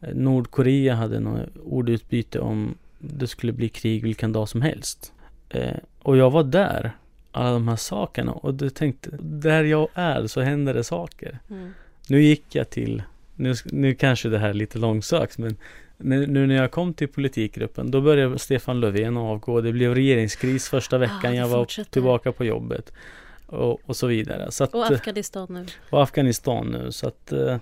eh, 0.00 0.14
Nordkorea 0.14 0.94
hade 0.94 1.20
något 1.20 1.56
ordutbyte 1.64 2.40
om 2.40 2.74
det 2.98 3.26
skulle 3.26 3.52
bli 3.52 3.68
krig 3.68 4.02
vilken 4.02 4.32
dag 4.32 4.48
som 4.48 4.62
helst. 4.62 5.12
Eh, 5.48 5.76
och 5.98 6.16
jag 6.16 6.30
var 6.30 6.44
där 6.44 6.96
alla 7.32 7.52
de 7.52 7.68
här 7.68 7.76
sakerna 7.76 8.32
och 8.32 8.54
du 8.54 8.70
tänkte, 8.70 9.10
där 9.20 9.64
jag 9.64 9.88
är 9.94 10.26
så 10.26 10.40
händer 10.40 10.74
det 10.74 10.84
saker. 10.84 11.38
Mm. 11.50 11.72
Nu 12.08 12.22
gick 12.22 12.54
jag 12.54 12.70
till, 12.70 13.02
nu, 13.34 13.54
nu 13.64 13.94
kanske 13.94 14.28
det 14.28 14.38
här 14.38 14.48
är 14.48 14.54
lite 14.54 14.78
långsökt 14.78 15.38
men 15.38 15.56
nu 16.02 16.46
när 16.46 16.54
jag 16.54 16.70
kom 16.70 16.94
till 16.94 17.08
politikgruppen 17.08 17.90
då 17.90 18.00
började 18.00 18.38
Stefan 18.38 18.80
Löfven 18.80 19.16
avgå. 19.16 19.60
Det 19.60 19.72
blev 19.72 19.94
regeringskris 19.94 20.68
första 20.68 20.96
ah, 20.96 20.98
veckan 20.98 21.32
ah, 21.32 21.34
jag 21.34 21.48
var 21.48 21.84
tillbaka 21.84 22.32
på 22.32 22.44
jobbet. 22.44 22.92
Och, 23.46 23.80
och 23.86 23.96
så 23.96 24.06
vidare. 24.06 24.50
Så 24.50 24.64
att, 24.64 24.74
och 24.74 24.86
Afghanistan 24.86 25.46
nu. 25.50 25.66
Och 25.90 26.02
Afghanistan 26.02 26.66
nu. 26.66 26.92
Så 26.92 27.08
att, 27.08 27.32
eh, 27.32 27.56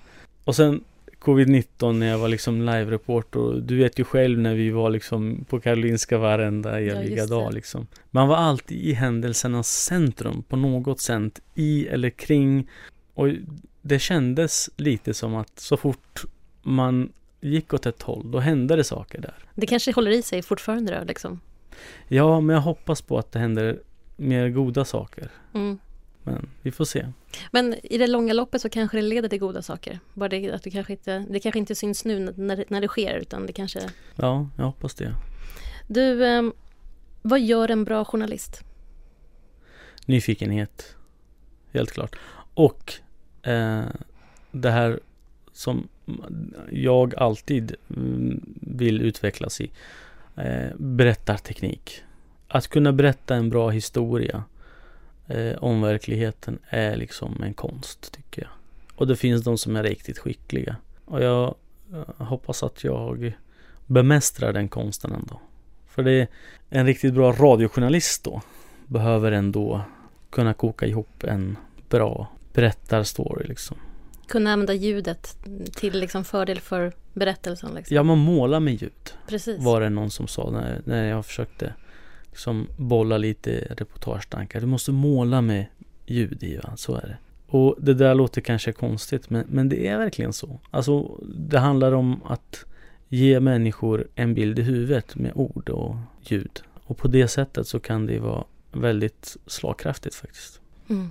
och 0.44 0.56
sen 0.56 0.84
covid-19 1.20 1.92
när 1.92 2.06
jag 2.06 2.18
var 2.18 2.28
liksom 2.28 2.62
live-reporter. 2.62 3.60
Du 3.60 3.76
vet 3.76 3.98
ju 3.98 4.04
själv 4.04 4.38
när 4.38 4.54
vi 4.54 4.70
var 4.70 4.90
liksom 4.90 5.44
på 5.48 5.60
Karolinska 5.60 6.18
varenda 6.18 6.80
eviga 6.80 7.16
ja, 7.16 7.26
dag 7.26 7.54
liksom. 7.54 7.86
Man 8.10 8.28
var 8.28 8.36
alltid 8.36 8.78
i 8.78 8.92
händelsernas 8.92 9.68
centrum 9.68 10.42
på 10.42 10.56
något 10.56 11.00
sätt. 11.00 11.40
I 11.54 11.86
eller 11.86 12.10
kring. 12.10 12.68
Och 13.14 13.28
det 13.82 13.98
kändes 13.98 14.70
lite 14.76 15.14
som 15.14 15.34
att 15.34 15.58
så 15.58 15.76
fort 15.76 16.24
man 16.62 17.12
gick 17.40 17.74
åt 17.74 17.86
ett 17.86 18.02
håll, 18.02 18.30
då 18.30 18.38
hände 18.38 18.76
det 18.76 18.84
saker 18.84 19.20
där. 19.20 19.34
Det 19.54 19.66
kanske 19.66 19.92
håller 19.92 20.10
i 20.10 20.22
sig 20.22 20.42
fortfarande 20.42 20.98
då 20.98 21.04
liksom? 21.04 21.40
Ja, 22.08 22.40
men 22.40 22.54
jag 22.54 22.62
hoppas 22.62 23.02
på 23.02 23.18
att 23.18 23.32
det 23.32 23.38
händer 23.38 23.78
mer 24.16 24.48
goda 24.48 24.84
saker. 24.84 25.30
Mm. 25.54 25.78
Men 26.28 26.48
vi 26.62 26.70
får 26.70 26.84
se. 26.84 27.06
Men 27.50 27.74
i 27.82 27.98
det 27.98 28.06
långa 28.06 28.32
loppet 28.32 28.62
så 28.62 28.68
kanske 28.68 28.96
det 28.96 29.02
leder 29.02 29.28
till 29.28 29.38
goda 29.38 29.62
saker. 29.62 30.00
Bara 30.14 30.28
det 30.28 30.52
att 30.52 30.62
det 30.62 30.70
kanske 30.70 30.92
inte, 30.92 31.24
det 31.30 31.40
kanske 31.40 31.58
inte 31.58 31.74
syns 31.74 32.04
nu 32.04 32.34
när, 32.36 32.64
när 32.68 32.80
det 32.80 32.88
sker 32.88 33.14
utan 33.14 33.46
det 33.46 33.52
kanske... 33.52 33.80
Ja, 34.16 34.48
jag 34.56 34.64
hoppas 34.64 34.94
det. 34.94 35.14
Du, 35.86 36.26
eh, 36.26 36.42
vad 37.22 37.40
gör 37.40 37.70
en 37.70 37.84
bra 37.84 38.04
journalist? 38.04 38.60
Nyfikenhet. 40.06 40.96
Helt 41.72 41.90
klart. 41.90 42.16
Och 42.54 42.92
eh, 43.42 43.84
det 44.50 44.70
här 44.70 45.00
som 45.52 45.88
jag 46.70 47.14
alltid 47.14 47.74
mm, 47.96 48.54
vill 48.60 49.00
utvecklas 49.00 49.60
i. 49.60 49.70
Eh, 50.36 50.76
berättarteknik. 50.76 52.02
Att 52.48 52.68
kunna 52.68 52.92
berätta 52.92 53.34
en 53.34 53.50
bra 53.50 53.70
historia 53.70 54.44
eh, 55.28 55.58
om 55.58 55.82
verkligheten 55.82 56.58
är 56.68 56.96
liksom 56.96 57.42
en 57.42 57.54
konst 57.54 58.12
tycker 58.12 58.42
jag. 58.42 58.50
Och 58.94 59.06
det 59.06 59.16
finns 59.16 59.44
de 59.44 59.58
som 59.58 59.76
är 59.76 59.82
riktigt 59.82 60.18
skickliga. 60.18 60.76
Och 61.04 61.22
jag 61.22 61.54
eh, 61.92 62.26
hoppas 62.26 62.62
att 62.62 62.84
jag 62.84 63.32
bemästrar 63.86 64.52
den 64.52 64.68
konsten 64.68 65.12
ändå. 65.12 65.40
För 65.88 66.02
det 66.02 66.12
är 66.12 66.28
en 66.68 66.86
riktigt 66.86 67.14
bra 67.14 67.32
radiojournalist 67.32 68.24
då 68.24 68.42
behöver 68.86 69.32
ändå 69.32 69.80
kunna 70.30 70.54
koka 70.54 70.86
ihop 70.86 71.24
en 71.24 71.56
bra 71.88 72.26
berättarstory 72.52 73.46
liksom. 73.46 73.76
Kunna 74.28 74.52
använda 74.52 74.74
ljudet 74.74 75.38
till 75.74 76.00
liksom 76.00 76.24
fördel 76.24 76.60
för 76.60 76.92
berättelsen. 77.12 77.74
Liksom. 77.74 77.96
Ja, 77.96 78.02
man 78.02 78.18
målar 78.18 78.60
med 78.60 78.82
ljud. 78.82 79.12
Precis. 79.28 79.64
Var 79.64 79.80
det 79.80 79.88
någon 79.88 80.10
som 80.10 80.26
sa 80.26 80.50
när, 80.50 80.80
när 80.84 81.08
jag 81.08 81.26
försökte 81.26 81.74
som 82.38 82.68
bollar 82.76 83.18
lite 83.18 83.66
reportagetankar. 83.70 84.60
Du 84.60 84.66
måste 84.66 84.92
måla 84.92 85.40
med 85.40 85.66
ljud 86.06 86.42
i, 86.42 86.56
va? 86.56 86.72
så 86.76 86.94
är 86.94 87.00
det. 87.00 87.16
Och 87.46 87.76
det 87.78 87.94
där 87.94 88.14
låter 88.14 88.40
kanske 88.40 88.72
konstigt, 88.72 89.30
men, 89.30 89.44
men 89.48 89.68
det 89.68 89.86
är 89.86 89.98
verkligen 89.98 90.32
så. 90.32 90.60
Alltså, 90.70 91.20
det 91.38 91.58
handlar 91.58 91.92
om 91.92 92.20
att 92.24 92.64
ge 93.08 93.40
människor 93.40 94.08
en 94.14 94.34
bild 94.34 94.58
i 94.58 94.62
huvudet 94.62 95.16
med 95.16 95.32
ord 95.34 95.68
och 95.68 95.96
ljud. 96.22 96.62
Och 96.74 96.96
på 96.96 97.08
det 97.08 97.28
sättet 97.28 97.66
så 97.66 97.80
kan 97.80 98.06
det 98.06 98.18
vara 98.18 98.44
väldigt 98.72 99.36
slagkraftigt 99.46 100.14
faktiskt. 100.14 100.60
Mm. 100.88 101.10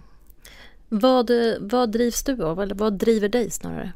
Vad, 0.90 1.32
vad 1.60 1.92
drivs 1.92 2.24
du 2.24 2.44
av, 2.44 2.62
eller 2.62 2.76
vad 2.76 2.94
driver 2.94 3.30
dig 3.30 3.50
snarare? 3.50 3.92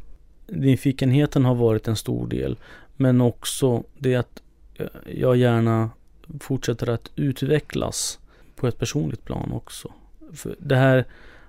Nyfikenheten 0.48 1.46
har 1.46 1.56
varit 1.56 1.88
en 1.88 1.96
stor 1.96 2.28
del, 2.28 2.58
men 2.98 3.22
också 3.22 3.84
det 3.98 4.16
att 4.16 4.42
jag 5.16 5.38
gärna 5.38 5.90
fortsätter 6.40 6.90
att 6.90 7.12
utvecklas 7.16 8.20
på 8.56 8.68
ett 8.68 8.80
personligt 8.80 9.26
plan 9.26 9.52
också. 9.52 9.92
För 10.34 10.56
det 10.60 10.76
här 10.76 11.06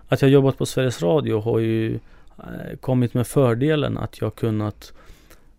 att 0.08 0.22
jag 0.22 0.30
jobbat 0.30 0.58
på 0.58 0.66
Sveriges 0.66 1.02
Radio 1.02 1.40
har 1.40 1.58
ju 1.58 1.94
eh, 2.38 2.76
kommit 2.80 3.14
med 3.14 3.26
fördelen 3.26 3.98
att 3.98 4.20
jag 4.20 4.34
kunnat 4.34 4.92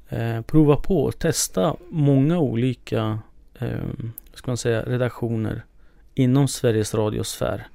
eh, 0.10 0.42
prova 0.42 0.76
på 0.76 1.04
och 1.04 1.20
testa 1.20 1.76
många 1.90 2.40
olika 2.40 3.20
eh, 3.60 3.90
ska 4.34 4.52
man 4.52 4.58
säga, 4.58 4.84
redaktioner 4.84 5.64
inom 6.16 6.48
Sveriges 6.48 6.94
radiosfär. 6.94 7.68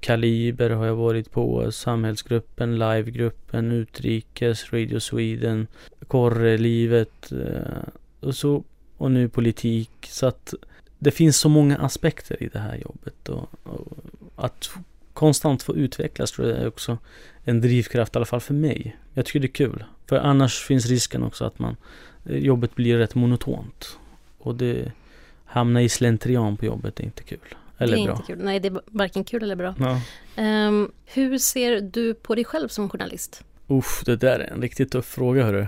Kaliber 0.00 0.70
har 0.70 0.86
jag 0.86 0.96
varit 0.96 1.30
på, 1.30 1.72
Samhällsgruppen, 1.72 2.78
Livegruppen, 2.78 3.72
Utrikes, 3.72 4.72
Radio 4.72 5.00
Sweden, 5.00 5.66
Korrelivet 6.08 7.32
eh, 7.32 7.88
och, 8.20 8.34
så, 8.34 8.64
och 8.96 9.10
nu 9.10 9.28
politik. 9.28 9.90
Så 10.02 10.26
att 10.26 10.54
det 10.98 11.10
finns 11.10 11.36
så 11.36 11.48
många 11.48 11.76
aspekter 11.76 12.42
i 12.42 12.48
det 12.48 12.58
här 12.58 12.76
jobbet. 12.76 13.28
Och, 13.28 13.48
och 13.62 13.98
att 14.36 14.70
konstant 15.12 15.62
få 15.62 15.76
utvecklas 15.76 16.32
tror 16.32 16.48
jag 16.48 16.58
är 16.58 16.68
också 16.68 16.98
en 17.44 17.60
drivkraft, 17.60 18.14
i 18.14 18.18
alla 18.18 18.26
fall 18.26 18.40
för 18.40 18.54
mig. 18.54 18.96
Jag 19.14 19.26
tycker 19.26 19.40
det 19.40 19.46
är 19.46 19.48
kul. 19.48 19.84
För 20.06 20.16
annars 20.16 20.64
finns 20.64 20.86
risken 20.86 21.22
också 21.22 21.44
att 21.44 21.58
man, 21.58 21.76
eh, 22.24 22.36
jobbet 22.36 22.74
blir 22.74 22.98
rätt 22.98 23.14
monotont. 23.14 23.98
Och 24.38 24.54
det 24.54 24.92
hamnar 25.44 25.80
i 25.80 25.88
slentrian 25.88 26.56
på 26.56 26.64
jobbet 26.64 27.00
är 27.00 27.04
inte 27.04 27.22
kul. 27.22 27.38
Eller 27.78 27.96
det 27.96 28.02
är 28.02 28.06
bra. 28.06 28.14
Inte 28.14 28.26
kul. 28.26 28.38
Nej, 28.44 28.60
det 28.60 28.68
är 28.68 28.80
varken 28.86 29.24
kul 29.24 29.42
eller 29.42 29.56
bra. 29.56 29.74
Ja. 29.78 30.00
Um, 30.68 30.92
hur 31.04 31.38
ser 31.38 31.80
du 31.80 32.14
på 32.14 32.34
dig 32.34 32.44
själv 32.44 32.68
som 32.68 32.88
journalist? 32.88 33.44
Uff, 33.66 34.02
det 34.06 34.16
där 34.16 34.38
är 34.38 34.52
en 34.52 34.62
riktigt 34.62 34.92
tuff 34.92 35.06
fråga 35.06 35.44
hörru. 35.44 35.66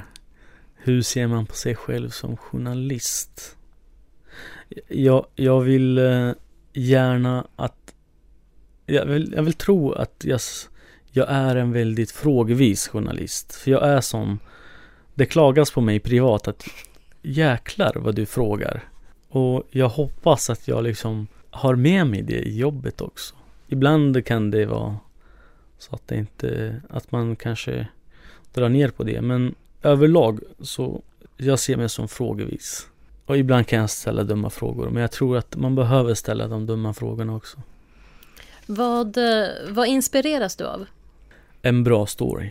Hur 0.78 1.02
ser 1.02 1.26
man 1.26 1.46
på 1.46 1.54
sig 1.54 1.74
själv 1.74 2.10
som 2.10 2.36
journalist? 2.36 3.56
Jag, 4.88 5.26
jag 5.34 5.60
vill 5.60 5.98
eh, 5.98 6.30
gärna 6.72 7.46
att 7.56 7.94
jag 8.86 9.06
vill, 9.06 9.32
jag 9.36 9.42
vill 9.42 9.54
tro 9.54 9.92
att 9.92 10.24
jag, 10.24 10.40
jag 11.10 11.26
är 11.30 11.56
en 11.56 11.72
väldigt 11.72 12.10
frågvis 12.10 12.88
journalist. 12.88 13.54
För 13.54 13.70
jag 13.70 13.88
är 13.88 14.00
som... 14.00 14.38
Det 15.14 15.26
klagas 15.26 15.70
på 15.70 15.80
mig 15.80 16.00
privat 16.00 16.48
att 16.48 16.64
jäklar 17.22 17.92
vad 17.94 18.14
du 18.14 18.26
frågar. 18.26 18.84
Och 19.28 19.62
jag 19.70 19.88
hoppas 19.88 20.50
att 20.50 20.68
jag 20.68 20.84
liksom 20.84 21.26
har 21.50 21.76
med 21.76 22.06
mig 22.06 22.22
det 22.22 22.38
i 22.38 22.58
jobbet 22.58 23.00
också. 23.00 23.34
Ibland 23.68 24.26
kan 24.26 24.50
det 24.50 24.66
vara 24.66 24.96
så 25.78 25.94
att 25.94 26.08
det 26.08 26.16
inte, 26.16 26.80
att 26.90 27.12
man 27.12 27.36
kanske 27.36 27.88
drar 28.54 28.68
ner 28.68 28.88
på 28.88 29.04
det. 29.04 29.20
Men 29.20 29.54
överlag 29.82 30.40
så, 30.60 31.02
jag 31.36 31.58
ser 31.58 31.76
mig 31.76 31.88
som 31.88 32.08
frågevis. 32.08 32.86
Och 33.26 33.38
ibland 33.38 33.66
kan 33.66 33.78
jag 33.78 33.90
ställa 33.90 34.24
dumma 34.24 34.50
frågor. 34.50 34.90
Men 34.90 35.00
jag 35.00 35.10
tror 35.10 35.36
att 35.36 35.56
man 35.56 35.74
behöver 35.74 36.14
ställa 36.14 36.48
de 36.48 36.66
dumma 36.66 36.94
frågorna 36.94 37.36
också. 37.36 37.58
Vad, 38.66 39.16
eh, 39.16 39.48
vad 39.68 39.88
inspireras 39.88 40.56
du 40.56 40.64
av? 40.64 40.86
En 41.62 41.84
bra 41.84 42.06
story. 42.06 42.50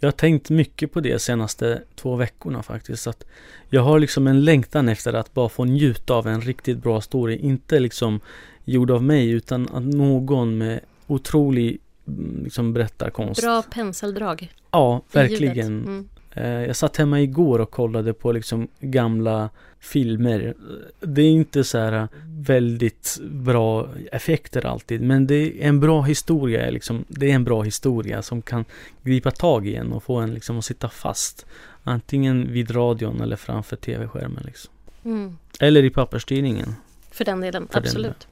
Jag 0.00 0.06
har 0.06 0.12
tänkt 0.12 0.50
mycket 0.50 0.92
på 0.92 1.00
det 1.00 1.22
senaste 1.22 1.82
två 1.94 2.16
veckorna 2.16 2.62
faktiskt. 2.62 3.06
Att 3.06 3.24
jag 3.68 3.82
har 3.82 3.98
liksom 3.98 4.26
en 4.26 4.44
längtan 4.44 4.88
efter 4.88 5.12
att 5.12 5.34
bara 5.34 5.48
få 5.48 5.64
njuta 5.64 6.14
av 6.14 6.26
en 6.26 6.40
riktigt 6.40 6.78
bra 6.78 7.00
story. 7.00 7.36
Inte 7.36 7.80
liksom 7.80 8.20
gjord 8.64 8.90
av 8.90 9.02
mig 9.02 9.30
utan 9.30 9.68
att 9.68 9.82
någon 9.82 10.58
med 10.58 10.80
otrolig 11.06 11.78
mm, 12.08 12.44
liksom 12.44 12.72
berättarkonst. 12.72 13.42
Bra 13.42 13.62
penseldrag. 13.62 14.52
Ja, 14.70 15.02
verkligen. 15.12 15.84
Mm. 15.84 16.08
Eh, 16.34 16.44
jag 16.44 16.76
satt 16.76 16.96
hemma 16.96 17.20
igår 17.20 17.58
och 17.58 17.70
kollade 17.70 18.12
på 18.12 18.32
liksom 18.32 18.68
gamla 18.80 19.50
filmer. 19.80 20.54
Det 21.00 21.22
är 21.22 21.30
inte 21.30 21.64
så 21.64 21.78
här 21.78 22.08
väldigt 22.24 23.18
bra 23.22 23.88
effekter 24.12 24.66
alltid, 24.66 25.00
men 25.00 25.26
det 25.26 25.34
är 25.34 25.68
en 25.68 25.80
bra 25.80 26.02
historia. 26.02 26.70
Liksom, 26.70 27.04
det 27.08 27.30
är 27.30 27.34
en 27.34 27.44
bra 27.44 27.62
historia 27.62 28.22
som 28.22 28.42
kan 28.42 28.64
gripa 29.02 29.30
tag 29.30 29.66
i 29.66 29.74
en 29.74 29.92
och 29.92 30.02
få 30.02 30.16
en 30.16 30.34
liksom 30.34 30.58
att 30.58 30.64
sitta 30.64 30.88
fast. 30.88 31.46
Antingen 31.82 32.52
vid 32.52 32.76
radion 32.76 33.20
eller 33.20 33.36
framför 33.36 33.76
tv-skärmen. 33.76 34.42
Liksom. 34.46 34.72
Mm. 35.04 35.36
Eller 35.60 35.82
i 35.84 35.90
papperstidningen. 35.90 36.74
För 37.10 37.24
den 37.24 37.40
delen, 37.40 37.68
För 37.70 37.78
absolut. 37.78 38.28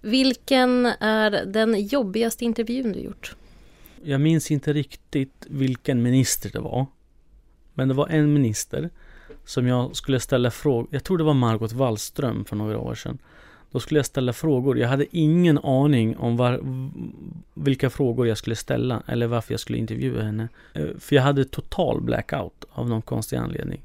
Den 0.00 0.10
Vilken 0.10 0.86
är 1.00 1.44
den 1.46 1.86
jobbigaste 1.86 2.44
intervjun 2.44 2.92
du 2.92 3.00
gjort? 3.00 3.36
Jag 4.02 4.20
minns 4.20 4.50
inte 4.50 4.72
riktigt 4.72 5.46
vilken 5.48 6.02
minister 6.02 6.50
det 6.52 6.60
var. 6.60 6.86
Men 7.78 7.88
det 7.88 7.94
var 7.94 8.08
en 8.08 8.32
minister 8.32 8.90
som 9.44 9.66
jag 9.66 9.96
skulle 9.96 10.20
ställa 10.20 10.50
frågor. 10.50 10.88
Jag 10.90 11.04
tror 11.04 11.18
det 11.18 11.24
var 11.24 11.34
Margot 11.34 11.72
Wallström 11.72 12.44
för 12.44 12.56
några 12.56 12.78
år 12.78 12.94
sedan. 12.94 13.18
Då 13.70 13.80
skulle 13.80 13.98
jag 13.98 14.06
ställa 14.06 14.32
frågor. 14.32 14.78
Jag 14.78 14.88
hade 14.88 15.16
ingen 15.16 15.58
aning 15.58 16.16
om 16.16 16.36
var, 16.36 16.60
vilka 17.54 17.90
frågor 17.90 18.26
jag 18.28 18.38
skulle 18.38 18.56
ställa 18.56 19.02
eller 19.06 19.26
varför 19.26 19.52
jag 19.52 19.60
skulle 19.60 19.78
intervjua 19.78 20.22
henne. 20.22 20.48
Eh, 20.74 20.86
för 20.98 21.16
jag 21.16 21.22
hade 21.22 21.44
total 21.44 22.00
blackout 22.00 22.64
av 22.70 22.88
någon 22.88 23.02
konstig 23.02 23.36
anledning. 23.36 23.80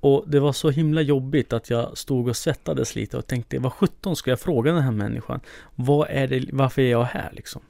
Och 0.00 0.24
det 0.26 0.40
var 0.40 0.52
så 0.52 0.70
himla 0.70 1.00
jobbigt 1.00 1.52
att 1.52 1.70
jag 1.70 1.98
stod 1.98 2.28
och 2.28 2.36
svettades 2.36 2.94
lite 2.94 3.16
och 3.16 3.26
tänkte 3.26 3.58
vad 3.58 3.72
sjutton 3.72 4.16
ska 4.16 4.30
jag 4.30 4.40
fråga 4.40 4.72
den 4.72 4.82
här 4.82 4.92
människan? 4.92 5.40
Vad 5.74 6.06
är 6.10 6.28
det, 6.28 6.48
varför 6.52 6.82
är 6.82 6.90
jag 6.90 7.04
här 7.04 7.30
liksom? 7.32 7.62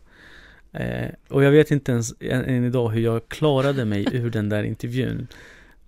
Eh, 0.74 1.08
och 1.28 1.44
jag 1.44 1.50
vet 1.50 1.70
inte 1.70 1.92
ens 1.92 2.14
än, 2.20 2.44
än, 2.44 2.64
idag 2.64 2.88
hur 2.88 3.00
jag 3.00 3.28
klarade 3.28 3.84
mig 3.84 4.06
ur 4.12 4.30
den 4.30 4.48
där 4.48 4.62
intervjun. 4.64 5.26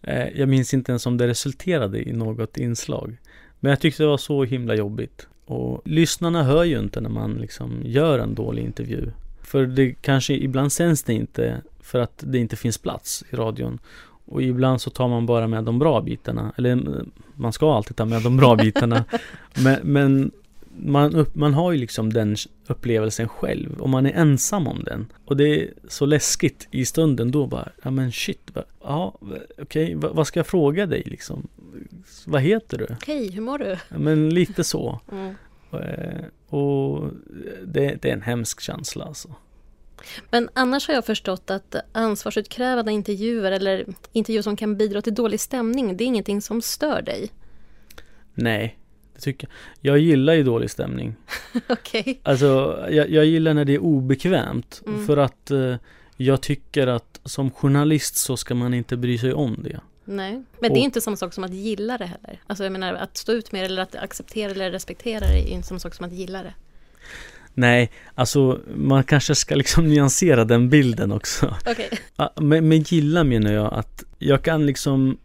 Eh, 0.02 0.28
jag 0.28 0.48
minns 0.48 0.74
inte 0.74 0.92
ens 0.92 1.06
om 1.06 1.16
det 1.16 1.28
resulterade 1.28 2.08
i 2.08 2.12
något 2.12 2.58
inslag. 2.58 3.16
Men 3.60 3.70
jag 3.70 3.80
tyckte 3.80 4.02
det 4.02 4.06
var 4.06 4.16
så 4.16 4.44
himla 4.44 4.74
jobbigt. 4.74 5.26
Och 5.44 5.82
lyssnarna 5.84 6.42
hör 6.42 6.64
ju 6.64 6.78
inte 6.78 7.00
när 7.00 7.10
man 7.10 7.34
liksom 7.34 7.80
gör 7.84 8.18
en 8.18 8.34
dålig 8.34 8.62
intervju. 8.62 9.10
För 9.42 9.66
det 9.66 9.94
kanske 10.00 10.34
ibland 10.34 10.72
sänds 10.72 11.02
det 11.02 11.14
inte 11.14 11.62
för 11.80 11.98
att 11.98 12.24
det 12.26 12.38
inte 12.38 12.56
finns 12.56 12.78
plats 12.78 13.24
i 13.30 13.36
radion. 13.36 13.78
Och 14.24 14.42
ibland 14.42 14.80
så 14.80 14.90
tar 14.90 15.08
man 15.08 15.26
bara 15.26 15.46
med 15.46 15.64
de 15.64 15.78
bra 15.78 16.00
bitarna. 16.00 16.52
Eller 16.56 17.04
man 17.34 17.52
ska 17.52 17.76
alltid 17.76 17.96
ta 17.96 18.04
med 18.04 18.22
de 18.22 18.36
bra 18.36 18.56
bitarna. 18.56 19.04
men, 19.54 19.78
men 19.82 20.30
man, 20.78 21.14
upp, 21.14 21.34
man 21.34 21.54
har 21.54 21.72
ju 21.72 21.78
liksom 21.78 22.12
den 22.12 22.36
upplevelsen 22.66 23.28
själv 23.28 23.80
och 23.80 23.88
man 23.88 24.06
är 24.06 24.12
ensam 24.12 24.68
om 24.68 24.84
den. 24.84 25.12
Och 25.24 25.36
det 25.36 25.62
är 25.62 25.72
så 25.88 26.06
läskigt 26.06 26.68
i 26.70 26.84
stunden 26.84 27.30
då 27.30 27.46
bara, 27.46 27.68
ja 27.82 27.90
men 27.90 28.12
shit, 28.12 28.50
va, 28.54 28.64
ja 28.82 29.18
okej, 29.58 29.96
okay, 29.96 30.10
vad 30.12 30.26
ska 30.26 30.38
jag 30.38 30.46
fråga 30.46 30.86
dig 30.86 31.02
liksom? 31.06 31.48
Vad 32.26 32.42
heter 32.42 32.78
du? 32.78 32.84
Okay, 32.84 33.30
hur 33.30 33.42
mår 33.42 33.58
du? 33.58 33.76
Ja, 33.88 33.98
men 33.98 34.30
lite 34.30 34.64
så. 34.64 35.00
Mm. 35.12 35.34
Eh, 35.72 36.24
och 36.48 37.10
det, 37.64 38.02
det 38.02 38.08
är 38.08 38.12
en 38.12 38.22
hemsk 38.22 38.60
känsla 38.60 39.04
alltså. 39.04 39.34
Men 40.30 40.48
annars 40.52 40.88
har 40.88 40.94
jag 40.94 41.04
förstått 41.04 41.50
att 41.50 41.76
ansvarsutkrävande 41.92 42.92
intervjuer 42.92 43.52
eller 43.52 43.86
intervjuer 44.12 44.42
som 44.42 44.56
kan 44.56 44.76
bidra 44.76 45.02
till 45.02 45.14
dålig 45.14 45.40
stämning, 45.40 45.96
det 45.96 46.04
är 46.04 46.06
ingenting 46.06 46.42
som 46.42 46.62
stör 46.62 47.02
dig? 47.02 47.30
Nej, 48.34 48.78
det 49.16 49.22
tycker 49.22 49.48
jag. 49.80 49.94
Jag 49.94 50.02
gillar 50.02 50.32
ju 50.32 50.42
dålig 50.42 50.70
stämning. 50.70 51.14
Okej. 51.68 52.00
Okay. 52.00 52.16
Alltså, 52.22 52.78
jag, 52.90 53.10
jag, 53.10 53.24
gillar 53.24 53.54
när 53.54 53.64
det 53.64 53.74
är 53.74 53.78
obekvämt. 53.78 54.82
Mm. 54.86 55.06
För 55.06 55.16
att 55.16 55.50
eh, 55.50 55.76
jag 56.16 56.40
tycker 56.40 56.86
att 56.86 57.20
som 57.24 57.50
journalist 57.50 58.16
så 58.16 58.36
ska 58.36 58.54
man 58.54 58.74
inte 58.74 58.96
bry 58.96 59.18
sig 59.18 59.32
om 59.32 59.56
det. 59.62 59.80
Nej, 60.04 60.42
men 60.60 60.72
det 60.72 60.78
är 60.78 60.82
inte 60.82 61.00
samma 61.00 61.16
sak 61.16 61.34
som 61.34 61.44
att 61.44 61.54
gilla 61.54 61.98
det 61.98 62.06
heller. 62.06 62.40
Alltså 62.46 62.64
jag 62.64 62.72
menar 62.72 62.94
att 62.94 63.16
stå 63.16 63.32
ut 63.32 63.52
med 63.52 63.62
det 63.62 63.66
eller 63.66 63.82
att 63.82 63.94
acceptera 63.94 64.50
eller 64.50 64.70
respektera 64.70 65.20
det 65.20 65.38
är 65.38 65.52
inte 65.52 65.68
samma 65.68 65.80
sak 65.80 65.94
som 65.94 66.06
att 66.06 66.12
gilla 66.12 66.42
det. 66.42 66.54
Nej, 67.54 67.90
alltså 68.14 68.60
man 68.74 69.04
kanske 69.04 69.34
ska 69.34 69.54
liksom 69.54 69.84
nyansera 69.88 70.44
den 70.44 70.68
bilden 70.68 71.12
också. 71.12 71.54
Okay. 71.70 71.88
Men, 72.34 72.68
men 72.68 72.82
gilla 72.82 73.24
menar 73.24 73.52
jag 73.52 73.74
att 73.74 74.04
jag 74.18 74.42
kan 74.42 74.66
liksom 74.66 75.18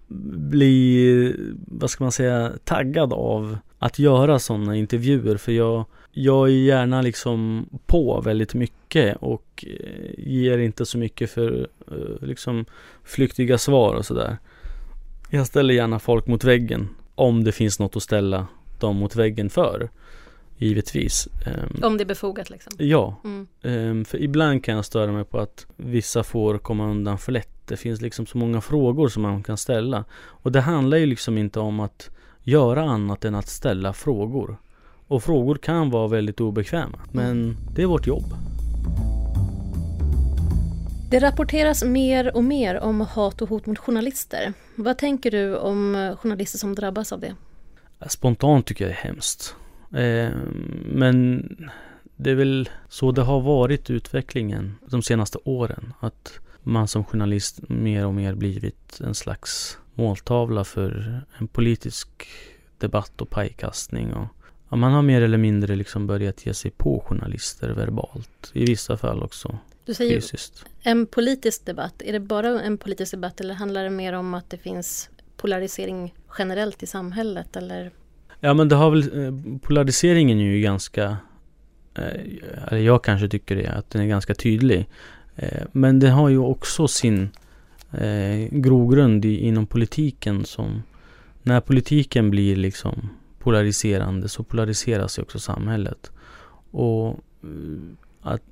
bli, 0.49 1.35
vad 1.67 1.89
ska 1.89 2.03
man 2.03 2.11
säga, 2.11 2.51
taggad 2.63 3.13
av 3.13 3.57
att 3.83 3.99
göra 3.99 4.39
sådana 4.39 4.75
intervjuer 4.75 5.37
för 5.37 5.51
jag, 5.51 5.85
jag 6.11 6.47
är 6.47 6.51
gärna 6.51 7.01
liksom 7.01 7.69
på 7.85 8.21
väldigt 8.21 8.53
mycket 8.53 9.17
och 9.19 9.65
eh, 9.67 10.13
ger 10.17 10.57
inte 10.57 10.85
så 10.85 10.97
mycket 10.97 11.31
för 11.31 11.67
eh, 11.91 12.27
liksom 12.27 12.65
flyktiga 13.03 13.57
svar 13.57 13.95
och 13.95 14.05
sådär. 14.05 14.37
Jag 15.29 15.47
ställer 15.47 15.73
gärna 15.73 15.99
folk 15.99 16.27
mot 16.27 16.43
väggen 16.43 16.89
om 17.15 17.43
det 17.43 17.51
finns 17.51 17.79
något 17.79 17.95
att 17.95 18.03
ställa 18.03 18.47
dem 18.79 18.95
mot 18.95 19.15
väggen 19.15 19.49
för. 19.49 19.89
Givetvis. 20.57 21.27
Ehm, 21.45 21.83
om 21.83 21.97
det 21.97 22.03
är 22.03 22.05
befogat 22.05 22.49
liksom? 22.49 22.73
Ja. 22.77 23.21
Mm. 23.23 23.47
Ehm, 23.61 24.05
för 24.05 24.21
ibland 24.21 24.63
kan 24.63 24.75
jag 24.75 24.85
störa 24.85 25.11
mig 25.11 25.25
på 25.25 25.39
att 25.39 25.65
vissa 25.75 26.23
får 26.23 26.57
komma 26.57 26.89
undan 26.89 27.17
för 27.17 27.31
lätt. 27.31 27.49
Det 27.65 27.77
finns 27.77 28.01
liksom 28.01 28.25
så 28.25 28.37
många 28.37 28.61
frågor 28.61 29.07
som 29.07 29.23
man 29.23 29.43
kan 29.43 29.57
ställa. 29.57 30.05
Och 30.13 30.51
det 30.51 30.61
handlar 30.61 30.97
ju 30.97 31.05
liksom 31.05 31.37
inte 31.37 31.59
om 31.59 31.79
att 31.79 32.09
göra 32.43 32.83
annat 32.83 33.25
än 33.25 33.35
att 33.35 33.47
ställa 33.47 33.93
frågor. 33.93 34.57
Och 35.07 35.23
frågor 35.23 35.55
kan 35.55 35.89
vara 35.89 36.07
väldigt 36.07 36.41
obekväma. 36.41 36.99
Men 37.11 37.57
det 37.75 37.81
är 37.81 37.85
vårt 37.85 38.07
jobb. 38.07 38.33
Det 41.11 41.19
rapporteras 41.19 41.83
mer 41.83 42.35
och 42.35 42.43
mer 42.43 42.79
om 42.79 43.01
hat 43.01 43.41
och 43.41 43.49
hot 43.49 43.65
mot 43.65 43.79
journalister. 43.79 44.53
Vad 44.75 44.97
tänker 44.97 45.31
du 45.31 45.57
om 45.57 46.15
journalister 46.19 46.57
som 46.57 46.75
drabbas 46.75 47.11
av 47.11 47.19
det? 47.19 47.35
Spontant 48.07 48.65
tycker 48.65 48.85
jag 48.85 48.93
det 48.93 48.99
är 48.99 49.03
hemskt. 49.03 49.55
Eh, 49.93 50.29
men 50.85 51.47
det 52.15 52.31
är 52.31 52.35
väl 52.35 52.69
så 52.89 53.11
det 53.11 53.21
har 53.21 53.41
varit 53.41 53.89
utvecklingen 53.89 54.75
de 54.85 55.01
senaste 55.01 55.37
åren. 55.43 55.93
Att 55.99 56.39
man 56.63 56.87
som 56.87 57.03
journalist 57.03 57.69
mer 57.69 58.05
och 58.05 58.13
mer 58.13 58.35
blivit 58.35 59.01
en 59.01 59.15
slags 59.15 59.77
måltavla 59.95 60.63
för 60.63 61.21
en 61.37 61.47
politisk 61.47 62.09
debatt 62.77 63.21
och 63.21 63.29
pajkastning. 63.29 64.13
Och 64.13 64.27
ja, 64.69 64.75
man 64.75 64.93
har 64.93 65.01
mer 65.01 65.21
eller 65.21 65.37
mindre 65.37 65.75
liksom 65.75 66.07
börjat 66.07 66.45
ge 66.45 66.53
sig 66.53 66.71
på 66.71 67.03
journalister 67.07 67.69
verbalt. 67.69 68.51
I 68.53 68.65
vissa 68.65 68.97
fall 68.97 69.23
också 69.23 69.57
du 69.85 69.93
säger 69.93 70.15
fysiskt. 70.15 70.65
En 70.81 71.05
politisk 71.05 71.65
debatt, 71.65 72.01
är 72.05 72.13
det 72.13 72.19
bara 72.19 72.61
en 72.61 72.77
politisk 72.77 73.11
debatt 73.11 73.41
eller 73.41 73.53
handlar 73.53 73.83
det 73.83 73.89
mer 73.89 74.13
om 74.13 74.33
att 74.33 74.49
det 74.49 74.57
finns 74.57 75.09
polarisering 75.37 76.13
generellt 76.37 76.83
i 76.83 76.87
samhället 76.87 77.55
eller? 77.55 77.91
Ja 78.39 78.53
men 78.53 78.69
det 78.69 78.75
har 78.75 78.91
väl, 78.91 79.25
eh, 79.25 79.59
polariseringen 79.61 80.39
är 80.39 80.43
ju 80.43 80.61
ganska, 80.61 81.17
eh, 81.97 82.05
eller 82.67 82.81
jag 82.81 83.03
kanske 83.03 83.27
tycker 83.27 83.55
det, 83.55 83.67
att 83.67 83.89
den 83.89 84.01
är 84.01 84.07
ganska 84.07 84.35
tydlig. 84.35 84.89
Eh, 85.35 85.63
men 85.71 85.99
det 85.99 86.09
har 86.09 86.29
ju 86.29 86.37
också 86.37 86.87
sin 86.87 87.29
Eh, 87.91 88.47
grogrund 88.51 89.25
inom 89.25 89.65
politiken 89.65 90.45
som, 90.45 90.83
när 91.43 91.61
politiken 91.61 92.29
blir 92.29 92.55
liksom 92.55 93.09
polariserande 93.39 94.29
så 94.29 94.43
polariseras 94.43 95.19
ju 95.19 95.23
också 95.23 95.39
samhället. 95.39 96.11
Och 96.71 97.07
eh, 97.43 97.49
att 98.21 98.43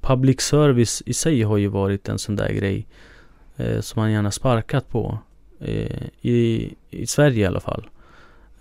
public 0.00 0.40
service 0.40 1.02
i 1.06 1.12
sig 1.12 1.42
har 1.42 1.56
ju 1.56 1.68
varit 1.68 2.08
en 2.08 2.18
sån 2.18 2.36
där 2.36 2.52
grej 2.52 2.86
eh, 3.56 3.80
som 3.80 4.00
man 4.00 4.12
gärna 4.12 4.30
sparkat 4.30 4.88
på. 4.88 5.18
Eh, 5.60 6.02
i, 6.20 6.74
I 6.90 7.06
Sverige 7.06 7.42
i 7.42 7.46
alla 7.46 7.60
fall. 7.60 7.88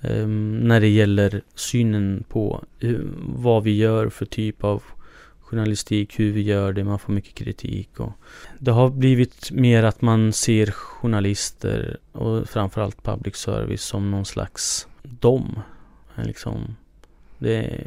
Eh, 0.01 0.27
när 0.27 0.81
det 0.81 0.89
gäller 0.89 1.41
synen 1.55 2.23
på 2.29 2.63
hur, 2.79 3.07
vad 3.25 3.63
vi 3.63 3.77
gör 3.77 4.09
för 4.09 4.25
typ 4.25 4.63
av 4.63 4.83
journalistik, 5.53 6.19
hur 6.19 6.31
vi 6.31 6.41
gör 6.41 6.73
det, 6.73 6.83
man 6.83 6.99
får 6.99 7.13
mycket 7.13 7.35
kritik. 7.35 7.99
Och 7.99 8.11
det 8.59 8.71
har 8.71 8.89
blivit 8.89 9.51
mer 9.51 9.83
att 9.83 10.01
man 10.01 10.33
ser 10.33 10.71
journalister 10.71 11.97
och 12.11 12.49
framförallt 12.49 13.03
public 13.03 13.35
service 13.35 13.83
som 13.83 14.11
någon 14.11 14.25
slags 14.25 14.87
dom. 15.03 15.59
Liksom, 16.15 16.75
det, 17.39 17.85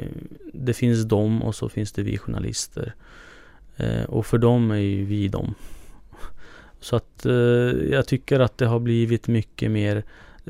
det 0.53 0.75
finns 0.75 1.05
dom 1.05 1.43
och 1.43 1.55
så 1.55 1.69
finns 1.69 1.93
det 1.93 2.03
vi 2.03 2.19
journalister. 2.19 2.95
Eh, 3.77 4.05
och 4.05 4.27
för 4.27 4.39
dem 4.39 4.71
är 4.71 4.77
ju 4.77 5.05
vi 5.05 5.29
dem. 5.29 5.55
Så 6.81 6.97
att 6.97 7.27
eh, 7.27 7.33
jag 7.91 8.07
tycker 8.07 8.41
att 8.41 8.59
det 8.59 8.67
har 8.67 8.81
blivit 8.81 9.29
mycket 9.29 9.71
mer 9.71 10.05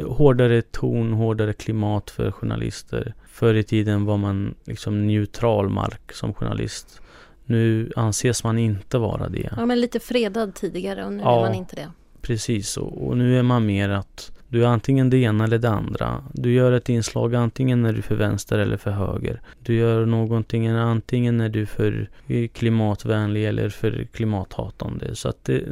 hårdare 0.04 0.62
ton, 0.62 1.12
hårdare 1.12 1.52
klimat 1.52 2.10
för 2.10 2.30
journalister. 2.30 3.14
Förr 3.28 3.54
i 3.54 3.62
tiden 3.62 4.04
var 4.04 4.16
man 4.16 4.54
liksom 4.64 5.06
neutral 5.06 5.68
mark 5.68 6.12
som 6.12 6.34
journalist. 6.34 7.00
Nu 7.46 7.92
anses 7.96 8.44
man 8.44 8.58
inte 8.58 8.98
vara 8.98 9.28
det. 9.28 9.50
Ja, 9.56 9.66
men 9.66 9.80
lite 9.80 10.00
fredad 10.00 10.54
tidigare 10.54 11.04
och 11.04 11.12
nu 11.12 11.22
ja, 11.22 11.38
är 11.38 11.40
man 11.40 11.54
inte 11.54 11.76
det. 11.76 11.90
Precis, 12.20 12.76
och, 12.76 13.06
och 13.06 13.16
nu 13.16 13.38
är 13.38 13.42
man 13.42 13.66
mer 13.66 13.88
att 13.88 14.32
du 14.48 14.64
är 14.64 14.68
antingen 14.68 15.10
det 15.10 15.16
ena 15.16 15.44
eller 15.44 15.58
det 15.58 15.70
andra. 15.70 16.24
Du 16.32 16.52
gör 16.52 16.72
ett 16.72 16.88
inslag 16.88 17.34
antingen 17.34 17.82
när 17.82 17.92
du 17.92 17.98
är 17.98 18.02
för 18.02 18.14
vänster 18.14 18.58
eller 18.58 18.76
för 18.76 18.90
höger. 18.90 19.40
Du 19.62 19.74
gör 19.74 20.06
någonting 20.06 20.66
antingen 20.66 21.36
när 21.36 21.48
du 21.48 21.62
är 21.62 21.66
för 21.66 22.08
klimatvänlig 22.52 23.46
eller 23.46 23.68
för 23.68 24.06
klimathatande. 24.12 25.14
Så 25.14 25.28
att 25.28 25.44
det, 25.44 25.62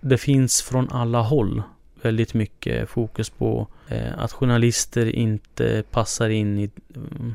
det 0.00 0.18
finns 0.18 0.62
från 0.62 0.88
alla 0.90 1.20
håll 1.20 1.62
väldigt 2.02 2.34
mycket 2.34 2.88
fokus 2.88 3.30
på 3.30 3.66
eh, 3.88 4.18
att 4.18 4.32
journalister 4.32 5.06
inte 5.06 5.82
passar 5.90 6.28
in 6.28 6.58
i 6.58 6.70
um, 6.94 7.34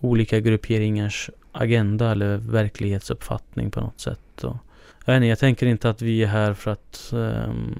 olika 0.00 0.40
grupperingars 0.40 1.30
agenda 1.54 2.10
eller 2.10 2.36
verklighetsuppfattning 2.36 3.70
på 3.70 3.80
något 3.80 4.00
sätt. 4.00 4.44
Och, 4.44 4.56
jag, 5.04 5.16
inte, 5.16 5.26
jag 5.26 5.38
tänker 5.38 5.66
inte 5.66 5.90
att 5.90 6.02
vi 6.02 6.22
är 6.22 6.26
här 6.26 6.54
för 6.54 6.70
att 6.70 7.10
um, 7.12 7.74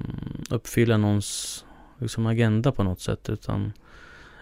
uppfylla 0.49 0.97
någons 0.97 1.65
liksom 1.99 2.25
agenda 2.25 2.71
på 2.71 2.83
något 2.83 2.99
sätt 2.99 3.29
utan 3.29 3.73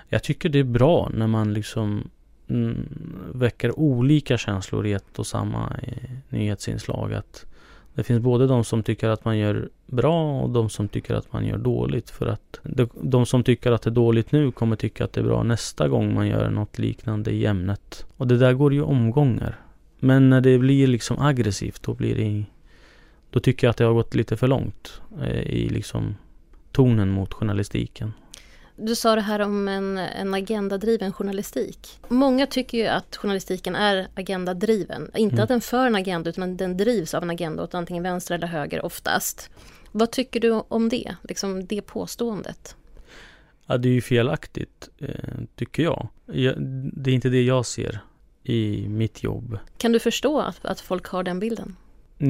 jag 0.10 0.24
tycker 0.24 0.50
det 0.50 0.60
är 0.60 0.64
bra 0.64 1.10
när 1.14 1.28
man 1.28 1.54
liksom 1.54 2.10
mm, 2.48 2.88
väcker 3.34 3.80
olika 3.80 4.38
känslor 4.38 4.88
i 4.88 4.94
ett 4.94 5.20
och 5.20 5.28
samma 5.28 5.74
eh, 5.84 6.10
nyhetsinslag. 6.30 7.14
Att 7.14 7.46
det 7.96 8.04
finns 8.04 8.22
både 8.22 8.48
de 8.48 8.64
som 8.64 8.84
tycker 8.84 9.10
att 9.10 9.26
man 9.26 9.38
gör 9.38 9.70
bra 9.88 10.42
och 10.42 10.50
de 10.50 10.70
som 10.70 10.88
tycker 10.88 11.14
att 11.14 11.34
man 11.34 11.46
gör 11.46 11.58
dåligt. 11.58 12.10
För 12.10 12.28
att 12.28 12.60
de, 12.64 12.90
de 13.02 13.26
som 13.26 13.44
tycker 13.44 13.72
att 13.72 13.82
det 13.82 13.90
är 13.90 13.92
dåligt 13.92 14.32
nu 14.32 14.52
kommer 14.52 14.76
tycka 14.76 15.04
att 15.04 15.14
det 15.14 15.22
är 15.22 15.26
bra 15.26 15.44
nästa 15.44 15.88
gång 15.88 16.14
man 16.14 16.28
gör 16.28 16.50
något 16.50 16.80
liknande 16.80 17.32
i 17.32 17.46
ämnet. 17.46 18.06
Och 18.18 18.28
det 18.28 18.38
där 18.38 18.54
går 18.54 18.74
ju 18.74 18.82
omgångar. 18.82 19.60
Men 20.00 20.30
när 20.30 20.42
det 20.42 20.58
blir 20.60 20.88
liksom 20.88 21.20
aggressivt 21.20 21.84
då 21.84 21.94
blir 21.94 22.16
det 22.16 22.44
Då 23.30 23.40
tycker 23.40 23.68
jag 23.68 23.72
att 23.72 23.78
det 23.78 23.84
har 23.84 23.94
gått 23.94 24.16
lite 24.16 24.38
för 24.38 24.48
långt 24.48 25.02
eh, 25.22 25.42
i 25.42 25.70
liksom 25.70 26.16
tonen 26.72 27.10
mot 27.10 27.34
journalistiken. 27.34 28.14
Du 28.76 28.96
sa 28.96 29.16
det 29.16 29.22
här 29.22 29.40
om 29.40 29.68
en, 29.68 29.98
en 29.98 30.34
agendadriven 30.34 31.14
journalistik. 31.14 32.00
Många 32.08 32.46
tycker 32.46 32.78
ju 32.78 32.88
att 32.88 33.16
journalistiken 33.16 33.76
är 33.76 34.08
agendadriven. 34.16 35.12
Inte 35.16 35.34
mm. 35.34 35.44
att 35.44 35.50
den 35.50 35.62
för 35.62 35.88
en 35.88 35.96
agenda 35.96 36.30
utan 36.30 36.58
den 36.58 36.78
drivs 36.78 37.14
av 37.14 37.24
en 37.24 37.30
agenda 37.30 37.64
åt 37.64 37.74
antingen 37.74 38.04
vänster 38.04 38.36
eller 38.36 38.48
höger 38.48 38.86
oftast. 38.86 39.50
Vad 39.92 40.12
tycker 40.12 40.40
du 40.40 40.52
om 40.52 40.90
det, 40.90 41.16
liksom 41.24 41.66
det 41.66 41.82
påståendet? 41.82 42.76
Ja, 43.66 43.78
det 43.78 43.90
är 43.90 43.94
ju 43.94 44.02
felaktigt, 44.02 44.90
eh, 44.98 45.10
tycker 45.56 45.84
jag. 45.84 46.08
Det 46.94 47.12
är 47.12 47.16
inte 47.16 47.30
det 47.30 47.44
jag 47.44 47.66
ser 47.66 48.00
i 48.44 48.88
mitt 48.88 49.24
jobb. 49.24 49.58
Kan 49.78 49.92
du 49.92 50.00
förstå 50.00 50.40
att, 50.40 50.66
att 50.66 50.80
folk 50.80 51.08
har 51.08 51.24
den 51.24 51.40
bilden? 51.40 51.76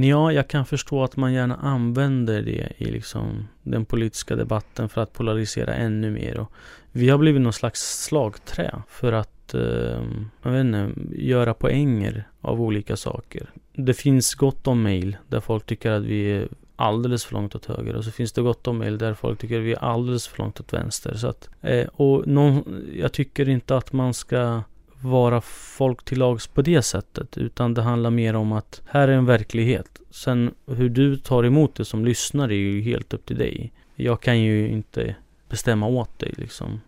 Ja, 0.01 0.31
jag 0.31 0.47
kan 0.47 0.65
förstå 0.65 1.03
att 1.03 1.15
man 1.17 1.33
gärna 1.33 1.55
använder 1.55 2.41
det 2.41 2.73
i 2.77 2.85
liksom 2.85 3.47
den 3.63 3.85
politiska 3.85 4.35
debatten 4.35 4.89
för 4.89 5.01
att 5.01 5.13
polarisera 5.13 5.73
ännu 5.73 6.11
mer. 6.11 6.39
Och 6.39 6.51
vi 6.91 7.09
har 7.09 7.17
blivit 7.17 7.41
någon 7.41 7.53
slags 7.53 8.03
slagträ 8.03 8.81
för 8.87 9.11
att 9.13 9.53
eh, 9.53 10.03
jag 10.41 10.51
vet 10.51 10.65
inte, 10.65 10.91
göra 11.15 11.53
poänger 11.53 12.27
av 12.41 12.61
olika 12.61 12.95
saker. 12.95 13.49
Det 13.73 13.93
finns 13.93 14.35
gott 14.35 14.67
om 14.67 14.83
mail 14.83 15.17
där 15.27 15.39
folk 15.39 15.65
tycker 15.65 15.91
att 15.91 16.03
vi 16.03 16.31
är 16.31 16.47
alldeles 16.75 17.25
för 17.25 17.33
långt 17.33 17.55
åt 17.55 17.65
höger 17.65 17.95
och 17.95 18.05
så 18.05 18.11
finns 18.11 18.33
det 18.33 18.41
gott 18.41 18.67
om 18.67 18.77
mail 18.77 18.97
där 18.97 19.13
folk 19.13 19.39
tycker 19.39 19.57
att 19.57 19.65
vi 19.65 19.73
är 19.73 19.83
alldeles 19.83 20.27
för 20.27 20.37
långt 20.37 20.59
åt 20.59 20.73
vänster. 20.73 21.13
Så 21.15 21.27
att, 21.27 21.49
eh, 21.61 21.87
och 21.87 22.27
någon, 22.27 22.83
jag 22.95 23.11
tycker 23.11 23.49
inte 23.49 23.77
att 23.77 23.93
man 23.93 24.13
ska 24.13 24.61
vara 25.03 25.41
folk 25.41 26.05
till 26.05 26.19
lags 26.19 26.47
på 26.47 26.61
det 26.61 26.81
sättet. 26.81 27.37
Utan 27.37 27.73
det 27.73 27.81
handlar 27.81 28.09
mer 28.09 28.33
om 28.33 28.51
att 28.51 28.81
här 28.85 29.07
är 29.07 29.13
en 29.13 29.25
verklighet. 29.25 30.01
Sen 30.11 30.53
hur 30.65 30.89
du 30.89 31.17
tar 31.17 31.43
emot 31.43 31.75
det 31.75 31.85
som 31.85 32.05
lyssnare 32.05 32.53
är 32.53 32.57
ju 32.57 32.81
helt 32.81 33.13
upp 33.13 33.25
till 33.25 33.37
dig. 33.37 33.71
Jag 33.95 34.21
kan 34.21 34.39
ju 34.39 34.67
inte 34.67 35.15
bestämma 35.49 35.87
åt 35.87 36.19
dig 36.19 36.33
liksom. 36.37 36.81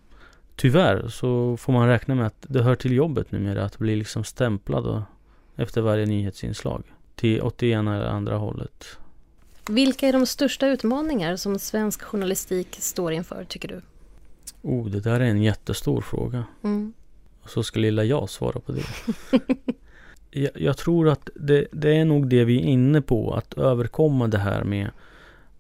Tyvärr 0.56 1.08
så 1.08 1.58
får 1.58 1.74
man 1.74 1.88
räkna 1.88 2.16
med 2.16 2.28
att 2.28 2.46
det 2.48 2.64
hör 2.64 2.76
till 2.76 2.92
jobbet 2.92 3.32
numera 3.32 3.66
att 3.66 3.78
bli 3.78 3.96
liksom 3.96 4.24
stämplad 4.24 5.04
efter 5.56 5.82
varje 5.82 6.06
nyhetsinslag. 6.06 6.84
Till, 7.16 7.42
åt 7.42 7.58
det 7.58 7.68
ena 7.68 7.96
eller 7.96 8.08
andra 8.08 8.38
hållet. 8.38 8.86
Vilka 9.70 10.08
är 10.08 10.14
de 10.14 10.26
största 10.26 10.68
utmaningar 10.68 11.36
som 11.36 11.60
svensk 11.60 12.02
journalistik 12.02 12.78
står 12.80 13.14
inför 13.14 13.46
tycker 13.50 13.68
du? 13.68 13.82
Oh, 14.62 14.88
det 14.88 15.00
där 15.00 15.20
är 15.20 15.26
en 15.26 15.44
jättestor 15.44 16.02
fråga. 16.02 16.44
Mm. 16.64 16.94
Och 17.46 17.52
så 17.52 17.64
ska 17.64 17.80
lilla 17.80 18.04
jag 18.04 18.30
svara 18.30 18.60
på 18.60 18.72
det. 18.72 18.86
jag, 20.42 20.52
jag, 20.56 20.78
tror 20.78 21.10
att 21.10 21.30
det, 21.36 21.68
det, 21.72 21.98
är 21.98 22.06
nog 22.06 22.28
det 22.28 22.46
vi 22.46 22.58
är 22.58 22.64
inne 22.64 23.02
på, 23.02 23.34
att 23.34 23.54
överkomma 23.54 24.28
det 24.28 24.38
här 24.38 24.64
med 24.64 24.92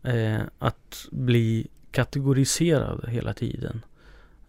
eh, 0.03 0.41
att 0.59 1.07
bli 1.11 1.67
kategoriserad 1.91 3.09
hela 3.09 3.33
tiden. 3.33 3.81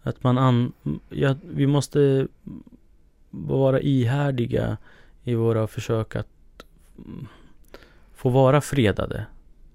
Att 0.01 0.23
man 0.23 0.37
an, 0.37 0.73
ja, 1.09 1.35
vi 1.41 1.67
måste 1.67 2.27
vara 3.29 3.81
ihärdiga 3.81 4.77
i 5.23 5.35
våra 5.35 5.67
försök 5.67 6.15
att 6.15 6.65
få 8.15 8.29
vara 8.29 8.61
fredade. 8.61 9.25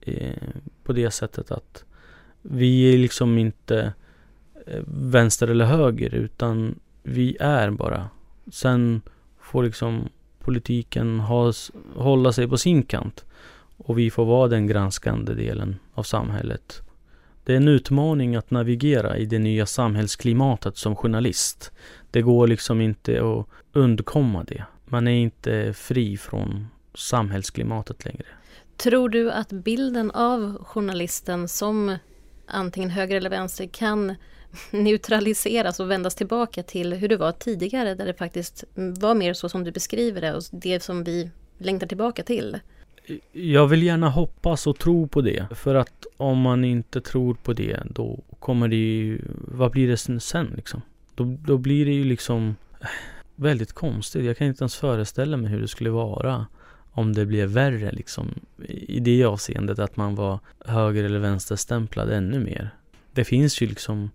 Eh, 0.01 0.49
på 0.85 0.93
det 0.93 1.11
sättet 1.11 1.51
att 1.51 1.85
vi 2.43 2.95
är 2.95 2.99
liksom 2.99 3.39
inte 3.39 3.93
eh, 4.67 4.83
vänster 4.87 5.49
eller 5.49 5.65
höger 5.65 6.15
utan 6.15 6.75
vi 7.03 7.37
är 7.41 7.71
bara. 7.71 8.09
Sen 8.51 9.03
får 9.41 9.63
liksom 9.63 10.09
politiken 10.39 11.21
ha, 11.21 11.53
hålla 11.95 12.33
sig 12.33 12.49
på 12.49 12.59
sin 12.59 12.83
kant. 12.83 13.25
Och 13.77 13.99
vi 13.99 14.11
får 14.11 14.25
vara 14.25 14.49
den 14.49 14.67
granskande 14.67 15.35
delen 15.35 15.77
av 15.95 16.03
samhället. 16.03 16.83
Det 17.45 17.53
är 17.53 17.57
en 17.57 17.69
utmaning 17.69 18.37
att 18.37 18.51
navigera 18.51 19.17
i 19.17 19.27
det 19.27 19.39
nya 19.39 19.67
samhällsklimatet 19.67 20.77
som 20.77 20.97
journalist. 20.97 21.73
Det 22.11 22.23
går 22.23 22.47
liksom 22.47 22.81
inte 22.81 23.23
att 23.25 23.47
undkomma 23.73 24.45
det. 24.45 24.65
Man 24.85 25.09
är 25.09 25.13
inte 25.13 25.73
fri 25.73 26.17
från 26.17 26.67
samhällsklimatet 26.95 28.05
längre. 28.05 28.27
Tror 28.77 29.09
du 29.09 29.31
att 29.31 29.53
bilden 29.53 30.11
av 30.11 30.65
journalisten 30.65 31.49
som 31.49 31.97
antingen 32.47 32.91
höger 32.91 33.17
eller 33.17 33.31
vänster 33.31 33.67
kan 33.67 34.15
neutraliseras 34.71 35.81
och 35.81 35.91
vändas 35.91 36.15
tillbaka 36.15 36.63
till 36.63 36.93
hur 36.93 37.09
det 37.09 37.17
var 37.17 37.33
tidigare 37.33 37.95
där 37.95 38.07
det 38.07 38.15
faktiskt 38.15 38.65
var 38.75 39.15
mer 39.15 39.35
så 39.35 39.49
som 39.49 39.65
du 39.65 39.73
beskriver 39.73 40.21
det 40.21 40.35
och 40.35 40.43
det 40.51 40.83
som 40.83 41.05
vi 41.05 41.31
längtar 41.59 41.87
tillbaka 41.87 42.23
till. 42.23 42.59
Jag 43.33 43.67
vill 43.67 43.83
gärna 43.83 44.09
hoppas 44.09 44.67
och 44.67 44.79
tro 44.79 45.09
på 45.09 45.21
det. 45.21 45.47
För 45.55 45.75
att 45.75 46.07
om 46.17 46.41
man 46.41 46.65
inte 46.65 47.01
tror 47.01 47.35
på 47.35 47.53
det 47.53 47.83
då 47.91 48.21
kommer 48.39 48.69
det 48.69 48.77
ju... 48.77 49.21
Vad 49.39 49.71
blir 49.71 49.89
det 49.89 50.21
sen 50.21 50.53
liksom? 50.57 50.83
Då, 51.15 51.37
då 51.47 51.59
blir 51.59 51.87
det 51.87 51.93
ju 51.93 52.05
liksom... 52.05 52.57
Äh, 52.81 52.87
väldigt 53.37 53.73
konstigt. 53.73 54.25
Jag 54.25 54.37
kan 54.37 54.47
inte 54.47 54.63
ens 54.63 54.77
föreställa 54.77 55.37
mig 55.37 55.51
hur 55.51 55.61
det 55.61 55.69
skulle 55.69 55.91
vara 55.91 56.47
om 56.93 57.13
det 57.13 57.27
blev 57.27 57.49
värre 57.49 57.93
liksom 57.93 58.35
i 58.69 59.01
det 59.01 59.25
avseendet 59.25 59.79
att 59.79 59.97
man 59.97 60.15
var 60.15 60.39
höger 60.67 61.05
eller 61.05 61.19
vänsterstämplad 61.19 62.11
ännu 62.11 62.41
mer. 62.41 62.71
Det 63.13 63.25
finns 63.25 63.63
ju 63.63 63.67
liksom 63.67 64.11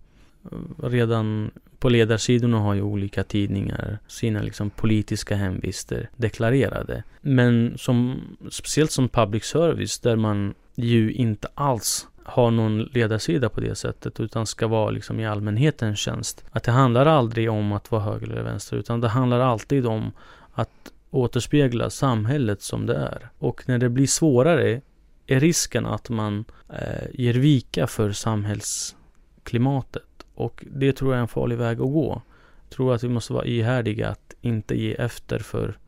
redan 0.82 1.50
på 1.78 1.88
ledarsidorna 1.88 2.58
har 2.58 2.74
ju 2.74 2.82
olika 2.82 3.24
tidningar 3.24 3.98
sina 4.06 4.42
liksom 4.42 4.70
politiska 4.70 5.36
hemvister 5.36 6.10
deklarerade. 6.16 7.02
Men 7.20 7.78
som, 7.78 8.20
speciellt 8.50 8.90
som 8.90 9.08
public 9.08 9.44
service 9.44 9.98
där 9.98 10.16
man 10.16 10.54
ju 10.74 11.12
inte 11.12 11.48
alls 11.54 12.08
har 12.24 12.50
någon 12.50 12.82
ledarsida 12.82 13.48
på 13.48 13.60
det 13.60 13.74
sättet 13.74 14.20
utan 14.20 14.46
ska 14.46 14.66
vara 14.66 14.90
liksom 14.90 15.20
i 15.20 15.26
allmänhetens 15.26 15.98
tjänst. 15.98 16.44
Att 16.50 16.64
det 16.64 16.72
handlar 16.72 17.06
aldrig 17.06 17.50
om 17.50 17.72
att 17.72 17.90
vara 17.90 18.02
höger 18.02 18.26
eller 18.26 18.42
vänster 18.42 18.76
utan 18.76 19.00
det 19.00 19.08
handlar 19.08 19.40
alltid 19.40 19.86
om 19.86 20.12
att 20.52 20.92
återspegla 21.10 21.90
samhället 21.90 22.62
som 22.62 22.86
det 22.86 22.96
är. 22.96 23.28
Och 23.38 23.62
när 23.66 23.78
det 23.78 23.88
blir 23.88 24.06
svårare 24.06 24.80
är 25.26 25.40
risken 25.40 25.86
att 25.86 26.08
man 26.08 26.44
eh, 26.68 27.08
ger 27.12 27.34
vika 27.34 27.86
för 27.86 28.12
samhällsklimatet. 28.12 30.02
Och 30.38 30.64
det 30.70 30.92
tror 30.92 31.12
jag 31.12 31.18
är 31.18 31.22
en 31.22 31.28
farlig 31.28 31.58
väg 31.58 31.80
att 31.80 31.92
gå. 31.92 32.22
Jag 32.62 32.70
tror 32.70 32.94
att 32.94 33.04
vi 33.04 33.08
måste 33.08 33.32
vara 33.32 33.44
ihärdiga 33.44 34.08
att 34.08 34.34
inte 34.40 34.74
ge 34.74 34.94
efter 34.94 35.38
för 35.38 35.78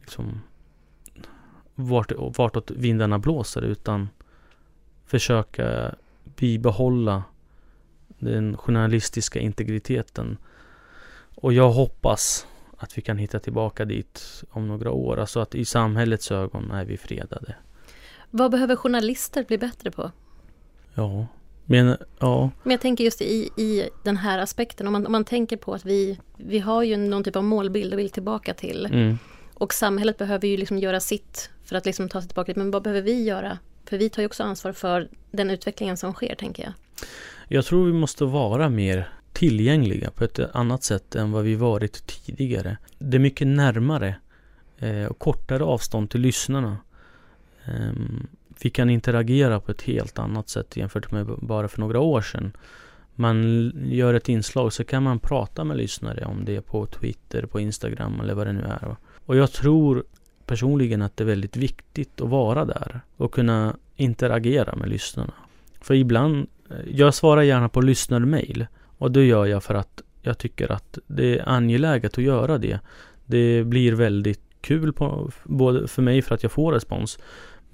liksom, 0.00 0.40
vart, 1.74 2.12
vartåt 2.36 2.70
vindarna 2.70 3.18
blåser 3.18 3.62
utan 3.62 4.08
försöka 5.06 5.94
bibehålla 6.24 7.22
den 8.08 8.56
journalistiska 8.56 9.40
integriteten. 9.40 10.36
Och 11.34 11.52
jag 11.52 11.70
hoppas 11.70 12.46
att 12.76 12.98
vi 12.98 13.02
kan 13.02 13.18
hitta 13.18 13.38
tillbaka 13.38 13.84
dit 13.84 14.44
om 14.50 14.68
några 14.68 14.90
år. 14.90 15.18
Alltså 15.18 15.40
att 15.40 15.54
i 15.54 15.64
samhällets 15.64 16.30
ögon 16.30 16.70
är 16.70 16.84
vi 16.84 16.96
fredade. 16.96 17.54
Vad 18.30 18.50
behöver 18.50 18.76
journalister 18.76 19.44
bli 19.44 19.58
bättre 19.58 19.90
på? 19.90 20.10
Ja, 20.94 21.26
men, 21.64 21.96
ja. 22.18 22.50
Men 22.62 22.70
jag 22.70 22.80
tänker 22.80 23.04
just 23.04 23.22
i, 23.22 23.50
i 23.56 23.88
den 24.02 24.16
här 24.16 24.38
aspekten, 24.38 24.86
om 24.86 24.92
man, 24.92 25.06
om 25.06 25.12
man 25.12 25.24
tänker 25.24 25.56
på 25.56 25.74
att 25.74 25.84
vi, 25.84 26.18
vi 26.36 26.58
har 26.58 26.82
ju 26.82 26.96
någon 26.96 27.24
typ 27.24 27.36
av 27.36 27.44
målbild 27.44 27.92
och 27.92 27.98
vill 27.98 28.10
tillbaka 28.10 28.54
till. 28.54 28.86
Mm. 28.86 29.18
Och 29.54 29.74
samhället 29.74 30.18
behöver 30.18 30.48
ju 30.48 30.56
liksom 30.56 30.78
göra 30.78 31.00
sitt 31.00 31.50
för 31.64 31.76
att 31.76 31.86
liksom 31.86 32.08
ta 32.08 32.20
sig 32.20 32.28
tillbaka 32.28 32.46
dit. 32.46 32.56
Men 32.56 32.70
vad 32.70 32.82
behöver 32.82 33.02
vi 33.02 33.24
göra? 33.24 33.58
För 33.84 33.98
vi 33.98 34.10
tar 34.10 34.22
ju 34.22 34.26
också 34.26 34.42
ansvar 34.42 34.72
för 34.72 35.08
den 35.30 35.50
utvecklingen 35.50 35.96
som 35.96 36.12
sker, 36.12 36.34
tänker 36.34 36.62
jag. 36.62 36.72
Jag 37.48 37.64
tror 37.64 37.86
vi 37.86 37.92
måste 37.92 38.24
vara 38.24 38.68
mer 38.68 39.08
tillgängliga 39.32 40.10
på 40.10 40.24
ett 40.24 40.38
annat 40.38 40.84
sätt 40.84 41.14
än 41.14 41.32
vad 41.32 41.44
vi 41.44 41.54
varit 41.54 42.06
tidigare. 42.06 42.76
Det 42.98 43.16
är 43.16 43.20
mycket 43.20 43.46
närmare 43.46 44.16
eh, 44.78 45.04
och 45.04 45.18
kortare 45.18 45.64
avstånd 45.64 46.10
till 46.10 46.20
lyssnarna. 46.20 46.76
Vi 48.64 48.70
kan 48.70 48.90
interagera 48.90 49.60
på 49.60 49.70
ett 49.70 49.82
helt 49.82 50.18
annat 50.18 50.48
sätt 50.48 50.76
jämfört 50.76 51.10
med 51.10 51.26
bara 51.26 51.68
för 51.68 51.80
några 51.80 52.00
år 52.00 52.20
sedan. 52.20 52.56
Man 53.14 53.72
gör 53.84 54.14
ett 54.14 54.28
inslag 54.28 54.72
så 54.72 54.84
kan 54.84 55.02
man 55.02 55.18
prata 55.18 55.64
med 55.64 55.76
lyssnare 55.76 56.24
om 56.24 56.44
det 56.44 56.60
på 56.60 56.86
Twitter, 56.86 57.46
på 57.46 57.60
Instagram 57.60 58.20
eller 58.20 58.34
vad 58.34 58.46
det 58.46 58.52
nu 58.52 58.62
är. 58.62 58.96
Och 59.26 59.36
jag 59.36 59.52
tror 59.52 60.04
personligen 60.46 61.02
att 61.02 61.16
det 61.16 61.24
är 61.24 61.26
väldigt 61.26 61.56
viktigt 61.56 62.20
att 62.20 62.28
vara 62.28 62.64
där 62.64 63.00
och 63.16 63.34
kunna 63.34 63.76
interagera 63.96 64.76
med 64.76 64.88
lyssnarna. 64.88 65.34
För 65.80 65.94
ibland, 65.94 66.46
eh, 66.70 66.76
jag 66.90 67.14
svarar 67.14 67.42
gärna 67.42 67.68
på 67.68 67.80
lyssnarmail 67.80 68.66
och 68.98 69.12
det 69.12 69.24
gör 69.24 69.46
jag 69.46 69.62
för 69.64 69.74
att 69.74 70.02
jag 70.22 70.38
tycker 70.38 70.72
att 70.72 70.98
det 71.06 71.38
är 71.38 71.48
angeläget 71.48 72.18
att 72.18 72.24
göra 72.24 72.58
det. 72.58 72.80
Det 73.26 73.64
blir 73.64 73.92
väldigt 73.92 74.40
kul 74.60 74.92
på, 74.92 75.30
både 75.44 75.88
för 75.88 76.02
mig 76.02 76.22
för 76.22 76.34
att 76.34 76.42
jag 76.42 76.52
får 76.52 76.72
respons 76.72 77.18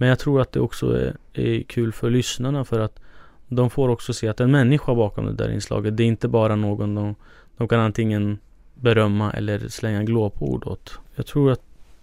men 0.01 0.09
jag 0.09 0.19
tror 0.19 0.41
att 0.41 0.53
det 0.53 0.61
också 0.61 0.97
är, 0.97 1.17
är 1.33 1.63
kul 1.63 1.93
för 1.93 2.11
lyssnarna 2.11 2.65
för 2.65 2.81
att 2.81 3.01
de 3.49 3.71
får 3.71 3.89
också 3.89 4.13
se 4.13 4.29
att 4.29 4.41
en 4.41 4.51
människa 4.51 4.95
bakom 4.95 5.27
det 5.27 5.33
där 5.33 5.51
inslaget, 5.51 5.97
det 5.97 6.03
är 6.03 6.07
inte 6.07 6.29
bara 6.29 6.57
någon 6.57 6.95
de, 6.95 7.15
de 7.57 7.69
kan 7.69 7.81
antingen 7.81 8.39
berömma 8.75 9.33
eller 9.33 9.69
slänga 9.69 10.03
glåpord 10.03 10.67
åt. 10.67 10.99
Jag 11.15 11.27
tror 11.27 11.53
att 11.53 11.61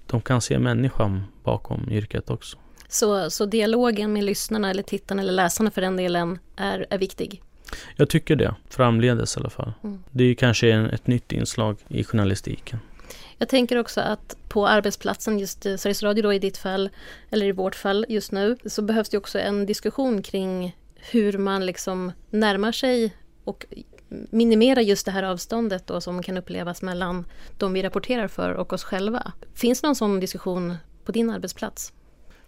de 0.08 0.22
kan 0.22 0.41
se 0.41 0.60
människan 0.60 1.24
bakom 1.43 1.91
yrket 1.91 2.30
också. 2.30 2.58
Så, 2.88 3.30
så 3.30 3.45
dialogen 3.45 4.14
med 4.14 4.24
lyssnarna 4.24 4.70
eller 4.70 4.84
tittarna 4.84 5.22
eller 5.22 5.34
läsarna 5.34 5.72
för 5.72 5.82
den 5.82 5.98
delen 5.98 6.39
är, 6.56 6.86
är 6.89 6.98
viktig? 6.98 7.41
Jag 7.95 8.10
tycker 8.10 8.36
det, 8.36 8.56
framledes 8.70 9.38
i 9.38 9.39
alla 9.39 9.50
fall. 9.50 9.74
Mm. 9.84 10.04
Det 10.12 10.24
är 10.24 10.34
kanske 10.34 10.72
en, 10.72 10.86
ett 10.86 11.08
nytt 11.08 11.32
inslag 11.32 11.78
i 11.88 12.04
journalistiken. 12.04 12.80
Jag 13.38 13.50
tänker 13.50 13.78
också 13.78 14.02
att 14.02 14.38
på 14.48 14.68
arbetsplatsen, 14.68 15.40
just 15.40 15.64
Sveriges 15.64 16.04
Radio 16.04 16.24
då 16.24 16.34
i 16.34 16.40
ditt 16.40 16.58
fall, 16.58 16.90
eller 17.30 17.46
i 17.46 17.52
vårt 17.52 17.76
fall 17.76 18.06
just 18.10 18.32
nu, 18.32 18.58
så 18.66 18.82
behövs 18.82 19.10
det 19.10 19.18
också 19.18 19.40
en 19.40 19.66
diskussion 19.66 20.22
kring 20.22 20.78
hur 20.96 21.38
man 21.38 21.66
liksom 21.66 22.12
närmar 22.30 22.72
sig 22.72 23.14
och 23.44 23.66
minimera 24.10 24.82
just 24.82 25.06
det 25.06 25.12
här 25.12 25.24
avståndet 25.24 25.88
då 25.88 26.02
som 26.02 26.24
kan 26.24 26.38
upplevas 26.38 26.82
mellan 26.82 27.26
de 27.58 27.74
vi 27.74 27.84
rapporterar 27.84 28.28
för 28.28 28.52
och 28.52 28.74
oss 28.74 28.84
själva. 28.84 29.32
Finns 29.54 29.82
det 29.82 29.88
någon 29.88 29.96
sån 29.96 30.20
diskussion 30.20 30.76
på 31.06 31.12
din 31.12 31.30
arbetsplats? 31.30 31.94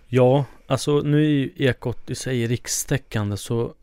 Ja, 0.08 0.46
alltså 0.68 1.00
nu 1.00 1.18
är 1.18 1.30
ju 1.30 1.52
Ekot 1.56 2.10
i 2.10 2.16
sig 2.16 2.48
rikstäckande 2.48 3.38
så 3.38 3.74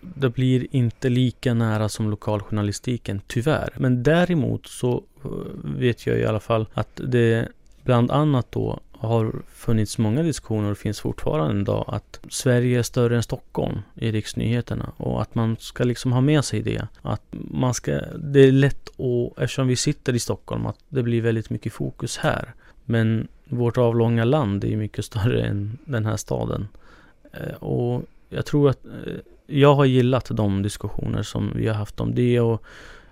det 0.00 0.30
blir 0.30 0.66
inte 0.70 1.08
lika 1.08 1.54
nära 1.54 1.88
som 1.88 2.10
lokaljournalistiken, 2.10 3.20
tyvärr. 3.26 3.72
Men 3.76 4.02
däremot 4.02 4.66
så 4.66 5.04
eh, 5.24 5.30
vet 5.64 6.06
jag 6.06 6.18
i 6.18 6.24
alla 6.24 6.40
fall 6.40 6.66
att 6.74 7.00
det 7.04 7.48
bland 7.84 8.10
annat 8.10 8.52
då 8.52 8.80
har 8.92 9.32
funnits 9.48 9.98
många 9.98 10.22
diskussioner 10.22 10.70
och 10.70 10.78
finns 10.78 11.00
fortfarande 11.00 11.60
idag 11.60 11.84
att 11.88 12.20
Sverige 12.28 12.78
är 12.78 12.82
större 12.82 13.16
än 13.16 13.22
Stockholm 13.22 13.78
i 13.94 14.12
riksnyheterna 14.12 14.92
och 14.96 15.22
att 15.22 15.34
man 15.34 15.56
ska 15.60 15.84
liksom 15.84 16.12
ha 16.12 16.20
med 16.20 16.44
sig 16.44 16.62
det. 16.62 16.88
Att 17.02 17.22
man 17.30 17.74
ska, 17.74 18.00
det 18.18 18.40
är 18.40 18.52
lätt 18.52 18.88
att, 18.88 19.38
eftersom 19.38 19.66
vi 19.66 19.76
sitter 19.76 20.14
i 20.14 20.18
Stockholm, 20.18 20.66
att 20.66 20.78
det 20.88 21.02
blir 21.02 21.22
väldigt 21.22 21.50
mycket 21.50 21.72
fokus 21.72 22.16
här. 22.16 22.54
Men 22.84 23.28
vårt 23.44 23.78
avlånga 23.78 24.24
land 24.24 24.64
är 24.64 24.76
mycket 24.76 25.04
större 25.04 25.42
än 25.42 25.78
den 25.84 26.06
här 26.06 26.16
staden. 26.16 26.68
Eh, 27.32 27.54
och 27.54 28.02
jag 28.28 28.46
tror 28.46 28.70
att 28.70 28.84
eh, 28.84 29.14
jag 29.50 29.74
har 29.74 29.84
gillat 29.84 30.28
de 30.30 30.62
diskussioner 30.62 31.22
som 31.22 31.52
vi 31.54 31.66
har 31.66 31.74
haft 31.74 32.00
om 32.00 32.14
det 32.14 32.40
och 32.40 32.62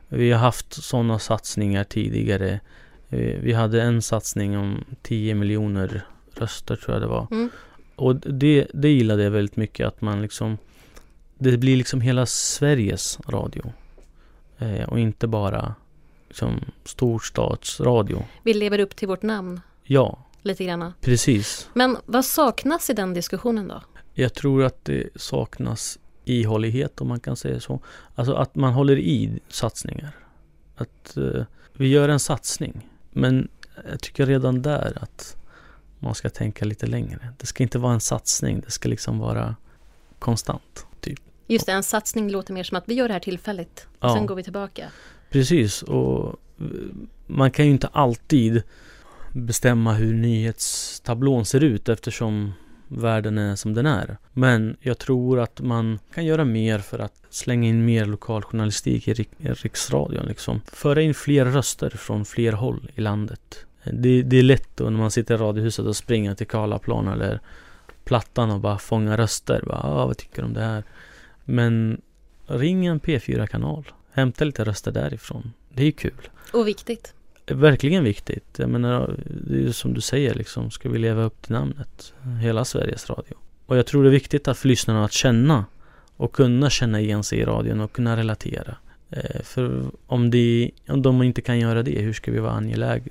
vi 0.09 0.32
har 0.32 0.39
haft 0.39 0.84
sådana 0.84 1.18
satsningar 1.18 1.84
tidigare. 1.84 2.61
Eh, 3.09 3.41
vi 3.41 3.53
hade 3.53 3.82
en 3.82 4.03
satsning 4.03 4.59
om 4.59 4.84
10 5.03 5.34
miljoner 5.34 6.07
röster 6.34 6.76
tror 6.76 6.95
jag 6.95 7.03
det 7.03 7.07
var. 7.07 7.26
Mm. 7.30 7.51
Och 7.97 8.16
det, 8.16 8.66
det 8.74 8.89
gillade 8.89 9.22
jag 9.22 9.30
väldigt 9.30 9.57
mycket 9.57 9.87
att 9.87 10.01
man 10.01 10.22
liksom 10.22 10.59
Det 11.39 11.57
blir 11.57 11.76
liksom 11.76 12.01
hela 12.01 12.26
Sveriges 12.26 13.18
radio. 13.26 13.72
Eh, 14.59 14.89
och 14.89 14.99
inte 14.99 15.26
bara 15.26 15.74
liksom 16.28 16.61
storstadsradio. 16.84 18.24
Vi 18.43 18.55
lever 18.55 18.78
upp 18.78 18.97
till 18.97 19.09
vårt 19.09 19.22
namn. 19.22 19.61
Ja. 19.82 20.18
Lite 20.43 20.64
grann. 20.64 20.93
Precis. 21.01 21.68
Men 21.74 21.97
vad 22.07 22.24
saknas 22.24 22.91
i 22.91 22.93
den 22.93 23.14
diskussionen 23.14 23.68
då? 23.68 23.82
Jag 24.14 24.34
tror 24.34 24.64
att 24.64 24.84
det 24.84 25.09
saknas 25.16 25.99
ihållighet 26.26 27.00
om 27.00 27.08
man 27.08 27.20
kan 27.20 27.36
säga 27.36 27.60
så. 27.60 27.80
Alltså 28.14 28.34
att 28.34 28.54
man 28.54 28.72
håller 28.72 28.98
i 28.98 29.40
satsningar. 29.48 30.10
Att 30.76 31.14
uh, 31.16 31.44
vi 31.72 31.88
gör 31.88 32.08
en 32.08 32.20
satsning. 32.20 32.88
Men 33.10 33.48
jag 33.90 34.00
tycker 34.00 34.26
redan 34.26 34.62
där 34.62 34.98
att 35.00 35.36
man 35.98 36.14
ska 36.14 36.30
tänka 36.30 36.64
lite 36.64 36.86
längre. 36.86 37.28
Det 37.38 37.46
ska 37.46 37.62
inte 37.62 37.78
vara 37.78 37.92
en 37.92 38.00
satsning, 38.00 38.60
det 38.60 38.70
ska 38.70 38.88
liksom 38.88 39.18
vara 39.18 39.56
konstant. 40.18 40.86
Typ. 41.00 41.20
Just 41.46 41.66
det, 41.66 41.72
en 41.72 41.82
satsning 41.82 42.30
låter 42.30 42.52
mer 42.52 42.62
som 42.62 42.76
att 42.76 42.84
vi 42.86 42.94
gör 42.94 43.08
det 43.08 43.14
här 43.14 43.20
tillfälligt. 43.20 43.88
Ja. 44.00 44.14
Sen 44.14 44.26
går 44.26 44.34
vi 44.34 44.42
tillbaka. 44.42 44.86
Precis, 45.30 45.82
och 45.82 46.28
eh, 46.60 46.66
man 47.26 47.50
kan 47.50 47.64
ju 47.64 47.70
inte 47.70 47.86
alltid 47.86 48.62
bestämma 49.32 49.92
hur 49.92 50.14
nyhetstablån 50.14 51.44
ser 51.44 51.60
ut 51.60 51.88
eftersom 51.88 52.52
världen 52.89 53.39
är 53.39 53.57
som 53.57 53.74
den 53.74 53.87
är. 53.87 54.16
Men 54.32 54.76
jag 54.80 54.99
tror 54.99 55.41
att 55.41 55.61
man 55.61 55.99
kan 56.14 56.24
göra 56.24 56.45
mer 56.45 56.78
för 56.78 56.99
att 56.99 57.22
slänga 57.30 57.68
in 57.68 57.84
mer 57.84 58.05
lokaljournalistik 58.05 59.09
i 59.09 59.14
Riksradion. 59.39 60.26
Liksom. 60.26 60.61
Föra 60.72 61.03
in 61.03 61.14
fler 61.14 61.45
röster 61.45 61.91
från 61.91 62.24
fler 62.24 62.53
håll 62.53 62.91
i 62.95 63.01
landet. 63.01 63.66
Det, 63.84 64.22
det 64.22 64.37
är 64.37 64.43
lätt 64.43 64.68
då 64.74 64.84
när 64.84 64.99
man 64.99 65.11
sitter 65.11 65.34
i 65.34 65.39
radiohuset 65.39 65.87
och 65.87 65.97
springer 65.97 66.34
till 66.34 66.47
Karlaplan 66.47 67.09
eller 67.09 67.41
Plattan 68.05 68.51
och 68.51 68.61
bara 68.61 68.78
fånga 68.78 69.16
röster. 69.16 69.62
Bara, 69.66 69.80
ah, 69.82 70.07
vad 70.07 70.16
tycker 70.16 70.43
du 70.43 70.47
om 70.47 70.55
det 70.55 70.62
här? 70.62 70.84
Men 71.45 72.01
ring 72.47 72.87
en 72.87 73.01
P4-kanal. 73.01 73.84
Hämta 74.12 74.45
lite 74.45 74.64
röster 74.64 74.93
därifrån. 74.93 75.53
Det 75.74 75.84
är 75.84 75.91
kul. 75.91 76.28
Och 76.53 76.68
viktigt 76.68 77.14
verkligen 77.55 78.05
viktigt. 78.05 78.59
Jag 78.59 78.70
menar, 78.70 79.14
det 79.47 79.55
är 79.55 79.61
ju 79.61 79.72
som 79.72 79.94
du 79.94 80.01
säger 80.01 80.34
liksom, 80.34 80.70
ska 80.70 80.88
vi 80.88 80.99
leva 80.99 81.22
upp 81.22 81.42
till 81.42 81.53
namnet? 81.53 82.12
Hela 82.40 82.64
Sveriges 82.64 83.11
Radio. 83.11 83.34
Och 83.66 83.76
jag 83.76 83.86
tror 83.86 84.03
det 84.03 84.09
är 84.09 84.12
viktigt 84.12 84.49
att 84.49 84.59
för 84.59 84.68
lyssnarna 84.68 85.05
att 85.05 85.12
känna 85.12 85.64
och 86.16 86.32
kunna 86.32 86.70
känna 86.70 87.01
igen 87.01 87.24
sig 87.24 87.38
i 87.38 87.44
radion 87.44 87.80
och 87.80 87.92
kunna 87.92 88.16
relatera. 88.16 88.76
Eh, 89.11 89.42
för 89.42 89.84
om, 90.07 90.30
de, 90.30 90.70
om 90.88 91.03
de 91.03 91.22
inte 91.22 91.42
kan 91.42 91.59
göra 91.59 91.82
det, 91.82 92.01
hur 92.01 92.12
ska 92.12 92.32
vi 92.32 92.38
vara 92.38 92.53
angelägna? 92.53 93.11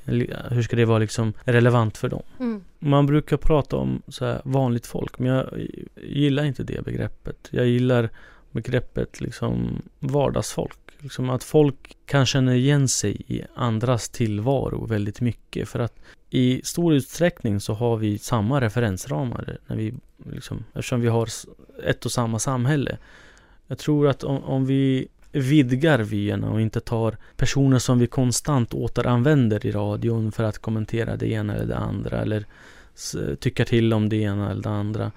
Hur 0.49 0.61
ska 0.61 0.75
det 0.75 0.85
vara 0.85 0.99
liksom 0.99 1.33
relevant 1.43 1.97
för 1.97 2.09
dem? 2.09 2.23
Mm. 2.39 2.63
Man 2.79 3.05
brukar 3.05 3.37
prata 3.37 3.75
om 3.75 4.01
så 4.07 4.35
vanligt 4.43 4.87
folk, 4.87 5.19
men 5.19 5.31
jag 5.31 5.67
gillar 6.03 6.43
inte 6.43 6.63
det 6.63 6.85
begreppet. 6.85 7.47
Jag 7.51 7.67
gillar 7.67 8.09
begreppet 8.55 9.21
liksom 9.21 9.81
vardagsfolk. 9.99 10.79
Liksom 10.99 11.29
att 11.29 11.43
folk 11.43 11.97
kan 12.05 12.25
känna 12.25 12.55
igen 12.55 12.87
sig 12.87 13.21
i 13.27 13.41
andras 13.55 14.09
tillvaro 14.09 14.85
väldigt 14.85 15.21
mycket. 15.21 15.69
För 15.69 15.79
att 15.79 15.93
i 16.29 16.61
stor 16.63 16.93
utsträckning 16.93 17.59
så 17.59 17.73
har 17.73 17.97
vi 17.97 18.17
samma 18.17 18.61
referensramar 18.61 19.57
när 19.67 19.75
vi, 19.75 19.93
liksom, 20.31 20.63
eftersom 20.73 21.01
vi 21.01 21.07
har 21.07 21.29
ett 21.83 22.05
och 22.05 22.11
samma 22.11 22.39
samhälle. 22.39 22.97
Jag 23.67 23.77
tror 23.77 24.07
att 24.07 24.23
om, 24.23 24.43
om 24.43 24.65
vi 24.65 25.07
vidgar 25.31 25.99
vyerna 25.99 26.49
och 26.49 26.61
inte 26.61 26.79
tar 26.79 27.17
personer 27.37 27.79
som 27.79 27.99
vi 27.99 28.07
konstant 28.07 28.73
återanvänder 28.73 29.65
i 29.65 29.71
radion 29.71 30.31
för 30.31 30.43
att 30.43 30.57
kommentera 30.57 31.15
det 31.15 31.27
ena 31.27 31.55
eller 31.55 31.65
det 31.65 31.77
andra 31.77 32.21
eller 32.21 32.45
tycka 33.39 33.65
till 33.65 33.93
om 33.93 34.09
det 34.09 34.15
ena 34.15 34.51
eller 34.51 34.63
det 34.63 34.69
andra. 34.69 35.11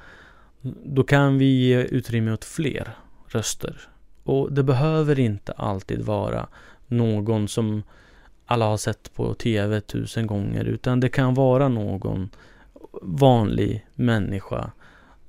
Då 0.84 1.02
kan 1.02 1.38
vi 1.38 1.44
ge 1.44 1.82
utrymme 1.82 2.32
åt 2.32 2.44
fler 2.44 2.94
röster. 3.28 3.80
Och 4.22 4.52
det 4.52 4.62
behöver 4.62 5.18
inte 5.18 5.52
alltid 5.52 6.02
vara 6.02 6.48
någon 6.86 7.48
som 7.48 7.82
alla 8.46 8.66
har 8.66 8.76
sett 8.76 9.14
på 9.14 9.34
tv 9.34 9.80
tusen 9.80 10.26
gånger 10.26 10.64
utan 10.64 11.00
det 11.00 11.08
kan 11.08 11.34
vara 11.34 11.68
någon 11.68 12.30
vanlig 13.02 13.86
människa 13.94 14.70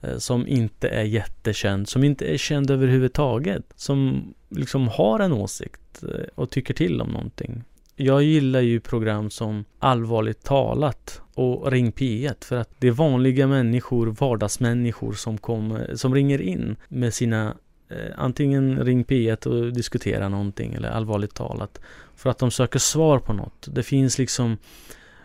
eh, 0.02 0.18
som 0.18 0.48
inte 0.48 0.88
är 0.90 1.04
jättekänd, 1.04 1.90
som 1.90 2.04
inte 2.04 2.34
är 2.34 2.38
känd 2.38 2.72
överhuvudtaget, 2.72 3.64
som 3.76 4.34
liksom 4.50 4.88
har 4.88 5.20
en 5.20 5.34
åsikt 5.34 6.04
eh, 6.04 6.28
och 6.36 6.50
tycker 6.50 6.74
till 6.74 7.02
om 7.02 7.10
någonting. 7.10 7.64
Jag 7.96 8.24
gillar 8.24 8.62
ju 8.62 8.80
program 8.80 9.30
som 9.30 9.66
Allvarligt 9.80 10.44
talat 10.44 11.22
och 11.34 11.72
Ring 11.72 11.92
P1 11.92 12.46
för 12.46 12.56
att 12.56 12.70
det 12.80 12.88
är 12.88 12.92
vanliga 12.92 13.48
människor, 13.48 14.08
vardagsmänniskor 14.08 15.14
som, 15.14 15.38
kommer, 15.38 15.96
som 15.96 16.16
ringer 16.16 16.42
in 16.42 16.76
med 16.88 17.14
sina 17.14 17.56
Eh, 17.90 18.14
antingen 18.18 18.80
Ring 18.80 19.04
P1 19.04 19.48
och 19.48 19.74
diskutera 19.74 20.30
någonting 20.30 20.74
eller 20.74 20.90
Allvarligt 20.90 21.34
talat 21.34 21.80
för 22.16 22.30
att 22.30 22.38
de 22.38 22.52
söker 22.52 22.80
svar 22.80 23.20
på 23.20 23.34
något. 23.34 23.68
Det 23.72 23.84
finns 23.84 24.18
liksom 24.18 24.58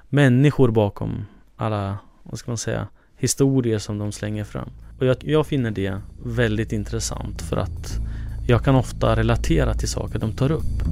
människor 0.08 0.70
bakom 0.70 1.26
alla, 1.56 1.98
vad 2.22 2.38
ska 2.38 2.50
man 2.50 2.58
säga, 2.58 2.88
historier 3.16 3.78
som 3.78 3.98
de 3.98 4.12
slänger 4.12 4.44
fram. 4.44 4.70
Och 4.98 5.06
jag, 5.06 5.16
jag 5.20 5.46
finner 5.46 5.70
det 5.70 6.00
väldigt 6.24 6.72
intressant 6.72 7.42
för 7.42 7.56
att 7.56 7.98
jag 8.46 8.64
kan 8.64 8.76
ofta 8.76 9.16
relatera 9.16 9.74
till 9.74 9.88
saker 9.88 10.18
de 10.18 10.32
tar 10.32 10.52
upp. 10.52 10.84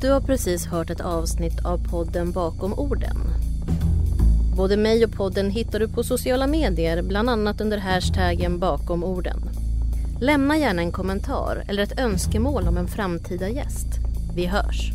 Du 0.00 0.10
har 0.10 0.20
precis 0.20 0.66
hört 0.66 0.90
ett 0.90 1.00
avsnitt 1.00 1.64
av 1.64 1.90
podden 1.90 2.32
Bakom 2.32 2.78
orden. 2.78 3.16
Både 4.56 4.76
mig 4.76 5.04
och 5.04 5.12
podden 5.12 5.50
hittar 5.50 5.78
du 5.78 5.88
på 5.88 6.04
sociala 6.04 6.46
medier, 6.46 7.02
bland 7.02 7.30
annat 7.30 7.60
under 7.60 7.78
hashtaggen 7.78 8.58
Bakom 8.58 9.04
orden. 9.04 9.36
Lämna 10.20 10.58
gärna 10.58 10.82
en 10.82 10.92
kommentar 10.92 11.64
eller 11.68 11.82
ett 11.82 11.98
önskemål 11.98 12.68
om 12.68 12.76
en 12.76 12.88
framtida 12.88 13.48
gäst. 13.48 13.86
Vi 14.34 14.46
hörs! 14.46 14.92